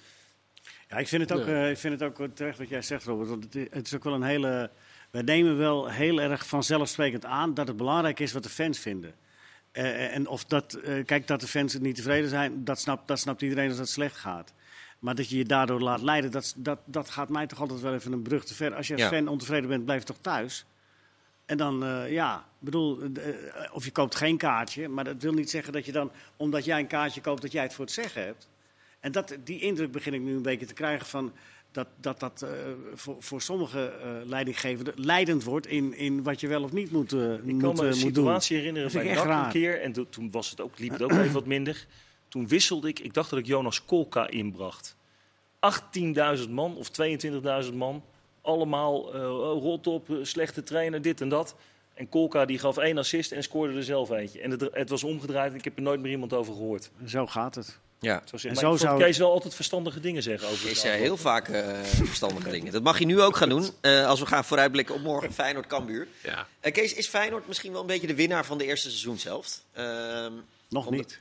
Ja, 0.88 0.96
ik 0.96 1.08
vind 1.08 1.22
het 1.22 1.40
ook, 1.40 1.46
eh, 1.46 1.70
ik 1.70 1.78
vind 1.78 2.00
het 2.00 2.02
ook 2.02 2.28
terecht 2.34 2.58
wat 2.58 2.68
jij 2.68 2.82
zegt, 2.82 3.04
Robert. 3.04 3.28
Want 3.28 3.54
het 3.70 3.86
is 3.86 3.94
ook 3.94 4.04
wel 4.04 4.14
een 4.14 4.22
hele. 4.22 4.70
Wij 5.10 5.22
nemen 5.22 5.58
wel 5.58 5.90
heel 5.90 6.20
erg 6.20 6.46
vanzelfsprekend 6.46 7.24
aan 7.24 7.54
dat 7.54 7.68
het 7.68 7.76
belangrijk 7.76 8.20
is 8.20 8.32
wat 8.32 8.42
de 8.42 8.48
fans 8.48 8.78
vinden. 8.78 9.14
Eh, 9.74 10.14
en 10.14 10.26
of 10.26 10.44
dat, 10.44 10.74
eh, 10.74 11.04
kijk, 11.04 11.26
dat 11.26 11.40
de 11.40 11.46
fans 11.46 11.78
niet 11.78 11.96
tevreden 11.96 12.28
zijn, 12.28 12.64
dat 12.64 12.80
snapt, 12.80 13.08
dat 13.08 13.18
snapt 13.18 13.42
iedereen 13.42 13.68
als 13.68 13.78
het 13.78 13.88
slecht 13.88 14.16
gaat. 14.16 14.52
Maar 14.98 15.14
dat 15.14 15.28
je 15.28 15.36
je 15.36 15.44
daardoor 15.44 15.80
laat 15.80 16.02
leiden, 16.02 16.30
dat, 16.30 16.54
dat, 16.56 16.78
dat 16.84 17.10
gaat 17.10 17.28
mij 17.28 17.46
toch 17.46 17.60
altijd 17.60 17.80
wel 17.80 17.94
even 17.94 18.12
een 18.12 18.22
brug 18.22 18.44
te 18.44 18.54
ver. 18.54 18.74
Als 18.74 18.86
je 18.86 18.92
als 18.92 19.02
Ja. 19.02 19.08
fan 19.08 19.28
ontevreden 19.28 19.68
bent, 19.68 19.84
blijf 19.84 20.02
toch 20.02 20.16
thuis. 20.20 20.64
En 21.46 21.56
dan, 21.56 21.84
eh, 21.84 22.12
ja, 22.12 22.44
bedoel, 22.58 23.00
eh, 23.02 23.28
of 23.72 23.84
je 23.84 23.90
koopt 23.90 24.14
geen 24.14 24.36
kaartje. 24.36 24.88
Maar 24.88 25.04
dat 25.04 25.22
wil 25.22 25.32
niet 25.32 25.50
zeggen 25.50 25.72
dat 25.72 25.86
je 25.86 25.92
dan, 25.92 26.10
omdat 26.36 26.64
jij 26.64 26.78
een 26.78 26.86
kaartje 26.86 27.20
koopt, 27.20 27.42
dat 27.42 27.52
jij 27.52 27.62
het 27.62 27.74
voor 27.74 27.84
het 27.84 27.94
zeggen 27.94 28.24
hebt. 28.24 28.48
En 29.00 29.12
dat, 29.12 29.36
die 29.44 29.60
indruk 29.60 29.92
begin 29.92 30.14
ik 30.14 30.20
nu 30.20 30.34
een 30.34 30.42
beetje 30.42 30.66
te 30.66 30.74
krijgen 30.74 31.06
van 31.06 31.32
dat 31.74 31.86
dat, 32.00 32.20
dat 32.20 32.42
eh, 32.42 32.48
voor, 32.94 33.16
voor 33.18 33.40
sommige 33.40 33.86
eh 33.86 34.08
leidinggevenden 34.24 34.94
leidend 34.96 35.44
wordt 35.44 35.66
in, 35.66 35.96
in 35.96 36.22
wat 36.22 36.40
je 36.40 36.48
wel 36.48 36.62
of 36.62 36.72
niet 36.72 36.90
moet, 36.90 37.12
eh, 37.12 37.32
Ik 37.32 37.42
moet, 37.44 37.62
kan 37.62 37.74
me 37.74 37.80
een 37.82 37.90
doen. 37.90 37.94
situatie 38.00 38.56
herinneren 38.56 38.92
bij 38.92 39.08
echt 39.08 39.24
NAC 39.24 39.44
een 39.44 39.50
keer. 39.52 39.80
En 39.80 39.92
to- 39.92 40.06
toen 40.08 40.30
was 40.30 40.50
het 40.50 40.60
ook, 40.60 40.78
liep 40.78 40.90
het 40.92 41.02
ook 41.02 41.10
even 41.10 41.32
wat 41.32 41.46
minder. 41.46 41.86
Toen 42.28 42.48
wisselde 42.48 42.88
ik, 42.88 42.98
ik 42.98 43.14
dacht 43.14 43.30
dat 43.30 43.38
ik 43.38 43.46
Jonas 43.46 43.84
Kolka 43.84 44.28
inbracht. 44.28 44.96
18.000 46.44 46.50
man 46.50 46.76
of 46.76 46.90
22.000 47.68 47.74
man. 47.74 48.02
Allemaal 48.42 49.12
rot 49.60 49.86
op, 49.86 50.08
slechte 50.22 50.62
trainer, 50.62 51.02
dit 51.02 51.20
en 51.20 51.28
dat. 51.28 51.56
En 51.94 52.08
Kolka 52.08 52.44
die 52.44 52.58
gaf 52.58 52.76
één 52.76 52.98
assist 52.98 53.32
en 53.32 53.42
scoorde 53.42 53.74
er 53.76 53.84
zelf 53.84 54.10
eentje. 54.10 54.40
En 54.40 54.50
het, 54.50 54.68
het 54.72 54.88
was 54.90 55.04
omgedraaid 55.04 55.52
en 55.52 55.58
ik 55.58 55.64
heb 55.64 55.76
er 55.76 55.82
nooit 55.82 56.00
meer 56.00 56.10
iemand 56.10 56.32
over 56.32 56.54
gehoord. 56.54 56.90
Zo 57.06 57.26
gaat 57.26 57.54
het. 57.54 57.78
Ja. 58.04 58.22
Zo 58.24 58.36
zeg, 58.36 58.50
En 58.50 58.56
zo 58.56 58.76
zou- 58.76 58.98
Kees 58.98 59.18
wel 59.18 59.32
altijd 59.32 59.54
verstandige 59.54 60.00
dingen 60.00 60.22
zeggen 60.22 60.48
over 60.48 60.84
er 60.86 60.92
heel 60.92 61.16
vaak 61.16 61.48
eh, 61.48 61.80
verstandige 61.82 62.50
dingen. 62.50 62.72
Dat 62.72 62.82
mag 62.82 62.98
je 62.98 63.06
nu 63.06 63.20
ook 63.20 63.36
gaan 63.36 63.48
doen. 63.48 63.70
eh, 63.80 64.06
als 64.06 64.20
we 64.20 64.26
gaan 64.26 64.44
vooruitblikken 64.44 64.94
op 64.94 65.00
morgen 65.00 65.32
Feyenoord-Cambuur. 65.32 66.06
Ja. 66.22 66.46
Eh, 66.60 66.72
Kees, 66.72 66.94
is 66.94 67.08
Feyenoord 67.08 67.46
misschien 67.48 67.72
wel 67.72 67.80
een 67.80 67.86
beetje 67.86 68.06
de 68.06 68.14
winnaar 68.14 68.44
van 68.44 68.58
de 68.58 68.64
eerste 68.64 68.88
seizoenshelft? 68.88 69.64
Ehm 69.72 70.32
Nog 70.68 70.86
Omdat- 70.86 71.06
niet. 71.06 71.20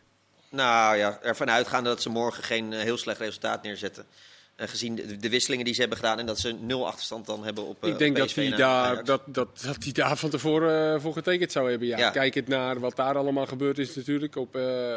nou 0.50 0.98
ja, 0.98 1.20
ervan 1.22 1.50
uitgaande 1.50 1.90
dat 1.90 2.02
ze 2.02 2.10
morgen 2.10 2.44
geen 2.44 2.72
heel 2.72 2.98
slecht 2.98 3.20
resultaat 3.20 3.64
neerzetten. 3.64 4.06
Gezien 4.58 4.96
de, 4.96 5.18
de 5.18 5.30
wisselingen 5.30 5.66
die 5.66 5.74
ze 5.74 5.80
hebben 5.80 5.98
gedaan 5.98 6.20
en 6.20 6.26
dat 6.26 6.40
ze 6.40 6.52
nul 6.52 6.88
achterstand 6.88 7.26
dan 7.26 7.44
hebben 7.44 7.66
op 7.68 7.84
eh, 7.84 7.90
Ik 7.90 7.98
denk 7.98 8.12
op 8.12 8.18
dat 8.28 8.32
en 8.46 8.58
daar, 8.58 9.04
dat, 9.04 9.22
dat, 9.26 9.62
dat 9.62 9.82
die 9.82 9.94
daar 9.94 10.18
van 10.18 10.30
tevoren 10.30 11.02
voor 11.02 11.14
getekend 11.14 11.52
zou 11.52 11.70
hebben. 11.70 11.88
Ja. 11.88 11.98
Ja. 11.98 12.10
Kijkend 12.10 12.48
naar 12.48 12.80
wat 12.80 12.96
daar 12.96 13.18
allemaal 13.18 13.46
gebeurd 13.46 13.78
is 13.78 13.96
natuurlijk, 13.96 14.36
op, 14.36 14.56
eh, 14.56 14.96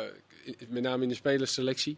met 0.69 0.83
name 0.83 1.03
in 1.03 1.09
de 1.09 1.15
spelersselectie. 1.15 1.97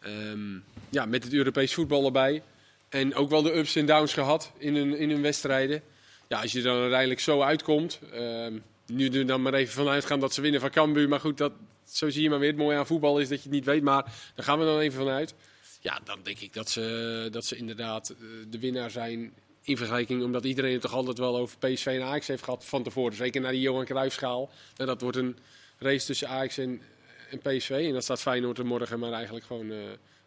Ehm, 0.00 0.58
ja, 0.90 1.06
met 1.06 1.24
het 1.24 1.32
Europees 1.32 1.74
voetbal 1.74 2.04
erbij. 2.04 2.42
En 2.88 3.14
ook 3.14 3.30
wel 3.30 3.42
de 3.42 3.56
ups 3.56 3.76
en 3.76 3.86
downs 3.86 4.12
gehad 4.12 4.52
in 4.58 4.76
hun, 4.76 4.98
in 4.98 5.10
hun 5.10 5.22
wedstrijden. 5.22 5.82
Ja, 6.28 6.40
als 6.40 6.52
je 6.52 6.62
dan 6.62 6.80
uiteindelijk 6.80 7.20
zo 7.20 7.42
uitkomt. 7.42 8.00
ehm, 8.12 8.58
nu 8.86 9.08
er 9.08 9.26
dan 9.26 9.42
maar 9.42 9.54
even 9.54 9.74
vanuit 9.74 10.04
gaan 10.04 10.20
dat 10.20 10.34
ze 10.34 10.40
winnen 10.40 10.60
van 10.60 10.70
Cambuur. 10.70 11.08
Maar 11.08 11.20
goed, 11.20 11.38
dat, 11.38 11.52
zo 11.84 12.10
zie 12.10 12.22
je 12.22 12.30
maar 12.30 12.38
weer. 12.38 12.48
Het 12.48 12.58
mooie 12.58 12.76
aan 12.76 12.86
voetbal 12.86 13.18
is 13.18 13.28
dat 13.28 13.38
je 13.38 13.44
het 13.44 13.52
niet 13.52 13.64
weet. 13.64 13.82
Maar 13.82 14.02
daar 14.34 14.44
gaan 14.44 14.58
we 14.58 14.64
dan 14.64 14.78
even 14.78 14.98
vanuit. 14.98 15.34
Ja, 15.80 16.00
dan 16.04 16.18
denk 16.22 16.38
ik 16.38 16.52
dat 16.52 16.70
ze, 16.70 17.28
dat 17.30 17.44
ze 17.44 17.56
inderdaad 17.56 18.10
eh, 18.10 18.16
de 18.50 18.58
winnaar 18.58 18.90
zijn 18.90 19.32
in 19.62 19.76
vergelijking. 19.76 20.22
Omdat 20.22 20.44
iedereen 20.44 20.72
het 20.72 20.80
toch 20.80 20.92
altijd 20.92 21.18
wel 21.18 21.36
over 21.36 21.58
PSV 21.58 21.86
en 21.86 22.02
Ajax 22.02 22.26
heeft 22.26 22.44
gehad 22.44 22.64
van 22.64 22.82
tevoren. 22.82 23.16
Zeker 23.16 23.40
naar 23.40 23.52
die 23.52 23.60
Johan 23.60 23.84
Cruijffschaal. 23.84 24.50
En 24.76 24.86
dat 24.86 25.00
wordt 25.00 25.16
een 25.16 25.36
race 25.78 26.06
tussen 26.06 26.28
Ajax 26.28 26.58
en, 26.58 26.80
en 27.30 27.38
PSV. 27.38 27.70
En 27.70 27.92
dat 27.92 28.02
staat 28.04 28.20
Feyenoord 28.20 28.58
er 28.58 28.66
morgen 28.66 28.98
maar 28.98 29.12
eigenlijk 29.12 29.44
gewoon 29.46 29.70
eh 29.70 29.78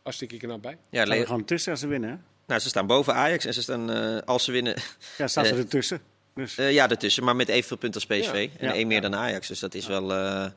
hartstikke 0.03 0.37
knap 0.37 0.61
bij. 0.61 0.77
Ja, 0.89 1.05
Staan 1.05 1.17
er 1.17 1.25
gewoon 1.25 1.45
tussen 1.45 1.71
als 1.71 1.79
ze 1.81 1.87
winnen. 1.87 2.09
hè? 2.09 2.15
nou, 2.47 2.59
ze 2.61 2.67
staan 2.67 2.87
boven 2.87 3.13
Ajax 3.13 3.45
en 3.45 3.53
ze 3.53 3.61
staan, 3.61 3.91
eh, 3.91 4.17
als 4.25 4.43
ze 4.43 4.51
winnen, 4.51 4.75
Ja, 5.17 5.27
staan 5.27 5.45
ze 5.45 5.51
Eh, 5.53 5.57
ertussen. 5.59 6.01
Dus 6.35 6.57
eh, 6.57 6.71
ja, 6.73 6.89
ertussen. 6.89 7.23
Maar 7.23 7.35
met 7.35 7.47
evenveel 7.49 7.77
punten 7.77 8.01
als 8.01 8.19
PSV. 8.19 8.49
Ja. 8.53 8.59
en 8.59 8.67
Ja. 8.67 8.73
één 8.73 8.87
meer 8.87 9.01
dan 9.01 9.15
Ajax. 9.15 9.47
Dus 9.47 9.59
dat 9.59 9.73
is 9.73 9.87
wel 9.87 10.11
eh, 10.13 10.49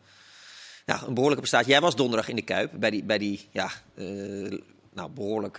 ja, 0.86 1.02
een 1.06 1.14
behoorlijke 1.14 1.36
prestatie. 1.40 1.70
Jij 1.70 1.80
was 1.80 1.96
donderdag 1.96 2.28
in 2.28 2.36
de 2.36 2.42
Kuip 2.42 2.70
bij 2.74 2.90
die, 2.90 3.04
bij 3.04 3.18
die 3.18 3.48
ja, 3.50 3.70
eh, 3.94 4.04
nou, 4.92 5.10
behoorlijk 5.10 5.58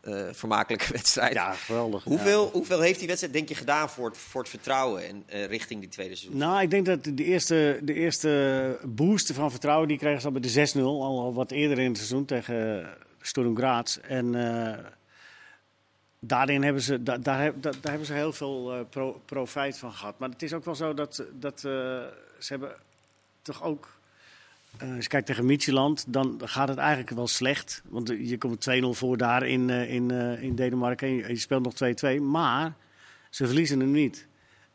eh, 0.00 0.26
vermakelijke 0.32 0.92
wedstrijd. 0.96 1.32
ja, 1.32 1.52
geweldig. 1.52 2.04
Hoeveel, 2.04 2.48
hoeveel 2.52 2.80
heeft 2.80 2.98
die 2.98 3.06
wedstrijd, 3.08 3.34
denk 3.34 3.48
je, 3.48 3.54
gedaan 3.54 3.90
voor 3.90 4.08
het, 4.08 4.18
voor 4.18 4.40
het 4.40 4.50
vertrouwen 4.50 5.06
en, 5.08 5.22
eh, 5.26 5.44
richting 5.46 5.80
die 5.80 5.88
tweede 5.88 6.14
seizoen? 6.14 6.38
Nou, 6.40 6.60
ik 6.62 6.70
denk 6.70 6.86
dat 6.86 7.04
de 7.04 7.24
eerste, 7.24 7.80
de 7.82 7.94
eerste 7.94 8.78
boost 8.84 9.32
van 9.32 9.50
vertrouwen 9.50 9.88
die 9.88 9.98
kregen 9.98 10.20
ze 10.20 10.26
al 10.26 10.32
bij 10.32 10.40
de 10.40 10.50
6-0. 10.50 10.82
Al, 10.82 11.34
wat 11.34 11.50
eerder 11.50 11.78
in 11.78 11.88
het 11.88 11.96
seizoen 11.96 12.24
tegen 12.24 12.88
Sturm 13.20 13.56
Graz. 13.56 13.96
En 13.96 14.34
eh, 14.34 14.84
daarin 16.20 16.62
hebben 16.62 16.82
ze, 16.82 17.02
da- 17.02 17.18
daar, 17.18 17.60
daar 17.60 17.74
hebben 17.82 18.06
ze 18.06 18.12
heel 18.12 18.32
veel 18.32 18.86
pro- 18.90 19.20
profijt 19.24 19.78
van 19.78 19.92
gehad. 19.92 20.18
Maar 20.18 20.28
het 20.28 20.42
is 20.42 20.52
ook 20.52 20.64
wel 20.64 20.74
zo 20.74 20.94
dat, 20.94 21.24
dat 21.32 21.60
ze 21.60 22.10
hebben 22.38 22.72
toch 23.42 23.62
ook... 23.62 23.96
eh, 24.76 24.94
als 24.94 25.02
je 25.02 25.08
kijkt 25.08 25.26
tegen 25.26 25.46
Midtjylland, 25.46 26.04
dan 26.08 26.40
gaat 26.44 26.68
het 26.68 26.78
eigenlijk 26.78 27.10
wel 27.10 27.26
slecht. 27.26 27.82
Want 27.88 28.08
je 28.08 28.38
komt 28.38 28.60
2-0 28.60 28.94
voor 28.94 29.16
daar 29.16 29.46
in, 29.46 29.70
eh, 29.70 29.94
in, 29.94 30.10
eh, 30.10 30.42
in 30.42 30.54
Denemarken 30.54 31.08
en 31.08 31.14
je, 31.14 31.36
speelt 31.36 31.62
nog 31.62 31.74
2-2. 31.74 32.20
Maar 32.20 32.74
ze 33.30 33.46
verliezen 33.46 33.80
hem 33.80 33.90
niet. 33.90 34.26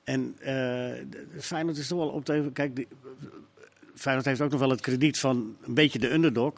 En 0.04 0.36
eh, 0.40 1.06
Feyenoord 1.40 1.78
is 1.78 1.88
toch 1.88 1.98
wel 1.98 2.08
op 2.10 2.26
te. 2.26 2.50
Kijk, 2.54 2.86
Feyenoord 3.96 4.26
heeft 4.26 4.42
ook 4.42 4.52
nog 4.52 4.60
wel 4.60 4.70
het 4.70 4.82
krediet 4.82 5.20
van 5.20 5.56
een 5.62 5.74
beetje 5.74 6.00
de 6.00 6.14
underdog. 6.14 6.54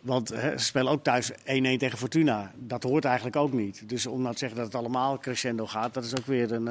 Want 0.00 0.28
ze 0.28 0.52
spelen 0.56 0.92
ook 0.92 1.02
thuis 1.02 1.30
1-1 1.44 1.78
tegen 1.78 1.98
Fortuna. 1.98 2.52
Dat 2.56 2.82
hoort 2.82 3.04
eigenlijk 3.04 3.36
ook 3.36 3.52
niet. 3.52 3.88
Dus 3.88 4.06
om 4.06 4.20
nou 4.20 4.32
te 4.32 4.38
zeggen 4.38 4.58
dat 4.58 4.66
het 4.66 4.76
allemaal 4.76 5.18
crescendo 5.18 5.66
gaat, 5.66 5.94
dat 5.94 6.04
is 6.04 6.16
ook 6.18 6.26
weer 6.26 6.52
een, 6.52 6.66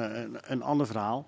een 0.52 0.62
ander 0.62 0.86
verhaal. 0.86 1.26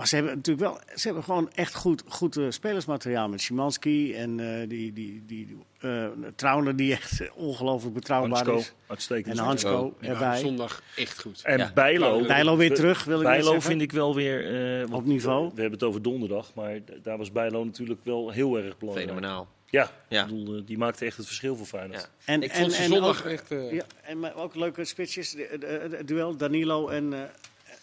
Maar 0.00 0.08
ze 0.08 0.14
hebben 0.16 0.34
natuurlijk 0.36 0.66
wel, 0.66 0.80
ze 0.94 1.06
hebben 1.06 1.24
gewoon 1.24 1.50
echt 1.54 1.74
goed, 1.74 2.02
goed 2.08 2.36
eh, 2.36 2.44
spelersmateriaal 2.48 3.28
met 3.28 3.40
Szymanski 3.40 4.14
en 4.14 4.40
eh, 4.60 4.68
die, 4.68 4.92
die, 4.92 5.22
die 5.26 5.56
eh 5.80 6.06
Trauner 6.36 6.76
die 6.76 6.92
echt 6.92 7.30
ongelooflijk 7.34 7.94
betrouwbaar 7.94 8.30
Hansko, 8.44 8.56
is. 8.58 8.72
uitstekend. 8.86 9.38
En 9.38 9.44
Hansko 9.44 9.94
waren 10.00 10.14
erbij. 10.14 10.38
zondag 10.40 10.82
echt 10.96 11.20
goed. 11.20 11.40
En 11.44 11.58
Ja. 11.58 11.70
Bijlo. 11.74 12.26
Bijlo 12.26 12.56
weer 12.56 12.74
terug, 12.74 13.04
wil 13.04 13.20
ik 13.20 13.26
Bijlo 13.26 13.60
vind 13.60 13.80
ik 13.82 13.92
wel 13.92 14.14
weer... 14.14 14.80
eh, 14.82 14.92
Op 14.94 15.04
niveau. 15.04 15.44
We 15.54 15.60
hebben 15.60 15.78
het 15.78 15.88
over 15.88 16.02
donderdag, 16.02 16.54
maar 16.54 16.78
daar 17.02 17.18
was 17.18 17.32
Bijlo 17.32 17.64
natuurlijk 17.64 18.00
wel 18.04 18.30
heel 18.30 18.58
erg 18.58 18.78
belangrijk. 18.78 19.08
Fenomenaal. 19.08 19.48
Ja, 19.66 19.90
Ja. 20.08 20.22
Ik 20.22 20.28
bedoel, 20.28 20.64
die 20.64 20.78
maakte 20.78 21.04
echt 21.04 21.16
het 21.16 21.26
verschil 21.26 21.56
voor 21.56 21.66
Feyenoord. 21.66 22.00
Ja. 22.00 22.32
En, 22.32 22.42
Ik 22.42 22.52
vond 22.54 22.72
ze 22.72 22.82
en 22.82 22.88
zondag 22.88 23.18
ook- 23.24 23.30
echt... 23.30 23.50
eh, 23.50 23.72
Ja, 23.72 23.84
en 24.02 24.18
maar 24.20 24.34
ook 24.36 24.54
leuke 24.54 24.84
spitsjes. 24.84 25.36
Het 25.60 26.08
duel 26.08 26.36
Danilo 26.36 26.88
en, 26.88 27.12
eh, 27.12 27.18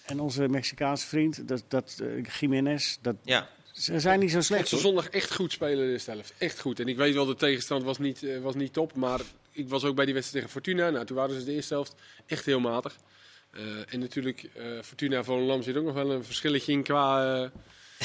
en 0.07 0.19
onze 0.19 0.47
Mexicaanse 0.47 1.07
vriend, 1.07 1.47
dat, 1.47 1.63
dat, 1.67 1.99
eh, 2.01 2.23
Jiménez. 2.39 2.97
Dat, 3.01 3.15
Ja, 3.23 3.49
ze 3.73 3.99
zijn 3.99 4.19
niet 4.19 4.31
zo 4.31 4.41
slecht. 4.41 4.67
ze 4.67 4.77
zondag 4.77 5.09
echt 5.09 5.35
goed 5.35 5.51
spelen 5.51 5.77
in 5.79 5.85
de 5.85 5.91
eerste 5.91 6.11
helft. 6.11 6.33
Echt 6.37 6.59
goed. 6.59 6.79
En 6.79 6.87
ik 6.87 6.97
weet 6.97 7.13
wel, 7.13 7.25
de 7.25 7.35
tegenstand 7.35 7.83
was 7.83 7.97
niet, 7.97 8.23
eh, 8.23 8.39
was 8.39 8.55
niet 8.55 8.73
top. 8.73 8.95
Maar 8.95 9.21
ik 9.51 9.69
was 9.69 9.83
ook 9.83 9.95
bij 9.95 10.05
die 10.05 10.13
wedstrijd 10.13 10.45
tegen 10.45 10.61
Fortuna. 10.61 10.89
Nou, 10.89 11.05
toen 11.05 11.15
waren 11.15 11.39
ze 11.39 11.45
de 11.45 11.53
eerste 11.53 11.73
helft 11.73 11.95
echt 12.25 12.45
heel 12.45 12.59
matig. 12.59 12.95
Eh, 13.51 13.61
en 13.89 13.99
natuurlijk, 13.99 14.49
eh 14.53 14.63
Fortuna 14.81 15.23
Volendam 15.23 15.61
zit 15.61 15.77
ook 15.77 15.85
nog 15.85 15.93
wel 15.93 16.11
een 16.11 16.23
verschilletje 16.23 16.71
in 16.71 16.83
qua 16.83 17.35
eh, 17.35 17.49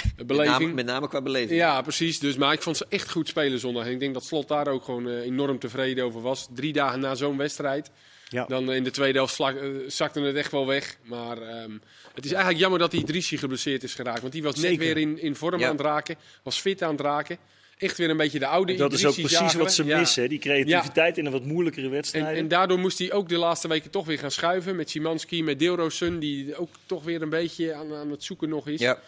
met 0.16 0.26
beleving. 0.26 0.58
name, 0.60 0.72
met 0.72 0.86
name 0.86 1.08
qua 1.08 1.22
beleving. 1.22 1.58
Ja, 1.58 1.82
precies. 1.82 2.18
Dus, 2.18 2.36
maar 2.36 2.52
ik 2.52 2.62
vond 2.62 2.76
ze 2.76 2.86
echt 2.88 3.10
goed 3.10 3.28
spelen 3.28 3.58
zondag. 3.58 3.84
En 3.86 3.90
ik 3.92 4.00
denk 4.00 4.14
dat 4.14 4.24
Slot 4.24 4.48
daar 4.48 4.68
ook 4.68 4.84
gewoon 4.84 5.08
enorm 5.08 5.58
tevreden 5.58 6.04
over 6.04 6.20
was. 6.20 6.48
Drie 6.54 6.72
dagen 6.72 7.00
na 7.00 7.14
zo'n 7.14 7.36
wedstrijd. 7.36 7.90
Ja. 8.32 8.44
Dan 8.44 8.70
eh, 8.70 8.76
in 8.76 8.84
de 8.84 8.90
tweede 8.90 9.18
helft 9.18 9.40
eh, 9.40 9.54
zakte 9.86 10.20
het 10.20 10.36
echt 10.36 10.50
wel 10.52 10.66
weg. 10.66 10.96
Maar 11.02 11.38
ehm, 11.42 11.70
het 12.14 12.24
is 12.24 12.30
eigenlijk 12.30 12.60
jammer 12.60 12.78
dat 12.78 12.90
die 12.90 13.00
Idrissi 13.00 13.38
geblesseerd 13.38 13.82
is 13.82 13.94
geraakt. 13.94 14.20
Want 14.20 14.32
die 14.32 14.42
was 14.42 14.56
net 14.56 14.76
weer 14.76 14.96
in, 14.96 15.18
in 15.18 15.36
vorm 15.36 15.60
Ja. 15.60 15.66
aan 15.68 15.76
het 15.76 15.84
raken. 15.84 16.16
Was 16.42 16.60
fit 16.60 16.82
aan 16.82 16.90
het 16.92 17.00
raken. 17.00 17.38
Echt 17.78 17.98
weer 17.98 18.10
een 18.10 18.16
beetje 18.16 18.38
de 18.38 18.46
oude 18.46 18.74
Dat 18.74 18.92
is 18.92 19.06
ook 19.06 19.14
precies 19.14 19.30
jageren. 19.38 19.58
wat 19.64 19.72
ze 19.74 19.84
missen, 19.84 20.28
die 20.28 20.38
creativiteit 20.38 21.18
in 21.18 21.26
een 21.26 21.32
wat 21.32 21.44
moeilijkere 21.44 21.86
En, 21.86 21.92
wedstrijden. 21.92 22.34
en 22.34 22.48
daardoor 22.48 22.78
moest 22.78 22.98
hij 22.98 23.12
ook 23.12 23.28
de 23.28 23.36
laatste 23.36 23.68
weken 23.68 23.90
toch 23.90 24.06
weer 24.06 24.18
gaan 24.18 24.30
schuiven. 24.30 24.76
Met 24.76 24.90
Simanski, 24.90 25.42
met 25.42 25.58
Deelrosun. 25.58 26.18
Die 26.18 26.56
ook 26.56 26.70
toch 26.86 27.04
weer 27.04 27.22
een 27.22 27.28
beetje 27.30 27.74
aan, 27.74 27.94
aan 27.94 28.10
het 28.10 28.24
zoeken 28.24 28.48
nog 28.48 28.68
is. 28.68 28.80
Ja. 28.80 28.98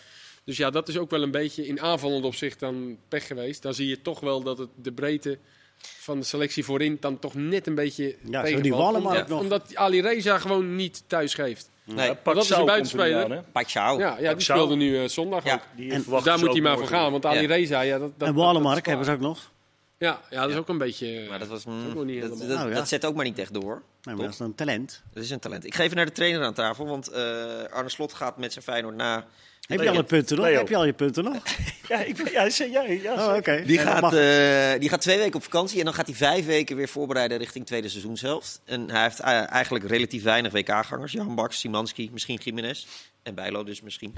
Dus 0.45 0.57
ja, 0.57 0.71
dat 0.71 0.89
is 0.89 0.97
ook 0.99 1.11
wel 1.11 1.23
een 1.23 1.31
beetje 1.31 1.67
in 1.67 1.81
aanvallend 1.81 2.25
opzicht 2.25 2.61
dan 2.61 2.99
pech 3.09 3.27
geweest. 3.27 3.63
Dan 3.63 3.75
zie 3.75 3.89
je 3.89 4.03
toch 4.03 4.21
wel 4.21 4.43
dat 4.43 4.59
het 4.59 4.69
de 4.83 4.93
breedte 4.93 5.39
van 5.87 6.18
de 6.18 6.25
selectie 6.25 6.64
voorin 6.64 6.97
dan 7.01 7.18
toch 7.18 7.35
net 7.35 7.66
een 7.66 7.75
beetje 7.75 8.16
Ja, 8.31 8.42
die 8.42 8.75
wallen 8.75 9.03
maar 9.03 9.12
Omdat- 9.12 9.29
nog. 9.29 9.40
Omdat 9.40 9.77
Ali 9.77 10.01
Reza 10.01 10.38
gewoon 10.38 10.75
niet 10.77 11.03
thuis 11.07 11.35
geeft. 11.35 11.70
Nee, 11.85 12.09
Ja, 12.09 12.16
dat 12.25 12.37
is 12.37 12.51
een 12.51 12.59
er 12.59 12.64
buitenspeler. 12.64 13.44
Pachau. 13.53 13.99
Ja, 14.01 14.16
ja 14.20 14.33
die 14.35 14.42
speelde 14.42 14.75
nu 14.77 14.99
eh, 15.03 15.09
zondag 15.09 15.44
Ja. 15.44 15.55
ook. 15.55 15.61
En- 15.90 16.05
Dus 16.09 16.23
daar 16.23 16.38
moet 16.38 16.53
hij 16.53 16.61
maar 16.61 16.79
voor 16.79 16.87
gaan. 16.87 17.11
Want 17.12 17.27
Ali 17.27 17.40
Ja. 17.40 17.47
Reza, 17.47 17.81
ja, 17.81 17.99
dat, 17.99 18.18
dat 18.18 18.29
en 18.29 18.35
Wallenmark 18.35 18.87
hebben 18.87 19.07
ze 19.07 19.12
ook 19.12 19.20
nog. 19.20 19.53
Ja, 19.99 20.20
ja, 20.31 20.40
dat 20.40 20.51
is 20.51 20.57
ook 20.57 20.68
een 20.68 20.79
beetje... 20.79 21.20
eh, 21.20 21.29
Maar 21.29 21.38
dat, 21.38 21.49
was, 21.49 21.64
mm, 21.64 21.87
ook 21.88 21.94
nog 21.94 22.05
niet 22.05 22.20
dat, 22.20 22.38
dat, 22.38 22.49
Nou 22.49 22.68
ja. 22.68 22.75
dat 22.75 22.88
zet 22.88 23.05
ook 23.05 23.14
maar 23.14 23.25
niet 23.25 23.38
echt 23.38 23.55
door. 23.55 23.83
Nee, 24.03 24.14
maar 24.14 24.25
dat 24.25 24.35
is 24.35 24.38
een 24.40 24.55
talent. 24.55 25.03
Dat 25.12 25.23
is 25.23 25.31
een 25.31 25.38
talent. 25.38 25.66
Ik 25.66 25.75
ga 25.75 25.83
even 25.83 25.97
naar 25.97 26.07
de 26.07 26.12
trainer 26.12 26.42
aan 26.42 26.55
tafel, 26.55 26.87
want 26.87 27.09
eh, 27.09 27.23
Arne 27.70 27.88
Slot 27.88 28.12
gaat 28.12 28.38
met 28.38 28.53
zijn 28.53 28.64
Feyenoord 28.64 28.97
na. 28.97 29.27
Heb 29.66 29.81
je 29.81 29.88
al 29.88 29.94
je 29.94 30.03
punten 30.05 30.37
nog? 30.37 30.46
Heb 30.46 30.68
je 30.68 30.77
al 30.77 30.85
je 30.85 30.92
punten 30.92 31.24
nog? 31.24 31.42
Ja, 31.88 32.00
ik, 32.03 32.16
ben- 32.16 32.33
ja, 32.33 32.50
zeg 32.50 32.70
jij. 32.70 33.00
Ja, 33.03 33.29
Oh, 33.31 33.37
oké. 33.37 33.62
Die, 33.66 33.79
gaat, 33.79 34.14
eh, 34.14 34.81
die 34.81 34.88
gaat 34.88 35.00
twee 35.00 35.18
weken 35.18 35.35
op 35.35 35.42
vakantie 35.42 35.79
en 35.79 35.85
dan 35.85 35.94
gaat 35.94 36.07
hij 36.07 36.14
vijf 36.14 36.46
weken 36.46 36.77
weer 36.77 36.88
voorbereiden 36.88 37.38
richting 37.38 37.66
tweede 37.66 37.88
seizoenshelft. 37.88 38.61
En 38.64 38.90
hij 38.90 39.03
heeft 39.03 39.20
eh, 39.20 39.50
eigenlijk 39.53 39.85
relatief 39.87 40.22
weinig 40.22 40.53
WK-gangers. 40.53 41.12
Jan 41.12 41.35
Baks, 41.35 41.61
Simanski, 41.61 42.11
misschien 42.12 42.40
Jiménez. 42.42 42.87
En 43.22 43.35
Bijlo 43.35 43.64
dus 43.64 43.81
misschien. 43.81 44.14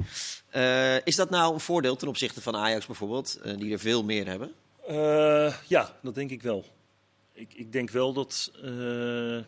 Eh, 0.50 1.06
is 1.06 1.16
dat 1.16 1.30
nou 1.30 1.54
een 1.54 1.61
voordeel 1.61 1.96
ten 1.96 2.09
opzichte 2.09 2.40
van 2.42 2.56
Ajax 2.56 2.87
bijvoorbeeld, 2.87 3.38
eh, 3.42 3.56
die 3.56 3.72
er 3.72 3.78
veel 3.78 4.04
meer 4.04 4.26
hebben? 4.26 4.52
Eh, 4.88 5.54
ja, 5.66 5.96
dat 6.02 6.14
denk 6.14 6.30
ik 6.30 6.42
wel. 6.42 6.64
Ik, 7.32 7.48
ik 7.54 7.72
denk 7.72 7.90
wel 7.90 8.12
dat, 8.12 8.50
eh, 8.64 9.38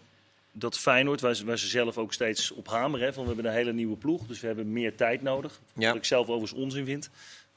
dat 0.52 0.78
Feyenoord, 0.78 1.20
waar 1.20 1.34
ze, 1.34 1.44
waar 1.44 1.58
ze 1.58 1.66
zelf 1.66 1.98
ook 1.98 2.12
steeds 2.12 2.50
op 2.50 2.68
hameren, 2.68 3.06
hè, 3.06 3.12
van 3.12 3.22
we 3.22 3.28
hebben 3.28 3.46
een 3.50 3.56
hele 3.56 3.72
nieuwe 3.72 3.96
ploeg, 3.96 4.26
dus 4.26 4.40
we 4.40 4.46
hebben 4.46 4.72
meer 4.72 4.94
tijd 4.96 5.22
nodig. 5.22 5.61
Ja. 5.74 5.87
Wat 5.88 5.96
ik 5.96 6.04
zelf 6.04 6.28
overigens 6.28 6.61
onzin 6.61 6.84
vind. 6.84 7.11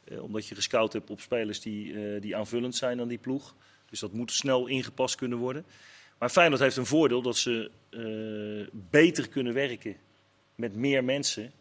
Eh, 0.04 0.24
omdat 0.24 0.48
je 0.48 0.56
gescout 0.56 0.94
hebt 0.94 1.10
op 1.10 1.22
spelers 1.22 1.62
die, 1.62 1.94
eh, 1.94 2.22
die 2.22 2.36
aanvullend 2.36 2.76
zijn 2.76 3.00
aan 3.00 3.08
die 3.08 3.18
ploeg. 3.18 3.56
Dus 3.90 4.00
dat 4.00 4.14
moet 4.14 4.32
snel 4.32 4.68
ingepast 4.68 5.16
kunnen 5.16 5.38
worden. 5.38 5.66
Maar 6.20 6.30
Feyenoord 6.30 6.62
heeft 6.62 6.78
een 6.78 6.86
voordeel 6.86 7.22
dat 7.22 7.38
ze 7.38 7.72
eh, 7.90 8.80
beter 8.90 9.30
kunnen 9.30 9.54
werken 9.54 9.96
met 10.56 10.76
meer 10.76 11.04
mensen. 11.04 11.52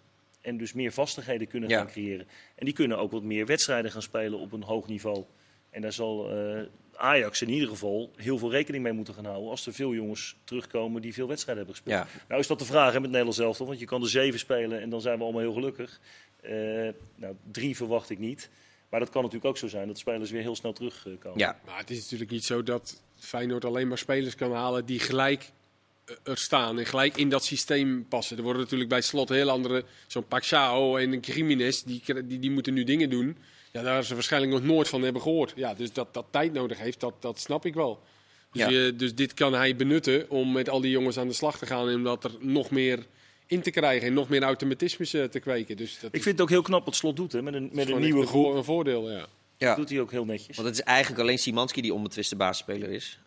En 0.41 0.57
dus 0.57 0.73
meer 0.73 0.93
vastigheden 0.93 1.47
kunnen 1.49 1.69
Ja. 1.69 1.79
gaan 1.79 1.87
creëren. 1.87 2.29
En 2.55 2.65
die 2.65 2.75
kunnen 2.75 2.99
ook 2.99 3.11
wat 3.13 3.23
meer 3.23 3.47
wedstrijden 3.47 3.91
gaan 3.91 4.03
spelen 4.03 4.39
op 4.39 4.53
een 4.53 4.63
hoog 4.63 4.89
niveau. 4.89 5.25
En 5.71 5.83
daar 5.83 5.93
zal 5.93 6.31
eh, 6.31 6.63
Ajax 7.01 7.43
in 7.43 7.49
ieder 7.49 7.69
geval 7.69 8.11
heel 8.17 8.39
veel 8.39 8.51
rekening 8.51 8.83
mee 8.83 8.93
moeten 8.93 9.15
gaan 9.15 9.25
houden 9.25 9.51
als 9.51 9.67
er 9.67 9.73
veel 9.73 9.95
jongens 9.95 10.37
terugkomen 10.45 11.03
die 11.03 11.15
veel 11.15 11.29
wedstrijden 11.29 11.65
hebben 11.65 11.83
gespeeld. 11.83 12.07
Ja. 12.13 12.21
Nou 12.29 12.41
is 12.41 12.47
dat 12.47 12.59
de 12.59 12.65
vraag 12.65 12.93
hè, 12.93 13.01
met 13.01 13.11
Nederland 13.11 13.37
zelf, 13.37 13.59
want 13.59 13.79
je 13.79 13.87
kan 13.87 14.03
er 14.03 14.09
zeven 14.09 14.39
spelen 14.39 14.81
en 14.81 14.91
dan 14.91 15.01
zijn 15.01 15.19
we 15.19 15.23
allemaal 15.23 15.41
heel 15.41 15.53
gelukkig. 15.53 16.01
Eh, 16.41 16.53
nou, 17.15 17.35
drie 17.51 17.77
verwacht 17.77 18.11
ik 18.11 18.19
niet. 18.19 18.51
Maar 18.89 19.01
dat 19.01 19.11
kan 19.11 19.23
natuurlijk 19.23 19.51
ook 19.51 19.59
zo 19.59 19.69
zijn 19.69 19.87
dat 19.87 19.99
spelers 19.99 20.31
weer 20.31 20.43
heel 20.43 20.57
snel 20.57 20.73
terugkomen. 20.73 21.39
Ja, 21.39 21.61
Maar 21.67 21.79
het 21.79 21.91
is 21.91 22.03
natuurlijk 22.03 22.31
niet 22.31 22.45
zo 22.45 22.63
dat 22.63 23.03
Feyenoord 23.19 23.65
alleen 23.65 23.89
maar 23.89 23.99
spelers 23.99 24.35
kan 24.35 24.53
halen 24.53 24.87
die 24.87 24.99
gelijk 24.99 25.51
eh, 26.05 26.15
er 26.23 26.39
staan 26.39 26.79
en 26.79 26.87
gelijk 26.87 27.17
in 27.17 27.29
dat 27.29 27.45
systeem 27.45 28.07
passen. 28.09 28.37
Er 28.37 28.43
worden 28.43 28.63
natuurlijk 28.63 28.91
bij 28.91 29.01
slot 29.01 29.29
heel 29.29 29.51
andere, 29.51 29.85
zo'n 30.07 30.27
Paxao 30.27 30.97
en 30.97 31.13
een 31.13 31.21
Jiménez, 31.21 31.83
die, 31.83 32.03
die, 32.25 32.39
die 32.39 32.51
moeten 32.51 32.75
nu 32.75 32.85
dingen 32.85 33.11
doen. 33.11 33.37
Ja, 33.73 33.83
daar 33.83 34.05
ze 34.05 34.15
waarschijnlijk 34.15 34.53
nog 34.53 34.63
nooit 34.63 34.89
van 34.89 35.03
hebben 35.03 35.23
gehoord. 35.23 35.53
Ja, 35.57 35.75
dus 35.75 35.93
dat 35.93 36.15
dat 36.15 36.27
tijd 36.31 36.53
nodig 36.53 36.79
heeft, 36.79 37.01
dat, 37.01 37.15
dat 37.21 37.39
snap 37.41 37.67
ik 37.67 37.75
wel. 37.75 38.01
Dus, 38.53 38.63
Ja. 38.63 38.69
je- 38.69 38.97
dus 38.97 39.15
dit 39.15 39.35
kan 39.35 39.53
hij 39.55 39.77
benutten 39.77 40.31
om 40.31 40.53
met 40.53 40.69
al 40.69 40.81
die 40.81 40.91
jongens 40.91 41.19
aan 41.19 41.29
de 41.29 41.35
slag 41.35 41.59
te 41.59 41.67
gaan 41.67 41.89
en 41.89 41.95
om 41.95 42.03
dat 42.05 42.25
er 42.25 42.31
nog 42.41 42.71
meer 42.71 43.07
in 43.47 43.61
te 43.63 43.71
krijgen 43.71 44.07
en 44.09 44.15
nog 44.15 44.29
meer 44.29 44.43
automatismes 44.43 45.15
eh, 45.15 45.25
te 45.25 45.39
kweken. 45.41 45.77
Dus 45.77 45.93
dat 46.01 46.15
Ik 46.15 46.23
vind 46.23 46.35
het 46.35 46.41
ook 46.41 46.49
heel 46.51 46.63
knap 46.63 46.85
wat 46.85 46.95
Slot 46.97 47.17
doet 47.17 47.33
hè, 47.33 47.43
met 47.43 47.55
een, 47.55 47.71
met 47.73 47.89
een 47.89 48.01
nieuwe 48.01 48.27
groep. 48.27 48.55
een 48.55 48.65
voordeel, 48.65 49.11
ja. 49.11 49.27
Ja. 49.69 49.75
doet 49.75 49.89
hij 49.91 50.01
ook 50.01 50.11
heel 50.11 50.25
netjes. 50.25 50.57
Want 50.57 50.69
het 50.69 50.79
is 50.79 50.85
eigenlijk 50.85 51.21
alleen 51.21 51.39
Simanski 51.39 51.81
die 51.81 51.95
onbetwiste 51.95 52.37
basisspeler 52.37 52.91
is. 52.91 53.19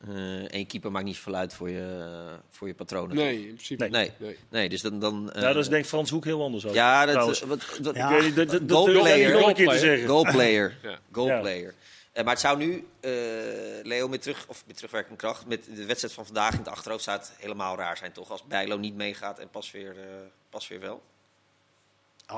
Eén 0.47 0.67
keeper 0.67 0.91
maakt 0.91 1.05
niet 1.05 1.15
zoveel 1.15 1.35
uit 1.35 1.53
voor 1.53 1.69
je, 1.69 2.39
voor 2.49 2.67
je 2.67 2.73
patronen. 2.73 3.15
Nee, 3.15 3.39
in 3.39 3.53
principe 3.53 3.87
Nee. 3.87 4.11
nee. 4.17 4.37
Nee, 4.49 4.69
dus 4.69 4.81
dan... 4.81 4.99
dan 4.99 5.31
eh, 5.31 5.41
ja, 5.41 5.47
dat 5.47 5.63
is 5.63 5.69
denk 5.69 5.83
ik 5.83 5.89
Frans 5.89 6.09
Hoek 6.09 6.25
heel 6.25 6.43
anders 6.43 6.65
over. 6.65 6.77
Ja, 6.77 7.01
dat, 7.05 7.11
trouwens. 7.13 7.41
wat, 7.41 7.79
wat, 7.81 7.95
Ja. 7.95 8.09
Ik 8.09 8.15
weet 8.15 8.25
niet, 8.25 8.35
dat, 8.35 8.49
dat, 8.49 8.67
dat 8.69 8.77
Goalplayer. 8.77 9.17
durf 9.17 9.33
ik 9.33 9.39
nog 9.39 9.47
een 9.47 9.55
keer 9.55 9.67
te 9.67 9.71
Goalplayer. 9.71 9.97
zeggen. 9.97 10.07
Goalplayer. 10.07 10.77
Ja. 10.83 10.99
Goalplayer. 11.11 11.73
Eh, 12.13 12.23
maar 12.23 12.33
het 12.33 12.41
zou 12.41 12.57
nu, 12.57 12.87
eh, 12.99 13.11
Leo, 13.83 14.07
met, 14.07 14.21
terug, 14.21 14.45
of 14.47 14.63
met 14.67 14.75
terugwerkende 14.75 15.17
kracht, 15.17 15.45
met 15.45 15.65
de 15.75 15.85
wedstrijd 15.85 16.13
van 16.13 16.25
vandaag 16.25 16.51
in 16.51 16.59
het 16.59 16.67
achterhoofd 16.67 17.03
zou 17.03 17.17
het 17.17 17.33
helemaal 17.37 17.75
raar 17.77 17.97
zijn, 17.97 18.11
toch? 18.11 18.31
Als 18.31 18.43
Bijlo 18.43 18.77
niet 18.77 18.95
meegaat 18.95 19.39
en 19.39 19.49
pas 19.49 19.71
weer, 19.71 19.99
eh, 19.99 20.05
pas 20.49 20.67
weer 20.67 20.79
wel. 20.79 21.01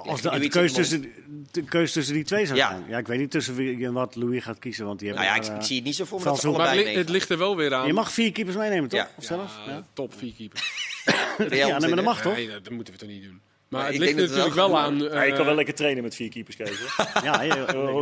Als 0.03 0.21
de, 0.21 0.47
keus 0.49 0.71
de 0.71 0.77
tussen, 0.77 1.13
de 1.51 1.63
keus 1.63 1.91
tussen 1.91 2.13
die 2.13 2.23
twee 2.23 2.45
zou 2.45 2.58
Ja. 2.58 2.69
zijn. 2.69 2.84
Ja, 2.88 2.97
ik 2.97 3.08
weet 3.08 3.19
niet 3.19 3.31
tussen 3.31 3.55
wie 3.55 3.86
en 3.86 3.93
wat 3.93 4.15
Louis 4.15 4.43
gaat 4.43 4.60
kiezen. 4.60 4.86
Want 4.86 4.99
die 4.99 5.10
Nou 5.10 5.21
ja, 5.23 5.27
hebben 5.27 5.43
ik, 5.45 5.51
daar, 5.51 5.60
ik 5.62 5.67
zie 5.67 5.75
het 5.75 5.86
niet 5.86 5.95
zo 5.95 6.05
voor 6.05 6.19
me 6.19 6.25
dat 6.25 6.39
ze 6.39 6.47
het, 6.47 6.55
allebei 6.55 6.77
li- 6.77 6.86
het 6.86 6.95
meegaan. 6.95 7.12
ligt 7.12 7.29
er 7.29 7.38
wel 7.38 7.55
weer 7.55 7.73
aan. 7.73 7.88
Je 7.88 7.93
mag 7.93 8.12
vier 8.12 8.31
keepers 8.31 8.58
meenemen, 8.58 8.89
toch? 8.89 8.99
Ja. 8.99 9.10
Of 9.17 9.23
zelfs? 9.23 9.53
Ja, 9.65 9.71
Ja, 9.71 9.86
top 9.93 10.13
vier 10.17 10.34
keeper. 10.34 10.63
Ben 11.38 11.47
jij 11.58 11.58
ja 11.58 11.77
nee, 11.77 11.88
maar 11.88 11.95
dat 11.95 12.05
mag 12.05 12.21
toch? 12.21 12.34
Nee, 12.36 12.49
dat, 12.49 12.69
moeten 12.69 12.93
we 12.93 12.99
toch 12.99 13.10
niet 13.10 13.23
doen. 13.23 13.41
Maar 13.69 13.79
Maar 13.84 13.86
het 13.93 14.01
ik 14.01 14.01
ligt 14.15 14.15
natuurlijk 14.29 14.55
wel 14.55 14.69
wel 14.69 14.79
aan. 14.79 14.97
Ja, 14.99 15.21
je 15.23 15.29
kan 15.31 15.39
wel 15.41 15.49
eh, 15.49 15.55
lekker 15.55 15.73
trainen 15.73 16.03
met 16.03 16.15
vier 16.15 16.29
keepers, 16.29 16.55
Kees. 16.55 16.69
Ja, 17.23 17.38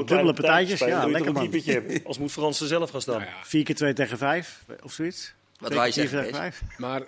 dubbele 0.03 0.33
partijtjes. 0.33 0.79
Ja, 0.79 1.07
lekker 1.07 1.33
man. 1.33 1.49
Als 2.05 2.17
moet 2.17 2.31
Frans 2.31 2.61
er 2.61 2.67
zelf 2.67 2.89
gaan 2.89 3.01
staan. 3.01 3.19
nou 3.19 3.31
Vier 3.43 3.63
keer 3.63 3.75
twee 3.75 3.93
tegen 3.93 4.17
vijf, 4.17 4.63
of 4.83 4.91
zoiets. 4.93 5.33
Wat 5.59 5.73
wij 5.73 5.91
zeggen, 5.91 6.19
vier 6.21 6.31
tegen 6.31 6.49
Kees. 6.49 6.57
vijf. 6.57 6.77
maar 6.77 7.01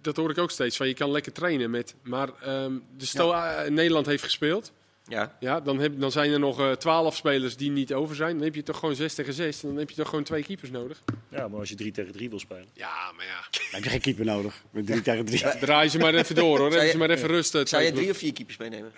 dat 0.00 0.16
hoor 0.16 0.30
ik 0.30 0.38
ook 0.38 0.50
steeds. 0.50 0.76
Van, 0.76 0.88
je 0.88 0.94
kan 0.94 1.10
lekker 1.10 1.32
trainen 1.32 1.70
met. 1.70 1.94
Maar 2.02 2.28
ehm 2.42 2.72
dus 2.96 3.08
stel 3.08 3.34
eh, 3.34 3.68
Nederland 3.70 4.06
heeft 4.06 4.22
gespeeld. 4.22 4.72
Ja. 5.04 5.36
Ja, 5.40 5.60
dan, 5.60 5.78
heb, 5.78 6.00
dan 6.00 6.10
zijn 6.12 6.32
er 6.32 6.38
nog 6.38 6.60
eh, 6.60 6.72
twaalf 6.72 7.16
spelers 7.16 7.56
die 7.56 7.70
niet 7.70 7.92
over 7.94 8.16
zijn. 8.16 8.34
Dan 8.36 8.44
heb 8.44 8.54
je 8.54 8.62
toch 8.62 8.78
gewoon 8.78 8.94
6 8.94 9.14
tegen 9.14 9.32
6. 9.32 9.60
Dan 9.60 9.76
heb 9.76 9.90
je 9.90 9.96
toch 9.96 10.08
gewoon 10.08 10.24
twee 10.24 10.42
keepers 10.44 10.70
nodig. 10.70 11.02
Ja, 11.28 11.48
maar 11.48 11.58
als 11.60 11.68
je 11.68 11.74
drie 11.74 11.92
tegen 11.92 12.12
drie 12.12 12.28
wil 12.30 12.38
spelen. 12.38 12.66
Ja, 12.72 13.12
maar 13.16 13.24
ja. 13.26 13.40
Dan 13.50 13.62
heb 13.70 13.82
je 13.84 13.90
geen 13.90 14.00
keeper 14.00 14.24
nodig. 14.24 14.62
Met 14.70 14.86
drie 14.86 15.02
tegen 15.08 15.24
drie. 15.24 15.58
Draai 15.60 15.88
ze 15.88 15.98
maar 15.98 16.14
even 16.14 16.34
door 16.34 16.58
hoor. 16.58 16.70
Zou 16.72 16.74
je- 16.74 16.78
Even 16.80 16.90
ze 16.92 16.98
maar 16.98 17.10
even 17.10 17.28
rusten. 17.28 17.66
Zou 17.66 17.82
je 17.82 17.92
drie 17.92 18.10
of 18.10 18.16
vier 18.16 18.32
keepers 18.32 18.56
meenemen? 18.56 18.92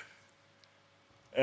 Eh, 1.30 1.42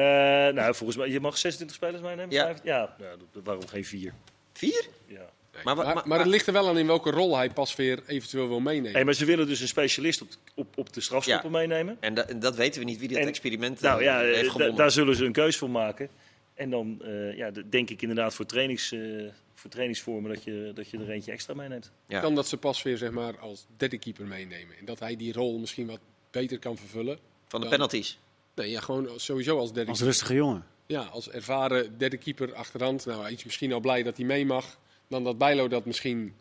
nou, 0.53 0.75
volgens 0.75 0.97
mij, 0.97 1.09
je 1.09 1.19
mag 1.19 1.37
26 1.37 1.75
spelers 1.75 2.01
meenemen? 2.01 2.29
Ja. 2.31 2.55
Ja 2.63 2.95
nou, 2.99 3.17
waarom 3.43 3.67
geen 3.67 3.85
vier? 3.85 4.13
Vier? 4.53 4.87
Ja. 5.05 5.29
Maar, 5.63 5.75
Maar, 5.75 5.93
maar, 5.95 6.07
maar 6.07 6.19
het 6.19 6.27
ligt 6.27 6.47
er 6.47 6.53
wel 6.53 6.67
aan 6.67 6.77
in 6.77 6.87
welke 6.87 7.09
rol 7.11 7.35
hij 7.37 7.49
pas 7.49 7.75
weer 7.75 7.99
eventueel 8.07 8.47
wil 8.47 8.59
meenemen. 8.59 8.91
Hey, 8.91 9.03
maar 9.05 9.13
ze 9.13 9.25
willen 9.25 9.47
dus 9.47 9.59
een 9.59 9.67
specialist 9.67 10.21
op, 10.21 10.27
op, 10.55 10.77
op 10.77 10.93
de 10.93 11.01
strafschoppen 11.01 11.51
Ja. 11.51 11.57
meenemen. 11.57 11.97
en, 11.99 12.13
da- 12.13 12.25
en 12.27 12.39
dat 12.39 12.55
weten 12.55 12.79
we 12.79 12.85
niet 12.85 12.99
wie 12.99 13.07
dit 13.07 13.17
En- 13.17 13.27
experiment 13.27 13.81
Nou 13.81 13.99
eh, 13.99 14.05
ja, 14.05 14.19
heeft 14.19 14.45
eh, 14.45 14.51
gewonnen. 14.51 14.75
daar 14.75 14.91
zullen 14.91 15.15
ze 15.15 15.25
een 15.25 15.31
keus 15.31 15.57
voor 15.57 15.69
maken. 15.69 16.09
En 16.53 16.69
dan 16.69 17.01
eh, 17.03 17.37
ja, 17.37 17.51
de- 17.51 17.69
denk 17.69 17.89
ik 17.89 18.01
inderdaad 18.01 18.33
voor, 18.33 18.45
trainings, 18.45 18.91
eh, 18.91 18.99
voor 19.55 19.69
trainingsvormen 19.69 20.33
dat 20.33 20.43
je, 20.43 20.71
dat 20.75 20.89
je 20.89 20.97
er 20.97 21.09
eentje 21.09 21.31
extra 21.31 21.53
meeneemt. 21.53 21.91
Ja. 22.07 22.19
kan 22.19 22.35
dat 22.35 22.47
ze 22.47 22.57
pas 22.57 22.83
weer 22.83 22.97
zeg 22.97 23.11
maar, 23.11 23.39
als 23.39 23.65
derde 23.77 23.97
keeper 23.97 24.25
meenemen. 24.25 24.77
En 24.79 24.85
dat 24.85 24.99
hij 24.99 25.15
die 25.15 25.33
rol 25.33 25.57
misschien 25.57 25.87
wat 25.87 25.99
beter 26.31 26.59
kan 26.59 26.77
vervullen. 26.77 27.17
Van 27.47 27.59
de 27.59 27.65
dan- 27.67 27.75
penalties. 27.75 28.19
Nee, 28.55 28.69
ja, 28.69 28.79
gewoon 28.79 29.09
sowieso 29.15 29.57
als 29.57 29.73
derde 29.73 29.89
Als 29.91 30.01
rustige 30.01 30.33
jongen. 30.33 30.65
Ja, 30.85 31.01
als 31.01 31.29
ervaren 31.29 31.97
derde 31.97 32.17
keeper 32.17 32.53
achterhand. 32.53 33.05
Nou, 33.05 33.21
hij 33.21 33.31
is 33.33 33.43
misschien 33.43 33.73
al 33.73 33.79
blij 33.79 34.03
dat 34.03 34.17
hij 34.17 34.25
mee 34.25 34.45
mag. 34.45 34.77
Dan 35.09 35.23
dat 35.23 35.37
Bijlo 35.37 35.67
dat 35.67 35.85
misschien 35.85 36.35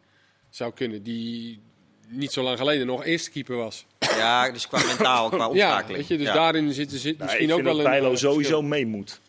zou 0.50 0.72
kunnen. 0.72 1.02
Die 1.02 1.60
niet 2.08 2.32
zo 2.32 2.42
lang 2.42 2.58
geleden 2.58 2.86
nog 2.86 3.04
eerste 3.04 3.30
keeper 3.30 3.56
was. 3.56 3.86
Ja, 3.98 4.50
dus 4.50 4.68
qua 4.68 4.84
mentaal, 4.86 5.28
qua 5.28 5.38
Ja, 5.44 5.46
omschakeling. 5.48 5.96
weet 5.98 6.06
je, 6.08 6.16
dus 6.16 6.26
Ja. 6.26 6.34
daarin 6.34 6.72
zit, 6.72 6.90
zit 6.92 7.02
Nou, 7.18 7.22
misschien 7.22 7.44
ik 7.48 7.50
ook 7.50 7.60
vind 7.60 7.66
wel 7.74 7.76
dat 7.76 7.84
een... 7.84 7.90
Bijlo 7.90 8.10
eh, 8.12 8.16
sowieso 8.16 8.34
verschil. 8.38 8.62
mee 8.62 8.86
moet. 8.86 9.20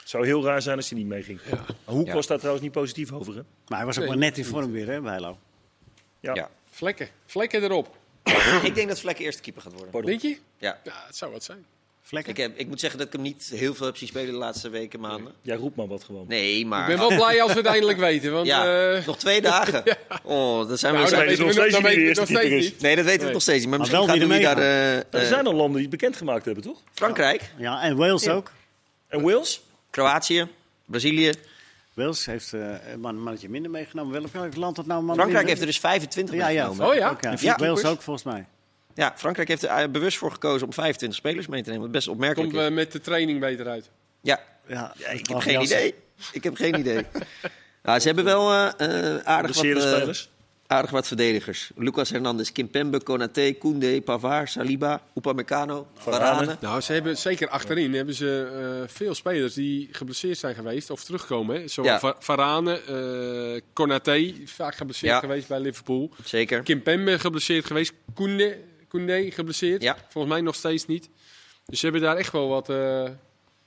Het 0.00 0.08
zou 0.10 0.26
heel 0.26 0.44
raar 0.44 0.62
zijn 0.62 0.76
als 0.76 0.88
hij 0.90 0.98
niet 0.98 1.06
meeging. 1.08 1.40
Ja. 1.50 1.64
Hoek 1.84 2.06
Ja. 2.06 2.14
was 2.14 2.26
daar 2.26 2.36
trouwens 2.38 2.64
niet 2.64 2.72
positief 2.74 3.12
over. 3.12 3.34
Hè? 3.34 3.40
Maar 3.68 3.78
hij 3.78 3.86
was 3.86 3.94
ook 3.96 4.00
Nee, 4.04 4.08
maar 4.12 4.22
net 4.22 4.38
in 4.38 4.44
vorm 4.44 4.72
weer, 4.72 4.86
hè, 4.86 5.00
Bijlo. 5.00 5.38
Ja. 6.20 6.34
Ja. 6.34 6.50
Vlekken, 6.70 7.08
vlekken 7.26 7.62
erop. 7.62 7.96
Ik 8.62 8.74
denk 8.74 8.88
dat 8.88 9.00
Vlek 9.00 9.18
eerste 9.18 9.42
keeper 9.42 9.62
gaat 9.62 9.72
worden. 9.72 9.90
Pardon. 9.90 10.10
Denk 10.10 10.22
je? 10.22 10.38
Ja. 10.58 10.80
Ja, 10.84 10.92
het 11.06 11.16
zou 11.16 11.32
wat 11.32 11.44
zijn. 11.44 11.64
Vlekken. 12.02 12.30
Ik, 12.32 12.36
heb, 12.38 12.56
ik 12.58 12.68
moet 12.68 12.80
zeggen 12.80 12.98
dat 12.98 13.06
ik 13.08 13.12
hem 13.12 13.22
niet 13.22 13.50
heel 13.54 13.74
veel 13.74 13.86
heb 13.86 13.96
zien 13.96 14.08
spelen 14.08 14.32
de 14.32 14.38
laatste 14.38 14.68
weken, 14.68 15.00
maanden. 15.00 15.32
Ja, 15.42 15.56
roep 15.56 15.76
maar 15.76 15.86
wat 15.86 16.04
gewoon. 16.04 16.24
Nee, 16.28 16.66
maar... 16.66 16.80
Ik 16.80 16.86
ben 16.86 17.08
wel 17.08 17.16
blij 17.16 17.42
als 17.42 17.52
we 17.52 17.58
het 17.58 17.66
eindelijk 17.66 17.98
weten. 18.08 18.32
Want, 18.32 18.46
ja, 18.46 18.92
eh, 18.94 19.06
nog 19.06 19.16
twee 19.18 19.40
dagen. 19.40 19.82
Oh, 20.24 20.68
dat 20.68 20.78
zijn 20.78 20.92
we... 20.94 20.98
nou, 20.98 21.10
dan 21.10 21.18
dan 21.20 21.26
weten 21.26 21.26
weten 21.26 21.38
we 21.38 21.44
nog 21.44 21.52
steeds 21.52 21.96
eerste 21.96 22.32
nog 22.32 22.42
niet. 22.60 22.80
Nee, 22.80 22.96
dat 22.96 23.04
weten 23.04 23.26
we 23.26 23.32
nog 23.32 23.42
steeds 23.42 23.60
niet. 23.60 23.68
Maar 23.68 23.78
Maar 23.78 23.88
misschien 23.88 24.06
wel 24.06 24.16
gaat 24.16 24.56
er 24.56 24.56
daar... 24.56 24.58
eh, 24.58 24.96
er 24.96 25.04
eh, 25.10 25.26
zijn 25.28 25.46
al 25.46 25.52
landen 25.54 25.72
die 25.72 25.80
het 25.80 25.90
bekendgemaakt 25.90 26.44
hebben, 26.44 26.62
toch? 26.64 26.78
Frankrijk, 26.94 27.50
Ja, 27.56 27.82
en 27.82 27.96
Wales 27.96 28.24
Ja. 28.24 28.32
ook. 28.32 28.50
En 29.08 29.22
Wales? 29.22 29.62
Kroatië, 29.90 30.46
Brazilië. 30.86 31.32
Wales 31.94 32.26
heeft 32.26 32.52
eh, 32.52 32.60
een 32.92 33.00
man- 33.00 33.14
een 33.14 33.22
mannetje 33.22 33.48
minder 33.48 33.70
meegenomen. 33.70 34.12
Welk 34.12 34.32
welk 34.32 34.56
land 34.56 34.76
had 34.76 34.86
nou 34.86 35.12
Frankrijk 35.14 35.46
heeft 35.48 35.60
er 35.60 35.66
dus 35.66 35.80
25 35.80 36.34
Ja, 36.34 36.48
ja. 36.48 36.64
meegenomen. 36.66 36.86
Oh 36.94 36.98
ja? 37.00 37.10
Ook, 37.10 37.22
ja. 37.22 37.30
En 37.30 37.38
vier 37.38 37.54
Wales 37.56 37.84
ook, 37.84 38.02
volgens 38.02 38.24
mij. 38.24 38.44
Ja, 38.94 39.12
Frankrijk 39.16 39.48
heeft 39.48 39.62
er 39.62 39.68
eh, 39.68 39.88
bewust 39.88 40.18
voor 40.18 40.32
gekozen 40.32 40.66
om 40.66 40.72
25 40.72 41.18
spelers 41.18 41.46
mee 41.46 41.62
te 41.62 41.68
nemen. 41.68 41.82
Wat 41.84 41.92
best 41.92 42.08
opmerkelijk 42.08 42.50
Komt 42.50 42.62
is. 42.62 42.68
eh, 42.68 42.74
met 42.74 42.92
de 42.92 43.00
training 43.00 43.40
beter 43.40 43.68
uit. 43.68 43.90
Ja, 44.20 44.40
Ja, 44.68 44.94
Ja, 44.98 45.08
ik 45.08 45.26
heb 45.26 45.38
geen 45.38 45.60
idee. 45.62 45.94
Ik 46.32 46.44
heb 46.44 46.56
geen 46.56 46.78
idee. 46.78 47.02
Nou, 47.82 47.98
ze 48.00 48.06
hebben 48.06 48.24
wel 48.24 48.52
eh, 48.52 49.14
eh, 49.14 49.20
aardig, 49.24 49.56
wat, 49.56 49.64
eh, 49.64 49.70
spelers? 49.80 50.28
aardig 50.66 50.90
wat 50.90 51.06
verdedigers. 51.06 51.70
Lucas 51.76 52.10
Hernandez, 52.10 52.50
Kimpembe, 52.52 53.02
Konaté, 53.02 53.52
Koundé, 53.52 54.00
Pavard, 54.00 54.50
Saliba, 54.50 55.02
Upamecano, 55.14 55.86
Varane. 55.94 56.56
Nou, 56.60 56.80
ze 56.80 56.92
hebben 56.92 57.16
zeker 57.16 57.48
achterin 57.48 57.94
hebben 57.94 58.14
ze 58.14 58.50
eh, 58.82 58.88
veel 58.94 59.14
spelers 59.14 59.54
die 59.54 59.88
geblesseerd 59.92 60.38
zijn 60.38 60.54
geweest 60.54 60.90
of 60.90 61.04
terugkomen. 61.04 61.60
Hè. 61.60 61.68
Zo 61.68 61.82
Ja. 61.82 62.14
Varane, 62.18 62.80
eh 63.54 63.60
Konaté, 63.72 64.32
vaak 64.44 64.74
geblesseerd 64.74 65.12
Ja. 65.12 65.18
geweest 65.20 65.48
bij 65.48 65.60
Liverpool. 65.60 66.10
Zeker. 66.24 66.62
Kimpembe 66.62 67.18
geblesseerd 67.18 67.64
geweest. 67.66 67.92
Koundé, 68.14 68.56
Koundé 68.92 69.30
geblesseerd. 69.30 69.82
Ja. 69.82 69.96
Volgens 70.08 70.32
mij 70.32 70.42
nog 70.42 70.54
steeds 70.54 70.86
niet. 70.86 71.08
Dus 71.66 71.78
ze 71.78 71.84
hebben 71.84 72.02
daar 72.02 72.16
echt 72.16 72.32
wel 72.32 72.48
wat... 72.48 72.68
eh, 72.68 73.04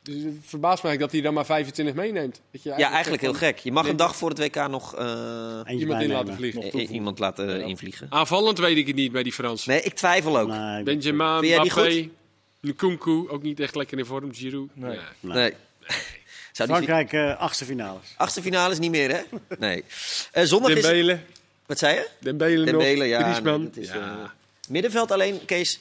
dus 0.04 0.24
het 0.24 0.34
verbaast 0.42 0.84
mij 0.84 0.98
dat 0.98 1.12
hij 1.12 1.22
dan 1.22 1.34
maar 1.34 1.46
25 1.46 1.96
meeneemt. 1.96 2.42
Dat 2.52 2.64
je 2.64 2.74
Ja, 2.78 2.92
eigenlijk 2.92 3.22
heel 3.22 3.32
van 3.34 3.40
gek. 3.42 3.58
Je 3.58 3.72
mag 3.72 3.88
een 3.88 3.96
dag 3.96 4.16
voor 4.16 4.30
het 4.30 4.40
WK 4.40 4.68
nog 4.68 4.96
eh, 4.96 5.60
Iemand 5.68 6.02
in 6.02 6.10
laten 6.12 6.36
vliegen. 6.36 6.80
I- 6.80 6.88
iemand 6.88 7.20
laten 7.20 7.62
eh, 7.62 7.68
invliegen. 7.68 8.08
Aanvallend 8.10 8.58
weet 8.58 8.78
ik 8.78 8.88
het 8.88 8.96
niet 8.96 9.12
bij 9.12 9.24
die 9.24 9.34
Fransen. 9.34 9.72
Nee, 9.72 9.82
ik 9.82 9.94
twijfel 9.94 10.40
ook. 10.40 10.48
Nee, 10.48 10.84
Benjamin, 10.84 11.40
Vind 11.40 11.48
jij 11.54 11.60
die 11.62 11.72
Mbappé, 11.72 12.10
Nkunku, 12.62 13.30
ook 13.30 13.42
niet 13.44 13.60
echt 13.60 13.76
lekker 13.76 13.98
in 13.98 14.06
vorm. 14.06 14.34
Giroud. 14.34 14.70
Nee. 14.74 14.98
Nee. 15.20 15.34
Nee. 15.36 15.54
Zou 16.52 16.68
die 16.70 16.78
Frankrijk, 16.88 17.14
eh 17.14 17.40
achtste 17.42 17.66
finales. 17.66 18.14
achtste 18.18 18.42
finales 18.42 18.80
niet 18.80 18.92
meer, 18.92 19.12
hè? 19.12 19.22
Nee. 19.60 19.84
Eh, 20.32 20.44
zondag 20.44 20.72
is... 20.72 20.82
Dembele, 20.82 21.20
Wat 21.66 21.78
zei 21.78 21.96
je? 21.96 22.10
Dembele 22.20 22.58
nog, 22.58 22.66
Dembele, 22.66 23.06
ja, 23.06 23.42
is, 23.76 23.88
ja. 23.88 24.34
Middenveld 24.70 25.12
alleen, 25.12 25.46
Kees? 25.46 25.80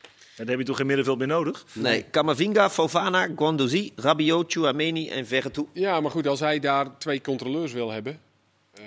En 0.00 0.44
dan 0.44 0.48
heb 0.48 0.58
je 0.58 0.64
toch 0.64 0.76
geen 0.76 0.86
middenveld 0.86 1.18
meer 1.18 1.26
nodig? 1.26 1.64
Nee. 1.72 2.02
Kamavinga, 2.10 2.70
Fofana, 2.70 3.28
Guendouzi, 3.36 3.92
Rabiot, 3.96 4.52
Chouameni 4.52 5.08
en 5.08 5.26
Verretou. 5.26 5.66
ja, 5.72 6.00
maar 6.00 6.10
goed, 6.10 6.26
als 6.26 6.40
hij 6.40 6.58
daar 6.60 6.98
twee 6.98 7.20
controleurs 7.20 7.72
wil 7.72 7.90
hebben, 7.90 8.20
ehm, 8.74 8.84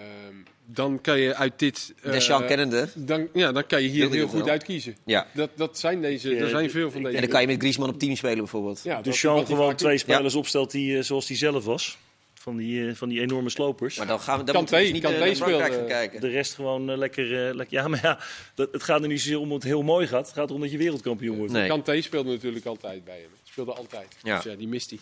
dan 0.65 1.01
kan 1.01 1.19
je 1.19 1.35
uit 1.35 1.59
dit... 1.59 1.93
eh, 2.01 2.11
Deschamps 2.11 2.47
kennende. 2.47 2.89
Dan, 2.95 3.27
ja, 3.33 3.51
dan 3.51 3.65
kan 3.67 3.81
je 3.81 3.87
hier 3.89 3.99
Wilde 4.01 4.15
heel 4.15 4.27
goed 4.27 4.39
wel. 4.39 4.49
uitkiezen. 4.49 4.95
Ja. 5.05 5.27
Dat, 5.33 5.49
dat 5.55 5.79
zijn 5.79 6.01
deze, 6.01 6.29
Ja, 6.35 6.41
er 6.41 6.49
zijn 6.49 6.71
veel 6.71 6.91
van 6.91 7.03
deze. 7.03 7.15
En 7.15 7.21
dan 7.21 7.29
kan 7.31 7.41
je 7.41 7.47
met 7.47 7.59
Griezmann 7.59 7.93
op 7.93 7.99
team 7.99 8.15
spelen 8.15 8.37
bijvoorbeeld. 8.37 8.81
ja, 8.83 9.01
Dus 9.01 9.21
hij 9.21 9.45
gewoon 9.45 9.75
twee 9.75 9.97
spelers 9.97 10.35
opstelt 10.35 10.71
die, 10.71 10.97
eh, 10.97 11.03
zoals 11.03 11.27
hij 11.27 11.37
zelf 11.37 11.65
was. 11.65 11.97
Van 12.41 12.57
die, 12.57 12.87
eh, 12.87 12.95
van 12.95 13.09
die 13.09 13.21
enorme 13.21 13.49
slopers. 13.49 13.97
Maar 13.97 14.07
dan 14.07 14.19
gaan 14.19 14.39
we 14.39 14.51
dan 14.51 14.65
we 14.65 14.71
dus 14.71 14.91
niet 14.91 15.01
Kanté 15.01 15.23
eh, 15.23 15.85
kijken. 15.87 16.21
De 16.21 16.27
rest 16.27 16.53
gewoon 16.53 16.89
eh, 16.89 16.97
lekker, 16.97 17.55
lekker... 17.55 17.77
Ja, 17.77 17.87
maar 17.87 17.99
ja, 18.03 18.19
dat, 18.55 18.71
het 18.71 18.83
gaat 18.83 19.01
er 19.01 19.07
niet 19.07 19.21
zozeer 19.21 19.39
om 19.39 19.51
het 19.51 19.63
heel 19.63 19.81
mooi 19.81 20.07
gaat. 20.07 20.25
Het 20.25 20.35
gaat 20.35 20.49
erom 20.49 20.61
dat 20.61 20.71
je 20.71 20.77
wereldkampioen 20.77 21.37
wordt. 21.37 21.53
Nee. 21.53 21.67
Kanté 21.67 22.01
speelde 22.01 22.31
natuurlijk 22.31 22.65
altijd 22.65 23.03
bij 23.05 23.19
hem. 23.19 23.29
Speelde 23.43 23.73
altijd. 23.73 24.15
Ja. 24.23 24.35
Dus 24.35 24.43
ja, 24.43 24.55
die 24.55 24.67
mist 24.67 24.89
hij. 24.89 24.99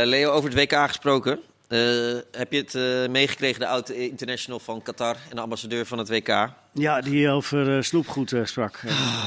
Eh, 0.00 0.06
Leo, 0.06 0.30
over 0.30 0.50
het 0.50 0.58
WK 0.58 0.86
gesproken. 0.86 1.40
Eh, 1.68 1.78
heb 2.32 2.52
je 2.52 2.58
het 2.58 2.74
eh, 2.74 3.08
meegekregen, 3.12 3.60
de 3.60 3.66
oude 3.66 4.08
international 4.08 4.60
van 4.60 4.82
Qatar 4.82 5.16
en 5.28 5.36
de 5.36 5.42
ambassadeur 5.42 5.86
van 5.86 5.98
het 5.98 6.08
WK? 6.08 6.50
Ja, 6.72 7.00
die 7.00 7.28
over 7.28 7.76
eh, 7.76 7.82
snoepgoed 7.82 8.32
eh, 8.32 8.44
sprak. 8.44 8.76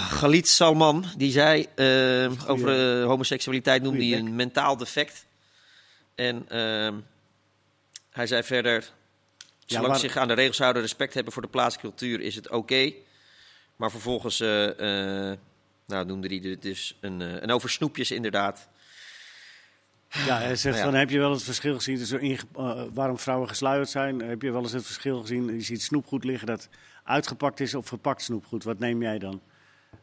Galit 0.09 0.47
Salman, 0.47 1.05
die 1.17 1.31
zei 1.31 1.65
eh, 1.75 2.31
over 2.47 2.99
eh, 3.01 3.05
homoseksualiteit 3.05 3.81
noemde 3.81 4.05
hij 4.05 4.17
een 4.17 4.35
mentaal 4.35 4.77
defect. 4.77 5.25
En 6.15 6.45
ehm, 6.49 6.93
hij 8.15 8.27
zei 8.27 8.43
verder, 8.43 8.89
zolang 9.65 9.93
ze 9.93 9.99
zich 9.99 10.17
aan 10.17 10.27
de 10.27 10.33
regels 10.33 10.57
houden, 10.57 10.81
respect 10.81 11.13
hebben 11.13 11.33
voor 11.33 11.41
de 11.41 11.47
plaatselijke 11.47 11.97
cultuur, 11.97 12.21
is 12.21 12.35
het 12.35 12.49
oké. 12.49 12.93
Maar 13.75 13.91
vervolgens 13.91 14.39
eh, 14.39 15.31
eh, 15.31 15.37
nou, 15.85 16.05
noemde 16.05 16.27
hij 16.27 16.39
dit 16.39 16.61
dus 16.61 16.97
een, 17.01 17.21
eh, 17.21 17.41
en 17.41 17.51
over 17.51 17.69
snoepjes 17.69 18.11
inderdaad. 18.11 18.69
Ja, 20.09 20.37
hij 20.37 20.55
zegt 20.55 20.63
Nou 20.63 20.77
ja. 20.77 20.83
van, 20.83 20.93
heb 20.93 21.09
je 21.09 21.19
wel 21.19 21.29
eens 21.29 21.37
het 21.37 21.45
verschil 21.45 21.75
gezien 21.75 22.39
waarom 22.93 23.19
vrouwen 23.19 23.47
gesluierd 23.47 23.89
zijn? 23.89 24.19
Heb 24.19 24.41
je 24.41 24.51
wel 24.51 24.61
eens 24.61 24.71
het 24.71 24.85
verschil 24.85 25.21
gezien? 25.21 25.53
Je 25.53 25.61
ziet 25.61 25.81
snoepgoed 25.81 26.23
liggen 26.23 26.47
dat 26.47 26.69
uitgepakt 27.03 27.59
is 27.59 27.75
of 27.75 27.87
verpakt 27.87 28.21
snoepgoed. 28.21 28.63
Wat 28.63 28.79
neem 28.79 29.01
jij 29.01 29.19
dan? 29.19 29.41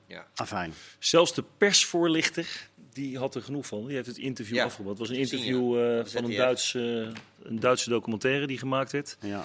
Ja. 0.06 0.26
Afijn. 0.34 0.74
Zelfs 0.98 1.34
de 1.34 1.44
persvoorlichter, 1.58 2.68
die 2.93 3.18
had 3.18 3.34
er 3.34 3.43
genoeg 3.43 3.66
van. 3.66 3.86
Die 3.86 3.95
heeft 3.95 4.07
het 4.07 4.18
interview 4.18 4.57
Ja. 4.57 4.64
Het 4.64 4.99
was 4.99 5.09
een 5.09 5.16
interview 5.16 5.78
eh, 5.78 6.05
Van 6.05 6.24
een. 6.24 6.36
Duitse, 6.36 7.12
een 7.43 7.61
Duitse 7.61 7.88
documentaire 7.88 8.47
die 8.47 8.59
gemaakt 8.59 8.93
werd. 8.93 9.16
Ja. 9.20 9.45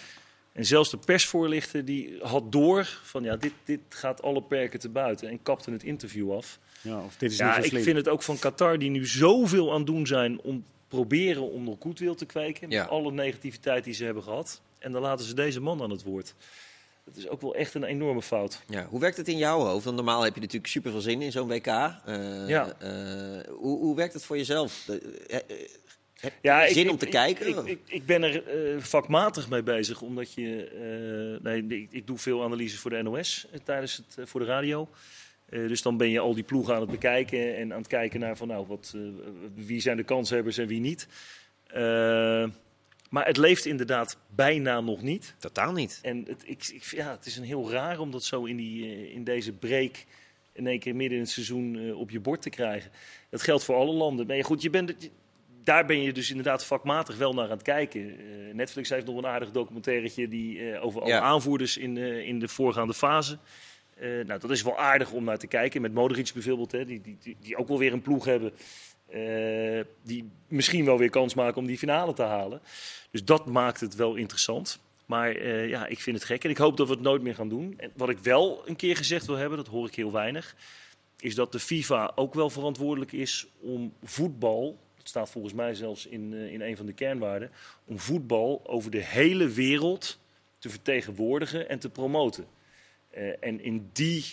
En 0.52 0.66
zelfs 0.66 0.89
de 0.89 0.98
persvoorlichter 0.98 1.86
die 1.86 2.18
had 2.22 2.52
door 2.52 3.00
van 3.04 3.24
ja, 3.24 3.36
dit, 3.36 3.54
dit 3.64 3.80
gaat 3.89 4.22
alle 4.22 4.41
perken 4.41 4.80
te 4.80 4.89
buiten. 4.89 5.30
En 5.30 5.43
kapte 5.43 5.72
het 5.72 5.84
interview 5.84 6.34
af. 6.34 6.60
Ja, 6.82 7.04
of 7.04 7.16
dit 7.18 7.32
is 7.32 7.38
Ja, 7.38 7.58
niet 7.58 7.70
zo 7.70 7.76
ik 7.76 7.84
vind 7.84 7.98
het 7.98 8.08
ook 8.08 8.24
van 8.24 8.39
Qatar 8.39 8.80
die 8.80 8.89
nu 8.89 9.08
zoveel 9.08 9.72
aan 9.72 9.78
het 9.78 9.86
doen 9.86 10.08
zijn 10.08 10.41
om 10.41 10.64
proberen 10.88 11.52
om 11.52 11.64
nog 11.64 11.76
goedwil 11.80 12.16
te 12.16 12.26
kweken. 12.26 12.70
Ja. 12.70 12.82
Met 12.82 12.91
alle 12.91 13.12
negativiteit 13.12 13.84
die 13.84 13.93
ze 13.93 14.04
hebben 14.04 14.24
gehad. 14.24 14.62
En 14.80 14.91
dan 14.91 15.02
laten 15.02 15.26
ze 15.26 15.34
deze 15.34 15.60
man 15.60 15.82
aan 15.82 15.89
het 15.89 16.04
woord. 16.04 16.36
Dat 17.08 17.16
is 17.18 17.28
ook 17.28 17.41
wel 17.41 17.55
echt 17.55 17.74
een 17.74 17.84
enorme 17.84 18.22
fout. 18.22 18.62
Ja, 18.70 18.86
hoe 18.89 18.99
werkt 18.99 19.18
het 19.18 19.28
in 19.28 19.38
jouw 19.38 19.60
hoofd? 19.60 19.84
Want 19.84 19.95
normaal 19.95 20.24
heb 20.24 20.34
je 20.36 20.39
natuurlijk 20.41 20.72
super 20.72 20.91
veel 20.91 21.01
zin 21.01 21.22
in 21.22 21.32
zo'n 21.32 21.47
WK. 21.47 21.68
Eh, 21.68 22.47
Ja. 22.47 22.74
eh, 22.80 23.51
hoe, 23.53 23.78
hoe 23.80 23.95
werkt 23.95 24.14
het 24.14 24.24
voor 24.26 24.38
jezelf? 24.38 24.88
Eh, 24.88 24.95
heb 26.20 26.32
je 26.32 26.32
Ja, 26.41 26.68
zin 26.68 26.86
ik- 26.86 26.91
om 26.91 26.97
te 26.97 27.05
ik- 27.05 27.12
kijken? 27.12 27.47
Ik, 27.47 27.66
ik, 27.66 27.80
ik 27.86 28.05
ben 28.05 28.24
er 28.24 28.43
vakmatig 28.82 29.49
mee 29.49 29.64
bezig, 29.64 30.01
omdat 30.01 30.34
je. 30.34 31.39
nee, 31.43 31.66
ik, 31.68 31.91
ik 31.91 32.08
doe 32.08 32.18
veel 32.18 32.43
analyses 32.43 32.80
voor 32.80 32.91
de 32.91 33.01
NOS 33.01 33.47
tijdens 33.64 34.01
het, 34.16 34.30
voor 34.30 34.39
de 34.39 34.45
radio. 34.45 34.89
Dus 35.49 35.82
dan 35.82 35.97
ben 35.97 36.10
je 36.10 36.20
al 36.20 36.34
die 36.34 36.43
ploegen 36.43 36.74
aan 36.76 36.82
het 36.82 36.89
bekijken 36.91 37.55
en 37.58 37.72
aan 37.74 37.78
het 37.80 37.88
kijken 37.88 38.20
naar 38.20 38.38
van 38.38 38.47
nou, 38.47 38.68
wat, 38.68 38.93
wie 39.55 39.80
zijn 39.82 39.97
de 39.97 40.03
kanshebbers 40.03 40.58
en 40.58 40.68
wie 40.68 40.80
niet. 40.80 41.08
Maar 43.10 43.26
het 43.26 43.38
leeft 43.38 43.66
inderdaad 43.66 44.18
bijna 44.36 44.82
nog 44.82 45.01
niet. 45.01 45.36
Totaal 45.39 45.72
niet. 45.72 45.99
En 46.01 46.26
het, 46.28 46.43
ik, 46.45 46.68
ik, 46.68 46.84
ja, 46.84 47.12
het 47.12 47.26
is 47.26 47.38
een 47.38 47.43
heel 47.43 47.72
raar 47.72 47.99
om 47.99 48.12
dat 48.12 48.24
zo 48.24 48.43
in, 48.45 48.55
die, 48.58 48.86
eh, 48.86 49.14
in 49.14 49.24
deze 49.24 49.53
break 49.53 50.05
in 50.53 50.68
één 50.68 50.80
keer 50.80 50.95
midden 50.95 51.18
in 51.18 51.24
het 51.24 51.34
seizoen 51.34 51.78
eh, 51.80 51.99
op 51.99 52.10
je 52.10 52.20
bord 52.20 52.41
te 52.41 52.49
krijgen. 52.49 52.91
Dat 53.30 53.41
geldt 53.41 53.64
voor 53.64 53.76
alle 53.76 53.93
landen. 53.93 54.28
Maar 54.28 54.43
goed, 54.43 54.62
je 54.62 54.70
bent, 54.70 55.10
daar 55.64 55.86
ben 55.86 56.01
je 56.01 56.14
dus 56.14 56.30
inderdaad 56.30 56.66
vakmatig 56.66 57.18
wel 57.18 57.34
naar 57.34 57.43
aan 57.43 57.49
het 57.49 57.62
kijken. 57.62 58.01
Eh, 58.01 58.53
Netflix 58.53 58.89
heeft 58.89 59.05
nog 59.05 59.18
een 59.18 59.26
aardig 59.28 59.51
documentairetje 59.51 60.28
die, 60.28 60.80
over 60.80 61.01
alle 61.01 61.10
Ja. 61.10 61.20
aanvoerders 61.20 61.78
in, 61.78 61.95
de 61.95 62.26
in 62.26 62.39
de 62.39 62.47
voorgaande 62.47 62.93
fase. 62.93 63.38
Nou, 63.99 64.39
dat 64.39 64.51
is 64.51 64.62
wel 64.62 64.78
aardig 64.78 65.12
om 65.12 65.24
naar 65.24 65.38
te 65.38 65.47
kijken. 65.47 65.82
Met 65.82 65.93
Modric 65.93 66.34
bijvoorbeeld, 66.34 66.72
hè, 66.72 66.86
die, 66.86 67.01
die, 67.01 67.18
die, 67.20 67.38
die 67.39 67.58
ook 67.58 67.68
wel 67.68 67.80
weer 67.80 67.93
een 67.93 68.01
ploeg 68.01 68.26
hebben. 68.26 68.53
Eh, 69.08 69.84
die 70.03 70.30
misschien 70.47 70.86
wel 70.86 70.97
weer 70.97 71.10
kans 71.10 71.34
maken 71.34 71.58
om 71.58 71.68
die 71.68 71.78
finale 71.78 72.14
te 72.14 72.24
halen. 72.24 72.62
Dus 73.12 73.24
dat 73.24 73.45
maakt 73.45 73.80
het 73.80 73.95
wel 73.95 74.16
interessant. 74.16 74.80
Maar 75.05 75.32
eh, 75.32 75.70
ja, 75.70 75.86
ik 75.86 75.99
vind 75.99 76.16
het 76.16 76.26
gek 76.26 76.43
en 76.43 76.49
ik 76.49 76.58
hoop 76.58 76.78
dat 76.78 76.88
we 76.88 76.93
het 76.93 77.03
nooit 77.03 77.22
meer 77.22 77.36
gaan 77.36 77.49
doen. 77.49 77.74
En 77.78 77.91
wat 77.95 78.10
ik 78.10 78.20
wel 78.20 78.64
een 78.66 78.76
keer 78.76 78.95
gezegd 78.95 79.26
wil 79.26 79.36
hebben, 79.36 79.58
dat 79.58 79.68
hoor 79.68 79.88
ik 79.88 79.95
heel 79.95 80.12
weinig, 80.12 80.55
is 81.20 81.36
dat 81.36 81.51
de 81.51 81.60
FIFA 81.60 82.12
ook 82.16 82.34
wel 82.34 82.49
verantwoordelijk 82.49 83.12
is 83.12 83.47
om 83.60 83.93
voetbal, 84.03 84.78
dat 84.97 85.08
staat 85.08 85.30
volgens 85.30 85.53
mij 85.53 85.74
zelfs 85.76 86.05
in, 86.05 86.34
eh, 86.34 86.53
in 86.53 86.62
een 86.62 86.78
van 86.78 86.86
de 86.86 86.93
kernwaarden, 86.93 87.51
om 87.86 87.99
voetbal 87.99 88.62
over 88.66 88.91
de 88.91 89.03
hele 89.03 89.47
wereld 89.47 90.20
te 90.58 90.70
vertegenwoordigen 90.70 91.70
en 91.70 91.80
te 91.80 91.89
promoten. 91.89 92.45
En 93.39 93.64
in 93.64 93.89
die 93.93 94.26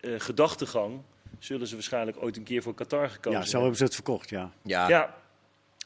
gedachtegang 0.00 1.00
zullen 1.38 1.66
ze 1.66 1.74
waarschijnlijk 1.74 2.16
ooit 2.22 2.36
een 2.36 2.42
keer 2.44 2.62
voor 2.62 2.74
Qatar 2.74 3.08
gekozen 3.10 3.40
Ja, 3.40 3.46
zo 3.46 3.58
hebben 3.58 3.76
ze 3.76 3.84
het 3.84 3.94
verkocht, 3.94 4.30
ja. 4.30 4.50
Ja. 4.62 4.88
Ja, 4.88 5.14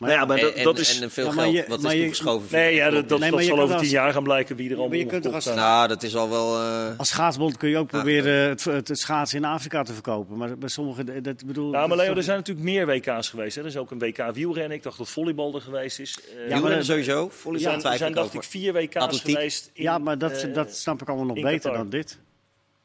Maar 0.01 0.11
ja, 0.11 0.25
maar 0.25 0.39
En, 0.39 0.63
dat, 0.65 0.79
is... 0.79 1.01
en 1.01 1.11
veel 1.11 1.27
Ja, 1.27 1.33
maar 1.33 1.45
geld 1.45 1.57
je- 1.57 1.65
wat 1.69 1.81
maar 1.81 1.93
is 1.95 2.01
toegeschoven. 2.01 2.49
Nee, 2.59 2.75
ja, 2.75 2.91
dat, 2.91 3.09
dat, 3.09 3.19
Nee, 3.19 3.31
zal 3.43 3.61
over 3.61 3.75
als- 3.75 3.83
tien 3.83 3.91
jaar 3.93 4.13
gaan 4.13 4.23
blijken 4.23 4.57
wie 4.57 4.71
er 4.71 4.77
allemaal 4.79 4.99
je 4.99 5.07
kunt 5.07 5.33
als- 5.33 5.45
zijn. 5.45 5.57
Nou, 5.57 5.89
dat 5.89 6.03
is 6.03 6.17
al 6.17 6.31
wel... 6.31 6.61
eh, 6.63 6.99
Als 6.99 7.09
schaatsbond 7.09 7.57
kun 7.57 7.69
je 7.69 7.77
ook 7.79 7.87
proberen 7.89 8.49
het, 8.49 8.65
het, 8.65 8.89
het 8.89 8.99
schaatsen 8.99 9.39
in 9.39 9.45
Afrika 9.45 9.83
te 9.83 9.93
verkopen. 9.93 10.37
Maar 10.37 10.59
bij 10.59 10.69
sommigen, 10.69 11.23
dat 11.23 11.47
bedoel... 11.47 11.71
Nou, 11.71 11.89
maar 11.89 11.97
Leo, 11.97 12.15
er 12.15 12.23
zijn 12.23 12.37
natuurlijk 12.37 12.67
meer 12.67 12.87
WK's 12.87 13.29
geweest. 13.29 13.55
Hè. 13.55 13.61
Er 13.61 13.67
is 13.69 13.77
ook 13.77 13.91
een 13.91 13.99
WK 13.99 14.31
wielrennen. 14.33 14.77
Ik 14.77 14.83
dacht 14.83 14.99
dat 14.99 15.09
volleybal 15.11 15.55
er 15.55 15.61
geweest 15.61 15.99
is. 15.99 16.19
Eh, 16.37 16.49
Ja, 16.49 16.59
maar 16.61 16.85
sowieso. 16.85 17.29
Volley 17.29 17.61
Ja, 17.61 17.73
er 17.75 17.81
zijn, 17.81 18.01
er 18.01 18.13
dacht 18.15 18.35
ik 18.35 18.43
vier 18.43 18.73
WK's 18.73 19.21
geweest. 19.21 19.71
In, 19.73 19.83
Ja, 19.83 19.99
maar 19.99 20.19
dat, 20.19 20.33
eh, 20.43 20.55
dat 20.55 20.77
snap 20.77 21.03
ik 21.03 21.09
allemaal 21.09 21.27
nog 21.27 21.35
beter 21.35 21.51
Qatar. 21.61 21.77
dan 21.77 21.89
dit. 21.89 22.19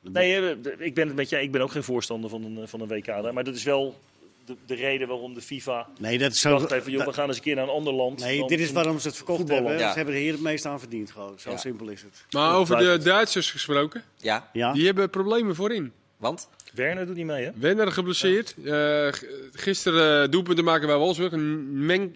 Nee, 0.02 0.36
eh, 0.36 0.56
ik 0.78 0.94
ben 0.94 1.08
het 1.08 1.16
met 1.16 1.30
jij. 1.30 1.44
Ik 1.44 1.52
ben 1.52 1.62
ook 1.62 1.72
geen 1.72 1.84
voorstander 1.84 2.30
van 2.30 2.44
een, 2.44 2.58
eh, 2.58 2.68
van 2.68 2.82
een 2.82 2.88
WK. 2.88 3.06
daar. 3.06 3.34
Maar 3.34 3.44
dat 3.44 3.56
is 3.56 3.64
wel 3.64 4.00
de, 4.46 4.56
de 4.66 4.76
reden 4.76 5.08
waarom 5.08 5.34
de 5.34 5.42
FIFA 5.42 5.88
Nee, 6.00 6.18
dat 6.18 6.32
is 6.32 6.42
zo... 6.42 6.50
dacht 6.50 6.72
even, 6.72 6.92
joh, 6.92 7.06
we 7.06 7.14
gaan 7.14 7.28
eens 7.28 7.38
een 7.38 7.44
keer 7.44 7.56
naar 7.56 7.64
een 7.64 7.70
ander 7.70 7.94
land. 7.94 8.20
Nee, 8.20 8.38
Dan- 8.40 8.48
dit 8.48 8.60
is 8.60 8.72
waarom 8.72 9.00
ze 9.00 9.08
het 9.08 9.16
verkocht 9.16 9.38
Voetballen. 9.40 9.64
hebben. 9.66 9.82
Ja. 9.84 9.90
Ze 9.92 9.96
hebben 9.98 10.16
er 10.16 10.22
hier 10.22 10.32
het 10.32 10.42
meest 10.42 10.66
aan 10.66 10.80
verdiend 10.80 11.12
gewoon. 11.12 11.40
Zo 11.40 11.50
Ja. 11.52 11.58
simpel 11.58 11.88
is 11.90 12.02
het. 12.02 12.26
Maar 12.32 12.56
over 12.56 12.78
de. 12.78 12.98
Duitsers 13.04 13.52
gesproken. 13.52 14.04
Ja, 14.18 14.50
Ja? 14.54 14.74
Die 14.74 14.86
hebben 14.86 15.10
problemen 15.10 15.56
voorin. 15.56 15.92
want? 16.18 16.50
Werner 16.74 17.06
doet 17.06 17.16
niet 17.16 17.26
mee, 17.26 17.44
hè? 17.46 17.52
Wenner 17.56 17.92
geblesseerd. 17.92 18.56
Eh, 18.66 19.08
gisteren 19.54 20.24
uh, 20.26 20.32
doelpunten 20.32 20.64
maken 20.64 20.88
bij 20.88 20.96
Wolfsburg. 20.98 21.32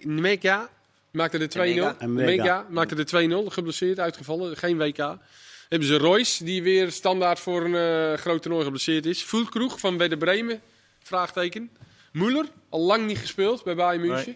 Mega 0.05 0.69
maakte 1.11 1.37
de 1.37 1.47
2-0. 1.47 1.57
Mega. 1.57 1.95
Mega. 2.07 2.25
Mega 2.25 2.65
maakte 2.69 2.95
de 2.95 3.05
2-0. 3.05 3.51
Geblesseerd, 3.51 3.99
uitgevallen. 3.99 4.57
Geen 4.57 4.77
WK. 4.77 5.17
Hebben 5.73 5.91
ze 5.91 5.97
Royce, 5.97 6.43
die 6.43 6.63
weer 6.63 6.91
standaard 6.91 7.39
voor 7.39 7.65
een 7.65 7.75
eh, 7.75 8.17
groot 8.17 8.41
toernooi 8.41 8.63
geblesseerd 8.63 9.05
is. 9.05 9.23
Voelkroeg 9.23 9.79
van 9.79 9.97
Werder 9.97 10.17
Bremen. 10.17 10.61
Vraagteken. 10.99 11.69
Muller, 12.11 12.45
al 12.69 12.81
lang 12.81 13.05
niet 13.05 13.17
gespeeld 13.17 13.63
bij 13.63 13.75
Bayern 13.75 14.01
München. 14.01 14.35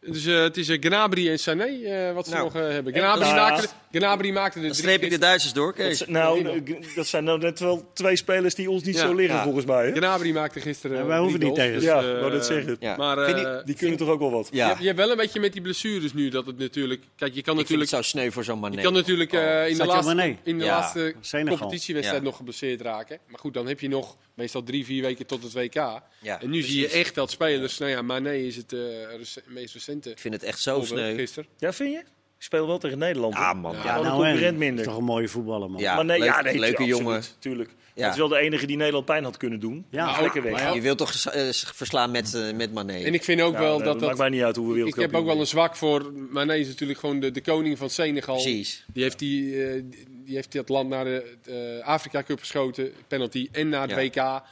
Dus 0.00 0.26
eh, 0.26 0.42
het 0.42 0.56
is 0.56 0.68
eh, 0.68 0.76
Gnabry 0.80 1.28
en 1.28 1.38
Sané 1.38 1.64
eh, 1.64 2.14
wat 2.14 2.26
ze 2.26 2.32
Nou, 2.32 2.44
nog 2.44 2.54
eh, 2.54 2.60
hebben. 2.68 2.92
en- 2.94 3.00
Gnabry, 3.00 3.20
Nou, 3.24 3.36
maakte, 3.36 3.68
de- 3.90 3.98
Gnabry 3.98 4.30
maakte 4.30 4.60
de 4.60 4.66
Dan 4.66 4.74
streep 4.74 5.02
ik 5.02 5.10
de 5.10 5.18
Duitsers 5.18 5.52
door, 5.52 5.66
Dat, 5.76 5.86
Kees. 5.86 5.98
z- 5.98 6.06
nou, 6.06 6.48
eh, 6.48 6.74
dat 6.96 7.06
zijn 7.06 7.24
nou 7.24 7.38
net 7.38 7.60
wel 7.60 7.90
twee 7.94 8.16
spelers 8.16 8.54
die 8.54 8.70
ons 8.70 8.82
niet 8.82 8.94
Ja. 8.94 9.00
zo 9.06 9.14
liggen, 9.14 9.36
Ja. 9.36 9.42
volgens 9.42 9.64
mij. 9.64 9.86
Hè? 9.86 9.92
Gnabry 9.92 10.32
maakte 10.32 10.60
gisteren 10.60 10.96
Ja, 10.96 11.02
eh, 11.02 11.08
wij 11.08 11.18
hoeven 11.18 11.40
niet 11.40 11.54
tegen. 11.54 11.80
Ja, 11.82 12.00
Dus, 12.00 12.10
wou 12.20 12.30
dat 12.32 12.40
eh, 12.40 12.46
zeggen. 12.46 12.76
Ja. 12.80 12.96
Maar, 12.96 13.24
Vind 13.24 13.36
eh, 13.36 13.42
je- 13.42 13.62
Die 13.64 13.74
kunnen 13.74 13.96
toch 13.98 14.08
ook 14.08 14.18
wel 14.20 14.30
wat? 14.30 14.48
Je, 14.50 14.56
Ja, 14.56 14.66
hebt, 14.66 14.78
je 14.80 14.86
hebt 14.86 14.98
wel 14.98 15.10
een 15.10 15.16
beetje 15.16 15.40
met 15.40 15.52
die 15.52 15.62
blessures 15.62 16.12
nu 16.12 16.28
dat 16.28 16.46
het 16.46 16.58
natuurlijk. 16.58 17.00
Kijk, 17.16 17.34
je 17.34 17.42
kan 17.42 17.58
ik 17.58 17.66
vind 17.66 17.78
natuurlijk. 17.78 17.90
het 17.90 18.04
zo 18.04 18.10
sneu 18.18 18.30
voor 18.30 18.44
zo'n 18.44 18.58
man. 18.58 18.72
Je 18.72 18.80
kan 18.80 18.92
natuurlijk 18.92 19.32
eh, 19.32 19.68
in, 19.68 19.76
de 19.76 19.84
laatste, 19.86 20.36
in 20.42 20.58
de 20.58 20.64
Ja, 20.64 20.70
laatste 20.78 21.14
Senegal. 21.20 21.58
competitiewedstrijd 21.58 22.22
Ja. 22.22 22.28
nog 22.28 22.36
geblesseerd 22.36 22.80
raken. 22.80 23.18
Maar 23.28 23.38
goed, 23.40 23.54
dan 23.54 23.66
heb 23.66 23.80
je 23.80 23.88
nog 23.88 24.16
meestal 24.34 24.62
drie, 24.62 24.84
vier 24.84 25.02
weken 25.02 25.26
tot 25.26 25.42
het 25.42 25.52
WK. 25.52 25.74
Ja, 25.74 26.02
en 26.40 26.50
nu 26.50 26.62
zie 26.62 26.80
je 26.80 26.88
echt 26.88 27.14
dat 27.14 27.30
spelers. 27.30 27.78
Nou 27.78 27.90
ja, 27.90 28.02
Mané 28.02 28.34
is 28.34 28.56
het 28.56 28.72
eh, 28.72 28.78
rec- 29.16 29.44
meest 29.46 29.72
Ik 29.88 30.18
vind 30.18 30.34
het 30.34 30.42
echt 30.42 30.60
zo 30.60 30.82
sneu. 30.84 31.14
Gisteren. 31.14 31.48
Ja, 31.58 31.72
vind 31.72 31.92
je? 31.92 31.98
Ik 31.98 32.44
speel 32.44 32.66
wel 32.66 32.78
tegen 32.78 32.98
Nederland. 32.98 33.34
Ja, 33.34 33.52
man. 33.52 33.72
Ja, 33.76 34.00
nou, 34.00 34.14
concurrent 34.16 34.42
en, 34.52 34.58
minder. 34.58 34.78
is 34.80 34.86
toch 34.86 34.96
een 34.98 35.04
mooie 35.04 35.28
voetballer, 35.28 35.70
man. 35.70 35.80
Ja. 35.80 35.94
maar 35.94 36.04
nee, 36.04 36.18
leuk- 36.18 36.28
ja, 36.28 36.40
nee, 36.40 36.58
leuke 36.58 36.84
jongen. 36.84 37.22
Tuurlijk. 37.38 37.70
Ja. 37.94 38.04
Het 38.04 38.12
is 38.12 38.18
wel 38.18 38.28
de 38.28 38.38
enige 38.38 38.66
die 38.66 38.76
Nederland 38.76 39.04
pijn 39.04 39.24
had 39.24 39.36
kunnen 39.36 39.60
doen. 39.60 39.86
Ja. 39.90 40.20
Lekker 40.20 40.42
weg. 40.42 40.60
ja, 40.60 40.72
Je 40.74 40.80
wilt 40.80 40.98
toch 40.98 41.12
eh, 41.14 41.48
verslaan 41.52 42.10
met, 42.10 42.34
eh, 42.34 42.52
met 42.54 42.72
Mané? 42.72 42.92
En 43.04 43.14
ik 43.14 43.24
vind 43.24 43.40
ook 43.40 43.52
Nou, 43.52 43.64
wel 43.64 43.74
nee, 43.76 43.84
dat 43.84 43.94
maakt 43.94 44.08
dat. 44.08 44.18
mij 44.18 44.28
niet 44.28 44.42
uit 44.42 44.56
hoe 44.56 44.64
we 44.64 44.70
Ik 44.70 44.76
wereldkampioen 44.76 45.14
heb 45.14 45.22
ook 45.28 45.32
wel 45.34 45.40
een 45.40 45.46
zwak 45.46 45.76
voor. 45.76 46.12
Mané 46.30 46.54
is 46.56 46.66
natuurlijk 46.66 46.98
gewoon 46.98 47.20
de, 47.20 47.30
de 47.30 47.40
koning 47.40 47.78
van 47.78 47.90
Senegal. 47.90 48.34
Precies. 48.34 48.84
Die 48.92 49.02
heeft, 49.02 49.18
die, 49.18 49.64
eh, 49.66 49.82
die 50.24 50.34
heeft 50.34 50.52
dat 50.52 50.68
land 50.68 50.88
naar 50.88 51.04
de 51.04 51.80
Afrika 51.84 52.22
Cup 52.22 52.38
geschoten, 52.38 52.92
penalty, 53.08 53.48
en 53.52 53.68
naar 53.68 53.88
het 53.88 53.90
Ja. 53.90 53.96
WK. 53.96 54.42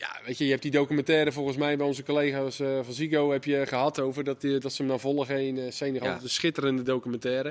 Ja, 0.00 0.20
weet 0.26 0.38
je, 0.38 0.44
je 0.44 0.50
hebt 0.50 0.62
die 0.62 0.70
documentaire 0.70 1.32
volgens 1.32 1.56
mij 1.56 1.76
bij 1.76 1.86
onze 1.86 2.02
collega's 2.02 2.60
eh, 2.60 2.78
van 2.82 2.94
Zigo 2.94 3.30
heb 3.32 3.44
je 3.44 3.66
gehad 3.66 4.00
over 4.00 4.24
dat, 4.24 4.40
die, 4.40 4.58
dat 4.58 4.72
ze 4.72 4.82
hem 4.82 4.90
dan 4.90 5.00
volgen 5.00 5.40
in 5.46 5.58
eh, 5.58 5.64
Senegal. 5.70 6.08
Ja. 6.08 6.18
Een 6.22 6.28
schitterende 6.30 6.82
documentaire. 6.82 7.48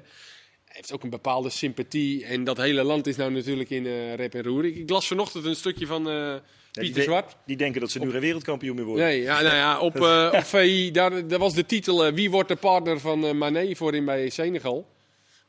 Hij 0.66 0.78
heeft 0.78 0.94
ook 0.94 1.04
een 1.04 1.10
bepaalde 1.10 1.50
sympathie. 1.50 2.26
En 2.26 2.44
dat 2.44 2.58
hele 2.58 2.84
land 2.84 3.08
is 3.08 3.16
nou 3.16 3.32
natuurlijk 3.32 3.70
in 3.70 3.86
eh 3.86 4.14
rep 4.16 4.34
en 4.34 4.44
roer. 4.44 4.66
Ik, 4.66 4.76
ik 4.76 4.90
las 4.90 5.08
vanochtend 5.08 5.46
een 5.46 5.56
stukje 5.56 5.86
van 5.86 6.08
eh, 6.10 6.14
Ja, 6.14 6.42
Pieter 6.72 6.94
de- 6.96 7.02
Zwart. 7.02 7.36
Die 7.46 7.58
denken 7.58 7.82
dat 7.82 7.92
ze 7.92 8.00
nu 8.00 8.12
geen 8.12 8.20
wereldkampioen 8.22 8.76
meer 8.76 8.86
worden. 8.86 9.06
Nee, 9.06 9.22
ja, 9.22 9.42
nou 9.42 9.56
ja, 9.56 9.80
op, 9.80 9.96
eh, 10.06 10.30
op 10.34 10.44
VI, 10.44 10.92
daar, 10.92 11.28
daar 11.28 11.40
was 11.40 11.54
de 11.54 11.66
titel 11.66 12.06
eh, 12.06 12.14
Wie 12.14 12.30
wordt 12.32 12.50
de 12.50 12.56
partner 12.56 13.00
van 13.00 13.26
eh 13.26 13.32
Mané 13.32 13.76
voorin 13.76 14.06
bij 14.06 14.30
Senegal. 14.30 14.88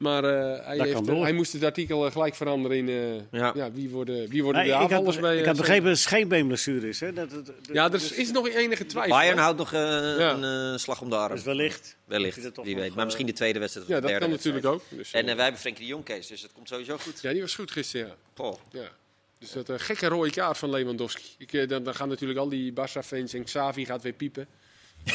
Maar 0.01 0.24
eh, 0.24 0.66
hij, 0.66 0.76
Dat 0.76 0.86
heeft, 0.86 1.07
hij 1.22 1.32
moest 1.32 1.53
het 1.53 1.64
artikel 1.64 2.07
eh, 2.07 2.12
gelijk 2.12 2.34
veranderen 2.34 2.76
in 2.76 2.88
eh, 2.88 3.40
Ja. 3.40 3.53
ja. 3.55 3.72
wie 3.72 3.88
worden, 3.88 4.28
wie 4.28 4.42
worden 4.42 4.61
Nee, 4.62 4.70
de 4.70 4.76
aanvallers 4.76 5.18
bij... 5.20 5.38
ik 5.38 5.44
had 5.44 5.57
begrepen 5.57 5.82
dat 5.84 5.92
het 5.92 6.01
scheenbeenblessure 6.01 6.88
is. 6.88 7.01
Hè? 7.01 7.12
Dat, 7.12 7.30
dat, 7.30 7.46
dat- 7.46 7.55
Ja, 7.72 7.84
er 7.84 7.90
dus- 7.90 8.12
is 8.12 8.30
nog 8.30 8.48
enige 8.48 8.86
twijfel. 8.86 9.12
Bayern 9.16 9.38
houdt 9.38 9.59
nog 9.59 9.72
eh, 9.72 9.80
Ja. 10.18 10.34
een 10.34 10.78
slag 10.80 11.01
om 11.01 11.11
de 11.11 11.16
arm. 11.16 11.34
Dus 11.34 11.44
wellicht. 11.44 11.96
Wellicht, 12.05 12.42
dat 12.42 12.64
wie 12.64 12.76
weet. 12.76 12.94
Maar 12.94 13.05
misschien 13.05 13.26
de 13.26 13.32
tweede 13.32 13.59
wedstrijd 13.59 13.86
of 13.86 13.92
Ja, 13.94 14.01
de 14.01 14.07
dat 14.07 14.11
derde 14.11 14.26
kan 14.26 14.34
natuurlijk 14.36 14.66
ook. 14.66 14.82
Dus, 14.88 15.12
En 15.12 15.24
wij 15.24 15.34
hebben 15.42 15.61
Frenkie 15.61 15.82
de 15.84 15.88
Jong, 15.90 16.05
Kees, 16.05 16.26
dus 16.26 16.40
dat 16.40 16.53
komt 16.53 16.68
sowieso 16.68 16.96
goed. 16.98 17.20
ja, 17.22 17.32
die 17.32 17.40
was 17.40 17.55
goed 17.55 17.70
gisteren, 17.70 18.14
ja. 18.36 18.53
Ja. 18.70 18.88
Dus 19.38 19.53
dat 19.53 19.68
eh, 19.68 19.74
gekke 19.78 20.07
rode 20.07 20.30
kaart 20.30 20.59
van 20.59 20.70
Lewandowski. 20.70 21.22
Ik, 21.38 21.68
dan, 21.68 21.82
dan 21.82 21.94
gaan 21.94 22.09
natuurlijk 22.09 22.38
al 22.38 22.48
die 22.48 22.72
Barça-fans 22.72 23.34
en 23.34 23.44
Xavi 23.44 23.84
gaat 23.84 24.03
weer 24.03 24.12
piepen. 24.12 24.46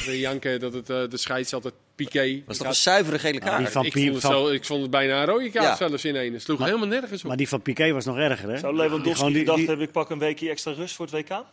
Weer 0.05 0.17
janken 0.17 0.59
dat 0.59 0.73
het, 0.73 0.86
de 1.11 1.17
scheids 1.17 1.53
altijd 1.53 1.73
Piqué. 1.96 2.20
Dat 2.20 2.28
is 2.28 2.43
Die 2.46 2.58
toch 2.58 2.68
een 2.68 2.74
zuivere 2.74 3.20
gele 3.20 3.32
die 3.32 3.41
kaart? 3.41 3.72
van 3.72 3.86
ik, 3.86 3.91
vond 3.93 4.06
het 4.14 4.22
van- 4.22 4.32
zo, 4.32 4.48
ik 4.48 4.66
vond 4.66 4.82
het 4.82 4.91
bijna 4.91 5.20
een 5.20 5.26
rode 5.26 5.50
kaart 5.50 5.80
Ja. 5.80 5.88
zelfs 5.88 6.06
in 6.06 6.16
één. 6.16 6.34
Het 6.34 6.41
sloeg 6.41 6.58
Maar- 6.60 6.68
helemaal 6.68 6.88
nergens 6.89 7.22
op. 7.22 7.28
Maar 7.28 7.38
die 7.38 7.48
van 7.48 7.62
Piqué 7.62 7.91
was 7.91 8.06
nog 8.06 8.18
erger, 8.18 8.50
hè? 8.50 8.58
Zou 8.58 8.76
Lewandowski 8.76 9.28
die- 9.28 9.38
gedacht 9.39 9.58
die- 9.58 9.68
hebben, 9.68 9.86
ik 9.86 9.91
pak 9.91 10.10
een 10.10 10.20
weekje 10.20 10.50
extra 10.50 10.72
rust 10.72 10.96
voor 10.96 11.06
het 11.06 11.16
WK? 11.16 11.30
Ja, 11.30 11.43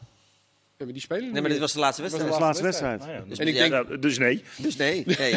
maar 0.89 0.93
die 0.93 1.01
spelen 1.03 1.33
Nee, 1.33 1.41
maar 1.41 1.51
dit 1.51 1.59
was 1.59 1.73
de 1.73 1.79
laatste 1.79 2.03
was 2.03 2.11
wedstrijd. 2.13 2.41
Dat 2.41 2.51
is 2.51 2.57
de 2.57 2.65
laatste 2.65 2.87
wedstrijd. 2.89 3.19
Ja, 3.19 3.25
dus, 3.29 3.39
En 3.39 3.47
ik 3.49 3.55
Ja, 3.55 3.69
denk, 3.85 4.03
dus 4.03 4.19
nee. 4.19 4.43
Dus 4.57 4.77
nee. 4.77 5.03
nee. 5.19 5.31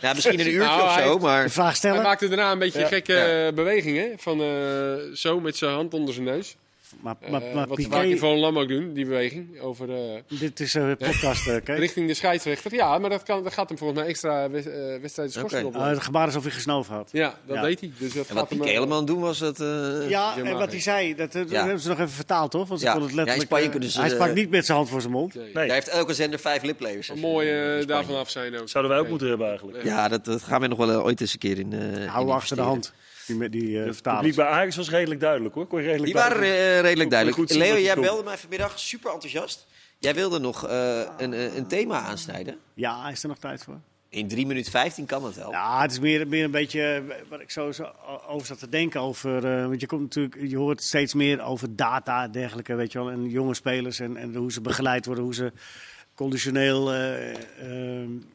Ja, 0.00 0.12
misschien 0.14 0.40
een 0.40 0.46
uurtje 0.46 0.58
Nou, 0.58 0.82
of 0.82 0.94
hij 0.94 1.02
zo, 1.04 1.18
maar... 1.18 1.44
De 1.44 1.50
vraag 1.50 1.66
hij 1.66 1.74
stellen? 1.76 2.02
maakte 2.02 2.28
daarna 2.28 2.52
een 2.52 2.58
beetje 2.58 2.80
Ja. 2.80 2.86
gekke 2.86 3.12
Ja. 3.12 3.46
eh, 3.46 3.52
bewegingen. 3.54 4.12
Van 4.18 4.40
eh, 4.40 4.94
zo 5.14 5.40
met 5.40 5.56
zijn 5.56 5.72
hand 5.74 5.94
onder 5.94 6.14
zijn 6.14 6.26
neus. 6.26 6.56
Maar, 7.00 7.16
Eh, 7.20 7.30
maar, 7.30 7.40
maar 7.54 7.66
wat 7.68 7.80
vaak 7.82 8.02
Piqué, 8.02 8.16
Van 8.18 8.36
Lam 8.38 8.58
ook 8.58 8.68
doen, 8.68 8.92
die 8.92 9.04
beweging. 9.04 9.60
Over, 9.60 9.90
eh, 9.94 10.38
dit 10.38 10.60
is 10.60 10.74
een 10.74 10.96
podcast, 10.96 11.46
eh, 11.48 11.56
kijk. 11.64 11.78
richting 11.78 12.06
de 12.06 12.14
scheidsrechter. 12.14 12.74
Ja, 12.74 12.98
maar 12.98 13.10
dat, 13.10 13.22
kan, 13.22 13.42
dat 13.42 13.52
gaat 13.52 13.68
hem 13.68 13.78
volgens 13.78 13.98
mij 14.00 14.08
extra 14.08 14.44
eh, 14.44 14.50
wedstrijden 15.00 15.34
schorsing 15.34 15.64
op. 15.66 15.74
Het 15.74 16.02
gebaar 16.02 16.28
is 16.28 16.36
of 16.36 16.42
hij 16.42 16.52
gesnoven 16.52 16.94
had. 16.94 17.08
ja, 17.12 17.38
dat 17.46 17.56
Ja. 17.56 17.62
deed 17.62 17.80
hij. 17.80 17.90
Dus 17.98 18.12
dat 18.14 18.26
En 18.26 18.34
wat 18.34 18.48
hem, 18.48 18.58
Piqué 18.58 18.72
helemaal 18.72 18.92
aan 18.98 19.04
het 19.04 19.06
doen 19.12 19.20
was, 19.20 19.38
dat... 19.38 19.60
eh, 19.60 20.08
Ja, 20.08 20.36
en 20.36 20.58
wat 20.58 20.70
hij 20.70 20.80
zei, 20.80 21.14
dat, 21.14 21.32
hebben 21.32 21.80
ze 21.80 21.88
nog 21.88 21.98
even 21.98 22.10
vertaald, 22.10 22.50
toch? 22.50 22.68
Want 22.68 22.80
ze 22.80 22.86
het 22.86 22.96
Ja, 22.96 23.00
in 23.08 23.14
letterlijk... 23.14 23.46
Spanje 23.46 23.68
kunnen 23.68 23.90
ze, 23.90 23.98
hij 24.00 24.08
eh, 24.08 24.14
sprak 24.14 24.34
niet 24.34 24.50
met 24.50 24.64
zijn 24.66 24.76
hand 24.76 24.90
voor 24.90 25.00
zijn 25.00 25.12
mond. 25.12 25.34
nee. 25.34 25.52
Nee, 25.54 25.72
heeft 25.72 25.88
elke 25.88 26.14
zender 26.14 26.38
vijf 26.38 26.62
liplayers. 26.62 27.08
Een 27.08 27.18
mooie 27.18 27.52
eh, 27.52 27.64
Spanje. 27.66 27.84
daarvan 27.86 28.16
af 28.16 28.30
zijn 28.30 28.60
ook. 28.60 28.68
zouden 28.68 28.92
wij 28.92 29.00
ook 29.02 29.08
moeten 29.08 29.28
hebben 29.28 29.48
eigenlijk. 29.48 29.84
Ja, 29.84 30.08
dat, 30.08 30.24
dat 30.24 30.42
gaan 30.42 30.60
we 30.60 30.66
nog 30.66 30.78
wel 30.78 31.02
ooit 31.02 31.20
eens 31.20 31.32
een 31.32 31.38
keer 31.38 31.58
in 31.58 31.72
eh 31.72 32.02
in 32.02 32.06
Hou 32.06 32.30
achter 32.30 32.56
de 32.56 32.62
hand. 32.62 32.92
Die, 33.28 33.36
met 33.36 33.52
die 33.52 33.68
uh, 33.70 33.84
Het 33.84 33.94
vertalers. 33.94 34.20
publiek 34.20 34.36
bij 34.36 34.46
Ajax 34.46 34.76
was 34.76 34.90
redelijk 34.90 35.20
duidelijk 35.20 35.54
hoor. 35.54 35.66
Kon 35.66 35.78
redelijk 35.80 36.04
Die 36.04 36.14
waren 36.14 36.42
eh, 36.42 36.80
redelijk 36.80 37.10
duidelijk. 37.10 37.38
goed 37.38 37.58
Leo, 37.58 37.78
jij 37.78 37.94
belde 37.94 38.22
mij 38.22 38.38
vanmiddag, 38.38 38.78
super 38.78 39.12
enthousiast. 39.12 39.66
Jij 39.98 40.14
wilde 40.14 40.38
nog 40.38 40.66
eh, 40.66 41.00
een, 41.16 41.56
een 41.56 41.66
thema 41.66 42.00
aansnijden. 42.00 42.58
Ja, 42.74 43.08
is 43.08 43.22
er 43.22 43.28
nog 43.28 43.38
tijd 43.38 43.62
voor? 43.62 43.80
In 44.08 44.28
3 44.28 44.46
minuten 44.46 44.70
15 44.70 45.06
kan 45.06 45.22
dat 45.22 45.34
wel. 45.34 45.50
Ja, 45.50 45.82
het 45.82 45.90
is 45.90 45.98
meer, 45.98 46.28
meer 46.28 46.44
een 46.44 46.50
beetje 46.50 47.02
wat 47.28 47.40
ik 47.40 47.50
zo, 47.50 47.72
zo 47.72 47.92
over 48.28 48.46
zat 48.46 48.58
te 48.58 48.68
denken. 48.68 49.00
Over, 49.00 49.44
eh, 49.44 49.66
want 49.66 49.80
je, 49.80 49.86
komt 49.86 50.02
natuurlijk, 50.02 50.50
je 50.50 50.56
hoort 50.56 50.82
steeds 50.82 51.14
meer 51.14 51.42
over 51.42 51.76
data 51.76 52.22
en 52.22 52.32
dergelijke, 52.32 52.74
weet 52.74 52.92
je 52.92 52.98
wel. 52.98 53.10
En 53.10 53.28
jonge 53.28 53.54
spelers 53.54 54.00
en, 54.00 54.16
en 54.16 54.34
hoe 54.34 54.52
ze 54.52 54.60
begeleid 54.60 55.06
worden, 55.06 55.24
hoe 55.24 55.34
ze 55.34 55.52
conditioneel 56.14 56.94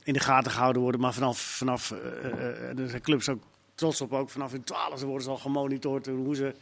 in 0.03 0.13
de 0.13 0.19
gaten 0.19 0.51
gehouden 0.51 0.81
worden. 0.81 1.01
Maar 1.01 1.13
vanaf, 1.13 1.39
vanaf 1.39 1.91
er 1.91 2.89
zijn 2.89 3.01
clubs 3.01 3.29
ook 3.29 3.43
trots 3.83 4.01
op, 4.01 4.13
ook 4.13 4.29
vanaf 4.29 4.51
hun 4.51 4.63
twaalfde 4.63 5.05
worden 5.05 5.23
ze 5.23 5.29
al 5.29 5.37
gemonitord. 5.37 6.05
Hoe 6.05 6.35
ze, 6.35 6.55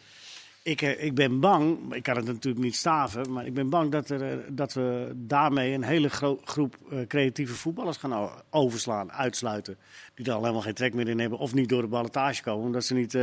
ik, 0.62 0.82
eh, 0.82 1.04
ik 1.04 1.16
ben 1.16 1.40
bang, 1.40 1.94
ik 1.94 2.04
kan 2.04 2.16
het 2.16 2.26
natuurlijk 2.26 2.64
niet 2.64 2.76
staven, 2.76 3.32
maar 3.32 3.46
ik 3.46 3.54
ben 3.54 3.70
bang 3.70 3.92
dat, 3.92 4.10
er, 4.10 4.32
eh, 4.32 4.38
dat 4.50 4.74
we 4.74 5.12
daarmee 5.16 5.74
een 5.74 5.84
hele 5.84 6.10
gro- 6.10 6.40
groep 6.44 6.76
eh, 6.92 7.08
creatieve 7.08 7.54
voetballers 7.54 7.98
gaan 7.98 8.30
overslaan, 8.50 9.12
uitsluiten. 9.12 9.78
Die 10.16 10.26
er 10.26 10.32
al 10.32 10.42
helemaal 10.42 10.62
geen 10.62 10.74
trek 10.74 10.94
meer 10.94 11.08
in 11.08 11.20
hebben 11.20 11.40
of 11.40 11.54
niet 11.54 11.70
door 11.70 11.82
de 11.82 11.88
ballotage 11.88 12.44
komen, 12.44 12.66
omdat 12.66 12.84
ze 12.84 12.94
niet 12.94 13.16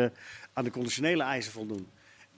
aan 0.52 0.64
de 0.64 0.70
conditionele 0.70 1.22
eisen 1.22 1.52
voldoen. 1.52 1.86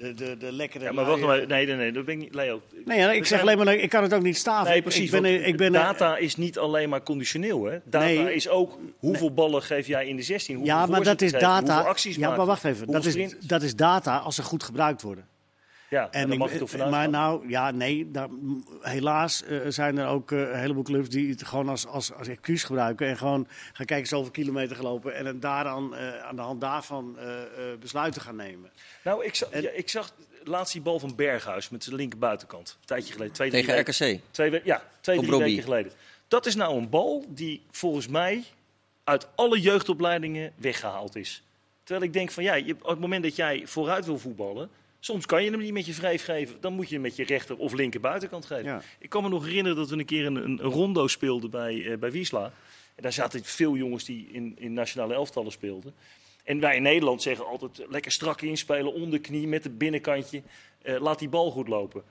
De, 0.01 0.15
de, 0.15 0.37
de 0.37 0.53
lekkere. 0.53 0.85
Ja, 0.85 0.93
maar 0.93 1.05
wacht 1.05 1.23
even. 1.23 1.49
Nee, 1.49 1.67
nee, 1.67 1.77
nee, 1.77 1.93
dat 1.93 2.05
ben 2.05 2.15
ik 2.15 2.21
niet. 2.21 2.35
Leo. 2.35 2.63
Nee, 2.85 2.99
ja, 2.99 3.13
ik 3.13 3.27
zeg 3.27 3.41
alleen 3.41 3.59
maar, 3.59 3.75
ik 3.75 3.89
kan 3.91 4.03
het 4.03 4.15
ook 4.15 4.23
niet 4.23 4.37
staven. 4.37 4.71
Nee, 4.71 4.83
precies. 4.83 5.13
Ik 5.13 5.23
ben, 5.23 5.47
ik 5.47 5.57
ben, 5.57 5.73
data 5.73 6.17
is 6.17 6.37
niet 6.37 6.59
alleen 6.59 6.89
maar 6.89 7.03
conditioneel. 7.03 7.65
Hè? 7.65 7.79
Data 7.85 8.05
Nee. 8.05 8.35
is 8.35 8.49
ook 8.49 8.79
hoeveel 8.99 9.33
ballen 9.35 9.63
geef 9.63 9.87
jij 9.87 10.07
in 10.07 10.17
de 10.17 10.23
16. 10.23 10.57
Hoeveel 10.57 10.75
ja, 10.75 10.87
maar 10.87 11.03
dat 11.03 11.21
is 11.23 11.33
data. 11.33 11.75
Hoeveel 11.75 11.91
acties 11.91 12.17
Ja, 12.17 12.37
maar 12.37 12.47
wacht 12.47 12.65
even. 12.65 12.87
Dat 12.87 13.05
is, 13.05 13.35
dat 13.47 13.63
is 13.63 13.77
data 13.77 14.17
als 14.19 14.35
ze 14.35 14.43
goed 14.43 14.63
gebruikt 14.63 15.03
worden. 15.03 15.25
Ja, 15.91 16.03
en 16.05 16.11
En 16.11 16.23
dan 16.23 16.33
ik- 16.33 16.39
mag 16.39 16.53
je 16.53 16.59
toch 16.59 16.71
vanuit 16.71 16.91
maar 16.91 17.01
gaan. 17.03 17.11
nou, 17.11 17.49
ja, 17.49 17.71
nee. 17.71 18.11
Daar, 18.11 18.29
helaas 18.81 19.43
eh, 19.45 19.59
zijn 19.69 19.99
er 19.99 20.07
ook 20.07 20.33
eh, 20.33 20.39
een 20.41 20.59
heleboel 20.59 20.83
clubs 20.83 21.09
die 21.09 21.31
het 21.31 21.47
gewoon 21.47 21.69
als, 21.69 21.87
als, 21.87 22.13
als 22.15 22.29
excuus 22.29 22.65
gebruiken. 22.65 23.07
En 23.09 23.17
gewoon 23.17 23.47
gaan 23.73 23.87
kijken 23.87 24.09
zoveel 24.09 24.31
kilometer 24.31 24.77
gelopen. 24.77 25.15
En 25.15 25.27
het 25.27 25.43
daaraan, 25.43 25.95
eh, 25.97 26.23
aan 26.23 26.37
de 26.37 26.43
hand 26.43 26.61
daarvan 26.61 27.19
eh, 27.19 27.43
eh, 27.43 27.79
besluiten 27.81 28.23
gaan 28.23 28.37
nemen. 28.37 28.71
Nou, 29.05 29.25
ik 29.25 29.37
En- 29.51 29.63
ja, 29.63 29.71
ik 29.71 29.89
zag 29.89 30.13
laatst 30.45 30.73
die 30.73 30.83
bal 30.83 30.99
van 30.99 31.15
Berghuis 31.17 31.69
met 31.69 31.85
zijn 31.85 31.97
linker 31.97 32.19
buitenkant. 32.19 32.77
Een 32.81 32.87
tijdje 32.87 33.13
geleden. 33.13 33.33
Twee, 33.35 33.51
Tegen 33.51 33.75
weken- 33.75 33.93
RKC. 34.15 34.21
Twee, 34.31 34.61
ja, 34.65 34.83
twee 35.01 35.17
Op 35.17 35.23
drie 35.23 35.35
Robbie. 35.37 35.51
weken 35.55 35.63
geleden. 35.71 35.93
Dat 36.29 36.47
is 36.47 36.55
nou 36.55 36.77
een 36.79 36.89
bal 36.89 37.25
die 37.29 37.63
volgens 37.71 38.09
mij 38.09 38.45
uit 39.05 39.29
alle 39.35 39.61
jeugdopleidingen 39.61 40.53
weggehaald 40.57 41.17
is. 41.17 41.43
Terwijl 41.85 42.07
ik 42.07 42.13
denk 42.13 42.31
van 42.31 42.43
ja, 42.43 42.55
je, 42.55 42.73
op 42.83 42.89
het 42.89 42.99
moment 43.01 43.23
dat 43.23 43.37
jij 43.37 43.63
vooruit 43.67 44.05
wil 44.07 44.19
voetballen, 44.19 44.71
soms 45.01 45.27
kan 45.27 45.45
je 45.45 45.51
hem 45.51 45.61
niet 45.61 45.73
met 45.73 45.87
je 45.87 45.93
wreef 45.93 46.25
geven. 46.25 46.61
Dan 46.61 46.73
moet 46.73 46.89
je 46.89 46.95
hem 46.95 47.03
met 47.03 47.17
je 47.17 47.25
rechter 47.25 47.57
of 47.57 47.73
linker 47.73 48.01
buitenkant 48.01 48.47
geven. 48.47 48.65
Ja. 48.65 48.83
Ik 48.99 49.09
kan 49.09 49.23
me 49.23 49.29
nog 49.29 49.45
herinneren 49.45 49.77
dat 49.77 49.89
we 49.91 49.99
een 49.99 50.05
keer 50.05 50.27
een, 50.27 50.37
een, 50.37 50.61
rondo 50.61 51.07
speelden 51.07 51.51
bij, 51.51 51.85
eh, 51.87 51.99
bij 51.99 52.11
Wiesla. 52.11 52.53
En 52.95 53.03
daar 53.03 53.13
zaten 53.13 53.45
veel 53.45 53.77
jongens 53.77 54.05
die 54.05 54.29
in, 54.33 54.55
in 54.59 54.73
nationale 54.73 55.15
elftallen 55.15 55.53
speelden. 55.53 55.95
En 56.45 56.61
wij 56.61 56.77
in 56.77 56.83
Nederland 56.83 57.23
zeggen 57.23 57.47
altijd 57.47 57.87
lekker 57.89 58.13
strak 58.13 58.41
inspelen, 58.41 58.93
onderknie 58.93 59.47
met 59.47 59.65
het 59.65 59.79
binnenkantje. 59.79 60.43
Eh, 60.83 61.01
laat 61.01 61.19
die 61.19 61.29
bal 61.29 61.51
goed 61.51 61.69
lopen. 61.69 62.03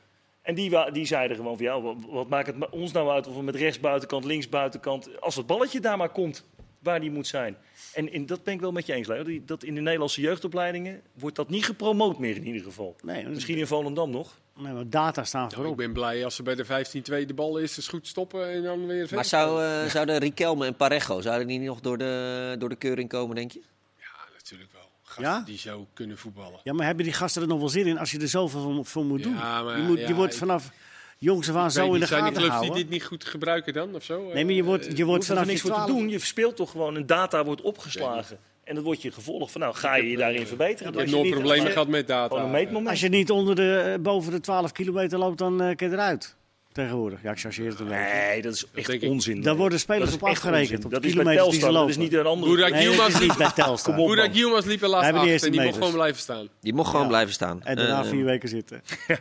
En 0.42 0.56
die, 0.56 0.92
die 0.92 1.06
zeiden 1.06 1.38
gewoon 1.38 1.58
van 1.58 1.66
ja, 1.66 1.82
wat, 1.82 1.96
wat 2.10 2.30
maakt 2.30 2.48
het 2.48 2.70
ons 2.70 2.92
nou 2.92 3.10
uit 3.10 3.28
of 3.28 3.36
we 3.36 3.42
met 3.42 3.56
rechts 3.56 3.80
buitenkant, 3.80 4.26
links 4.26 4.50
buitenkant, 4.50 5.22
als 5.22 5.36
het 5.36 5.46
balletje 5.46 5.80
daar 5.80 5.98
maar 5.98 6.10
komt 6.10 6.46
waar 6.80 7.00
die 7.00 7.12
moet 7.12 7.28
zijn. 7.28 7.58
En 7.94 8.12
in, 8.14 8.26
dat 8.26 8.44
ben 8.44 8.54
ik 8.54 8.60
wel 8.60 8.72
met 8.72 8.86
je 8.86 8.94
eens, 8.94 9.08
Leo. 9.08 9.40
Dat 9.46 9.64
in 9.64 9.76
de 9.76 9.82
Nederlandse 9.82 10.22
jeugdopleidingen 10.22 11.02
wordt 11.14 11.36
dat 11.36 11.50
niet 11.50 11.66
gepromoot 11.66 12.20
meer 12.20 12.36
in 12.36 12.46
ieder 12.46 12.62
geval. 12.64 12.96
Nee, 13.04 13.28
Misschien 13.28 13.58
in 13.58 13.68
Volendam 13.68 14.10
nog. 14.10 14.40
nee, 14.58 14.74
maar 14.74 14.90
data 14.90 15.24
staan 15.24 15.40
Nou, 15.42 15.52
ik 15.52 15.58
voorop. 15.58 15.78
ben 15.78 15.94
blij 15.94 16.24
als 16.24 16.36
ze 16.36 16.44
bij 16.44 16.56
de 16.56 16.66
15-2 16.66 17.26
de 17.26 17.34
bal 17.36 17.60
eerst 17.60 17.78
eens 17.78 17.88
goed 17.88 18.08
stoppen 18.08 18.50
en 18.52 18.64
dan 18.64 18.86
weer 18.88 18.98
verder. 19.00 19.16
Maar 19.16 19.26
zou, 19.26 19.64
eh, 19.64 19.86
zouden 19.90 20.18
Riquelme 20.18 20.66
en 20.66 20.76
Parejo, 20.76 21.22
zouden 21.22 21.48
die 21.48 21.60
nog 21.60 21.80
door 21.80 21.98
de, 21.98 22.56
door 22.60 22.70
de 22.70 22.76
keuring 22.76 23.10
komen, 23.10 23.36
denk 23.36 23.52
je? 23.52 23.62
Ja, 23.98 24.06
natuurlijk 24.38 24.72
wel. 24.72 24.82
Gasten 25.04 25.24
Ja? 25.24 25.42
die 25.46 25.58
zo 25.58 25.88
kunnen 25.94 26.18
voetballen. 26.18 26.60
Ja, 26.64 26.74
maar 26.74 26.86
hebben 26.86 27.04
die 27.06 27.14
gasten 27.14 27.42
er 27.42 27.48
nog 27.48 27.60
wel 27.60 27.70
zin 27.70 27.88
in 27.88 27.98
als 27.98 28.12
je 28.12 28.20
er 28.20 28.28
zoveel 28.28 28.84
voor, 28.84 29.06
moet 29.06 29.24
doen? 29.24 29.34
Ja, 29.36 29.64
maar 29.64 29.78
je, 29.78 29.84
moet, 29.84 30.00
ja, 30.00 30.08
je 30.08 30.14
wordt 30.14 30.34
ik- 30.34 30.40
vanaf 30.40 30.72
jongs 31.20 31.50
af 31.50 31.56
aan 31.56 31.72
zo 31.72 31.86
in 31.86 31.92
de 31.94 31.98
niet, 32.00 32.08
zijn 32.08 32.24
die 32.24 32.28
gaten 32.32 32.42
clubs 32.42 32.54
houden. 32.56 32.74
die 32.76 32.84
dit 32.84 32.92
niet 32.94 33.04
goed 33.04 33.26
gebruiken 33.26 33.74
dan, 33.74 33.96
of 33.96 34.04
zo? 34.04 34.30
Nee, 34.34 34.46
maar 34.46 34.54
je 34.54 34.64
wordt, 34.64 34.84
Eh, 34.86 34.92
je 34.92 34.98
Je 34.98 35.06
wordt 35.06 35.26
vanaf 35.26 35.46
niks 35.46 35.62
je 35.62 35.68
voor 35.68 35.76
te 35.78 35.84
12 35.84 36.00
doen. 36.00 36.10
Je 36.10 36.20
speelt 36.20 36.56
toch 36.56 36.72
gewoon 36.72 36.96
en 36.96 37.06
data 37.06 37.44
wordt 37.44 37.62
opgeslagen. 37.62 38.38
En 38.64 38.76
dan 38.76 38.84
wordt 38.84 39.02
je 39.02 39.12
gevolg 39.12 39.52
van 39.52 39.62
nou, 39.62 39.76
ga 39.76 39.96
je 39.96 40.10
je 40.10 40.18
daarin 40.18 40.48
verbeteren. 40.48 40.92
Ik 40.94 40.98
heb 41.00 41.08
je 41.08 41.12
nooit 41.14 41.24
niet- 41.26 41.34
problemen 41.34 41.72
gehad 41.72 41.88
met 41.88 42.08
data. 42.08 42.36
Een. 42.54 42.88
Als 42.88 43.00
je 43.00 43.10
niet 43.10 43.32
onder 43.32 43.56
de, 43.56 43.76
eh, 43.94 44.00
boven 44.02 44.32
de 44.32 44.40
12 44.40 44.72
kilometer 44.72 45.18
loopt, 45.20 45.38
dan 45.38 45.62
eh 45.62 45.76
kun 45.76 45.88
je 45.90 45.94
eruit. 45.94 46.36
Tegenwoordig. 46.72 47.22
Ja, 47.24 47.32
ik 47.32 47.40
chargeer 47.40 47.70
het 47.70 47.80
een 47.80 47.88
beetje. 47.88 48.04
Nee, 48.30 48.42
dat 48.42 48.54
is 48.54 48.66
echt 48.74 49.04
onzin. 49.04 49.42
Daar 49.42 49.56
worden 49.56 49.80
spelers 49.80 50.12
Dat 50.12 50.22
op 50.22 50.28
echt 50.28 50.38
afgerekend. 50.46 50.86
Op 50.86 50.92
Dat 50.92 51.02
de 51.02 51.08
is 51.08 51.14
bij 51.14 51.24
kilometers 51.24 51.52
die 51.52 51.60
ze 51.60 51.66
Telstar, 51.66 51.82
dat 51.88 51.90
is 51.90 51.98
niet 51.98 52.14
een 52.14 52.26
andere... 52.26 52.52
Boerak 52.52 52.72
Nee, 52.72 52.86
dat 52.86 52.94
Yilmaz 52.96 53.20
liep, 53.20 53.34
bij 53.38 53.52
Telstar. 53.52 53.96
Boerak 53.96 54.34
Yilmaz 54.34 54.66
liep 54.66 54.82
er 54.82 54.88
laatst 54.90 55.12
achter 55.14 55.44
en 55.46 55.52
die 55.52 55.62
mocht 55.62 55.78
gewoon 55.78 55.94
blijven 55.94 56.22
staan. 56.22 56.48
Die 56.62 56.74
mocht 56.74 56.88
gewoon 56.90 57.02
Ja. 57.02 57.08
blijven 57.08 57.34
staan. 57.34 57.64
En 57.64 57.76
daarna 57.76 58.04
Eh, 58.04 58.10
vier 58.10 58.26
weken 58.26 58.50
zitten. 58.50 58.82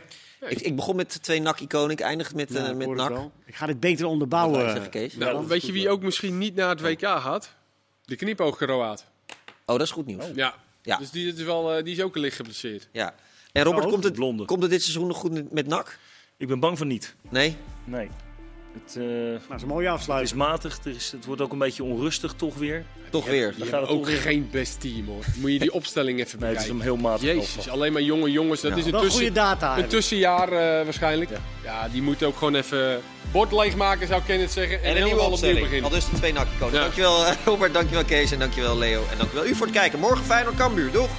ik, 0.47 0.59
ik 0.61 0.75
begon 0.75 0.95
met 0.95 1.23
twee 1.23 1.41
NAC-iconen, 1.41 1.91
ik 1.91 1.99
eindig 1.99 2.33
met, 2.33 2.49
Ja, 2.53 2.63
eh, 2.63 2.69
ik 2.69 2.75
met 2.75 2.89
NAC. 2.89 3.29
Ik 3.45 3.55
ga 3.55 3.65
dit 3.65 3.79
beter 3.79 4.05
onderbouwen. 4.05 4.69
zeggen, 4.69 4.89
Kees? 4.89 5.15
Nou, 5.15 5.47
weet 5.47 5.65
je 5.65 5.71
wie 5.71 5.83
wel. 5.83 5.93
ook 5.93 6.01
misschien 6.01 6.37
niet 6.37 6.55
naar 6.55 6.69
het 6.69 6.81
WK 6.81 7.01
gaat? 7.01 7.55
De 8.05 8.15
knipoog-Kroaat. 8.15 9.05
Oh, 9.65 9.77
dat 9.77 9.81
is 9.81 9.91
goed 9.91 10.05
nieuws. 10.05 10.25
Ja. 10.35 10.53
Ja. 10.81 10.97
Dus 10.97 11.11
die, 11.11 11.33
is 11.33 11.43
wel, 11.43 11.73
eh, 11.73 11.83
die 11.83 11.93
is 11.95 12.01
ook 12.01 12.15
licht 12.15 12.35
geblesseerd. 12.35 12.87
Ja. 12.91 13.15
En 13.51 13.63
Robert, 13.63 13.85
Oh, 13.85 13.91
komt, 13.91 14.03
het, 14.03 14.45
komt 14.45 14.61
het 14.61 14.71
dit 14.71 14.81
seizoen 14.81 15.07
nog 15.07 15.17
goed 15.17 15.51
met 15.51 15.67
NAC? 15.67 15.99
Ik 16.37 16.47
ben 16.47 16.59
bang 16.59 16.77
van 16.77 16.87
niet. 16.87 17.15
Nee? 17.29 17.57
Nee. 17.83 18.09
Het, 18.85 18.95
eh, 18.95 19.03
Nou, 19.03 19.31
dat 19.47 19.55
is 19.55 19.61
een 19.61 19.67
mooie 19.67 19.85
het 19.85 19.95
afsluiting. 19.95 20.31
is 20.31 20.37
matig. 20.37 20.77
Er 20.83 20.91
is, 20.95 21.11
het 21.11 21.25
wordt 21.25 21.41
ook 21.41 21.51
een 21.51 21.57
beetje 21.57 21.83
onrustig 21.83 22.33
toch 22.33 22.55
weer. 22.55 22.85
Toch 23.09 23.25
weer. 23.25 23.53
Die 23.55 23.65
gaat 23.65 23.81
het 23.81 23.89
ook 23.89 23.97
toch 23.97 24.07
weer- 24.07 24.17
geen 24.21 24.47
best 24.51 24.81
team 24.81 25.05
hoor. 25.07 25.23
Moet 25.35 25.51
je 25.51 25.59
die 25.59 25.73
opstelling 25.79 26.19
even 26.19 26.39
Nee, 26.39 26.49
het 26.49 26.57
is 26.59 26.63
bekijken. 26.63 26.85
heel 26.85 26.97
matig 26.97 27.21
Jezus, 27.21 27.69
alleen 27.69 27.93
maar 27.93 28.01
jonge 28.01 28.31
jongens. 28.31 28.61
Dat 28.61 28.71
Ja. 28.71 28.77
is 28.77 28.85
een, 28.85 29.09
goede 29.09 29.31
data. 29.31 29.81
tussenjaar 29.83 30.47
eh, 30.51 30.83
waarschijnlijk. 30.83 31.29
Ja. 31.29 31.37
Ja. 31.63 31.87
die 31.91 32.01
moet 32.01 32.23
ook 32.23 32.37
gewoon 32.37 32.55
even 32.55 33.01
bord 33.31 33.51
leegmaken 33.51 34.07
zou 34.07 34.21
Kenneth 34.25 34.51
zeggen. 34.51 34.77
En, 34.83 34.89
En 34.89 34.97
een 34.97 35.03
nieuwe 35.03 35.21
opstelling. 35.21 35.59
beginnen. 35.59 35.83
Al 35.83 35.89
dus 35.89 36.09
de 36.09 36.15
twee. 36.15 36.33
Ja. 36.33 36.45
Dankjewel 36.71 37.25
eh, 37.25 37.33
Robert, 37.45 37.73
dankjewel 37.73 38.05
Kees 38.05 38.31
en 38.31 38.39
dankjewel 38.39 38.77
Leo. 38.77 39.01
En 39.11 39.17
dankjewel 39.17 39.45
u 39.45 39.55
voor 39.55 39.65
het 39.65 39.75
kijken. 39.75 39.99
Morgen 39.99 40.25
Feyenoord 40.25 40.55
Cambuur. 40.55 40.91
Doeg! 40.91 41.09